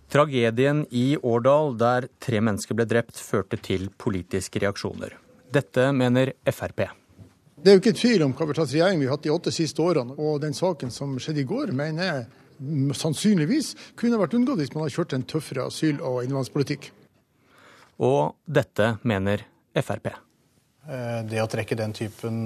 [0.07, 5.17] Tragedien i Årdal, der tre mennesker ble drept, førte til politiske reaksjoner.
[5.51, 6.85] Dette mener Frp.
[7.57, 9.81] Det er jo ikke tvil om hva slags regjering vi har hatt de åtte siste
[9.84, 10.15] årene.
[10.15, 14.85] Og den saken som skjedde i går, mener jeg sannsynligvis kunne vært unngått hvis man
[14.85, 16.91] hadde kjørt en tøffere asyl- og innvandringspolitikk.
[17.97, 19.43] Og dette mener
[19.77, 20.13] Frp.
[20.88, 22.45] Det å trekke den typen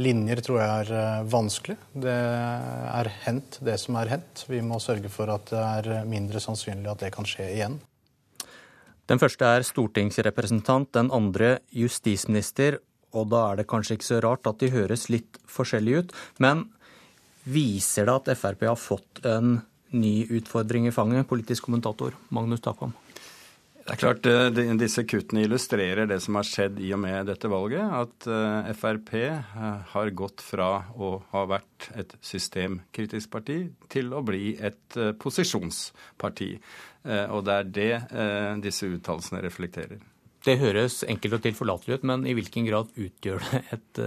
[0.00, 1.76] linjer tror jeg er vanskelig.
[1.92, 4.46] Det er hendt, det som er hendt.
[4.48, 7.76] Vi må sørge for at det er mindre sannsynlig at det kan skje igjen.
[9.10, 12.78] Den første er stortingsrepresentant, den andre justisminister.
[13.10, 16.14] Og da er det kanskje ikke så rart at de høres litt forskjellige ut.
[16.38, 16.68] Men
[17.44, 19.58] viser det at Frp har fått en
[19.90, 22.94] ny utfordring i fanget, politisk kommentator Magnus Takvam?
[23.80, 24.26] Det er klart,
[24.78, 27.82] Disse kuttene illustrerer det som har skjedd i og med dette valget.
[27.82, 28.28] At
[28.78, 29.10] Frp
[29.94, 33.58] har gått fra å ha vært et systemkritisk parti
[33.90, 36.52] til å bli et posisjonsparti.
[37.32, 37.92] Og det er det
[38.68, 39.98] disse uttalelsene reflekterer.
[40.44, 44.04] Det høres enkelt og tilforlatelig ut, men i hvilken grad utgjør det et,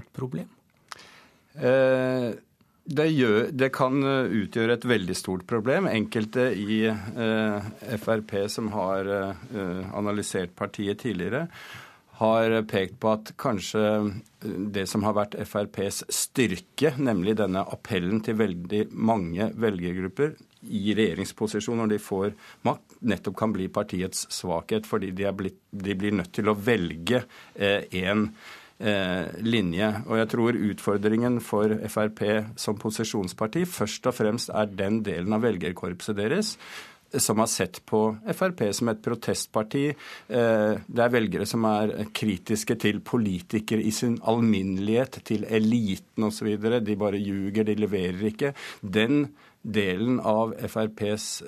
[0.00, 0.48] et problem?
[2.90, 5.86] Det, gjør, det, kan utgjøre et veldig stort problem.
[5.86, 7.68] Enkelte i eh,
[8.02, 11.46] Frp som har eh, analysert partiet tidligere,
[12.20, 13.80] har pekt på at kanskje
[14.42, 20.34] det som har vært FrPs styrke, nemlig denne appellen til veldig mange velgergrupper
[20.68, 22.34] i regjeringsposisjon når de får
[22.68, 27.22] makt, nettopp kan bli partiets svakhet, fordi de, blitt, de blir nødt til å velge
[27.56, 28.50] én eh,
[28.80, 29.88] linje.
[30.08, 32.22] Og jeg tror utfordringen for Frp
[32.56, 36.54] som posisjonsparti først og fremst er den delen av velgerkorpset deres
[37.18, 38.00] som har sett på
[38.38, 39.84] Frp som et protestparti.
[40.30, 46.52] Det er velgere som er kritiske til politikere i sin alminnelighet, til eliten osv.
[46.54, 48.52] De bare ljuger, de leverer ikke.
[48.80, 49.26] Den
[49.62, 51.42] delen av FrPs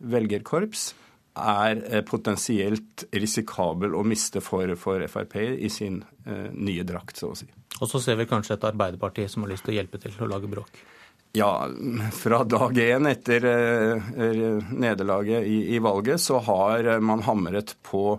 [0.00, 0.90] velgerkorps
[1.40, 6.00] er potensielt risikabel å miste for, for Frp i sin
[6.52, 7.48] nye drakt, så å si.
[7.80, 10.30] Og så ser vi kanskje et Arbeiderparti som har lyst til å hjelpe til å
[10.30, 10.82] lage bråk.
[11.32, 11.68] Ja,
[12.12, 13.44] fra dag én etter
[14.74, 18.18] nederlaget i, i valget så har man hamret på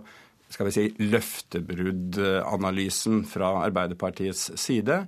[0.52, 5.06] skal vi si, løftebruddanalysen fra Arbeiderpartiets side.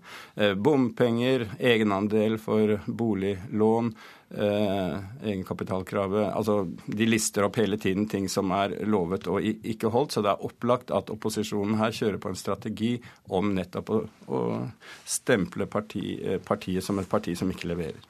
[0.57, 3.95] Bompenger, egenandel for boliglån,
[4.37, 4.95] eh,
[5.25, 10.17] egenkapitalkravet Altså, de lister opp hele tiden ting som er lovet og ikke holdt.
[10.17, 12.95] Så det er opplagt at opposisjonen her kjører på en strategi
[13.33, 14.43] om nettopp å, å
[15.07, 18.03] stemple parti, partiet som et parti som ikke leverer.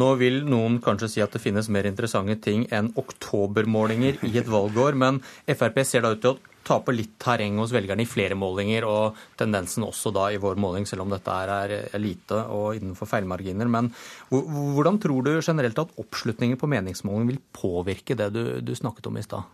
[0.00, 4.48] Nå vil noen kanskje si at det finnes mer interessante ting enn oktobermålinger i et
[4.48, 8.36] valgår, men Frp ser da ut til å taper litt terreng hos velgerne i flere
[8.38, 13.10] målinger, og tendensen også da i vår måling, selv om dette er, lite og innenfor
[13.10, 13.70] feilmarginer.
[13.70, 13.90] Men
[14.30, 19.18] hvordan tror du generelt at oppslutningen på meningsmålingen vil påvirke det du, du snakket om
[19.18, 19.50] i stad?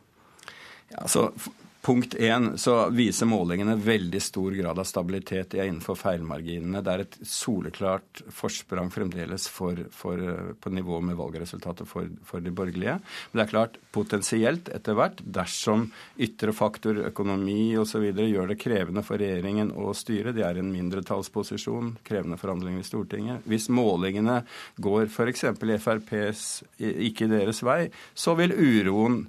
[0.88, 1.28] Ja, altså,
[1.88, 6.82] Punkt én så viser målingene veldig stor grad av stabilitet innenfor feilmarginene.
[6.84, 10.20] Det er et soleklart forsprang fremdeles for, for,
[10.60, 12.98] på nivå med valgresultatet for, for, de borgerlige.
[13.30, 15.86] Men det er klart, potensielt etter hvert, dersom
[16.20, 18.04] ytre faktor, økonomi osv.
[18.04, 22.90] gjør det krevende for regjeringen å styre, de er i en mindretallsposisjon, krevende forhandlinger i
[22.90, 23.48] Stortinget.
[23.48, 24.42] Hvis målingene
[24.76, 25.48] går f.eks.
[25.56, 26.46] i FrPs
[26.84, 27.80] ikke deres vei,
[28.12, 29.22] så vil uroen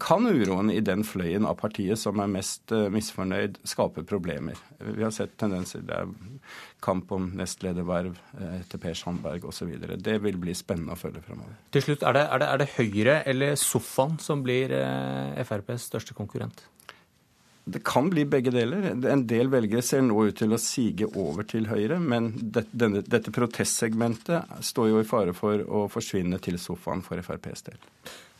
[0.00, 4.56] kan uroen i den fløyen av partiet som er mest eh, misfornøyd, skape problemer.
[4.80, 5.82] Vi har sett tendenser.
[5.84, 6.14] Det er
[6.84, 9.74] kamp om nestlederverv til etter Per Sandberg osv.
[10.00, 11.58] Det vil bli spennende å følge fremover.
[11.76, 14.72] Til slutt, er det, er det, er det Høyre eller sofaen som blir
[15.44, 16.64] FrPs største konkurrent?
[17.68, 18.92] Det kan bli begge deler.
[19.10, 23.02] En del velgere ser nå ut til å sige over til Høyre, men dette, denne,
[23.02, 27.80] dette protestsegmentet står jo i fare for å forsvinne til sofaen for FrPs del.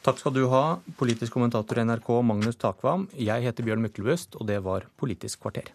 [0.07, 3.09] Takk skal du ha, politisk kommentator i NRK Magnus Takvam.
[3.19, 5.73] Jeg heter Bjørn Myklebust, og det var Politisk kvarter.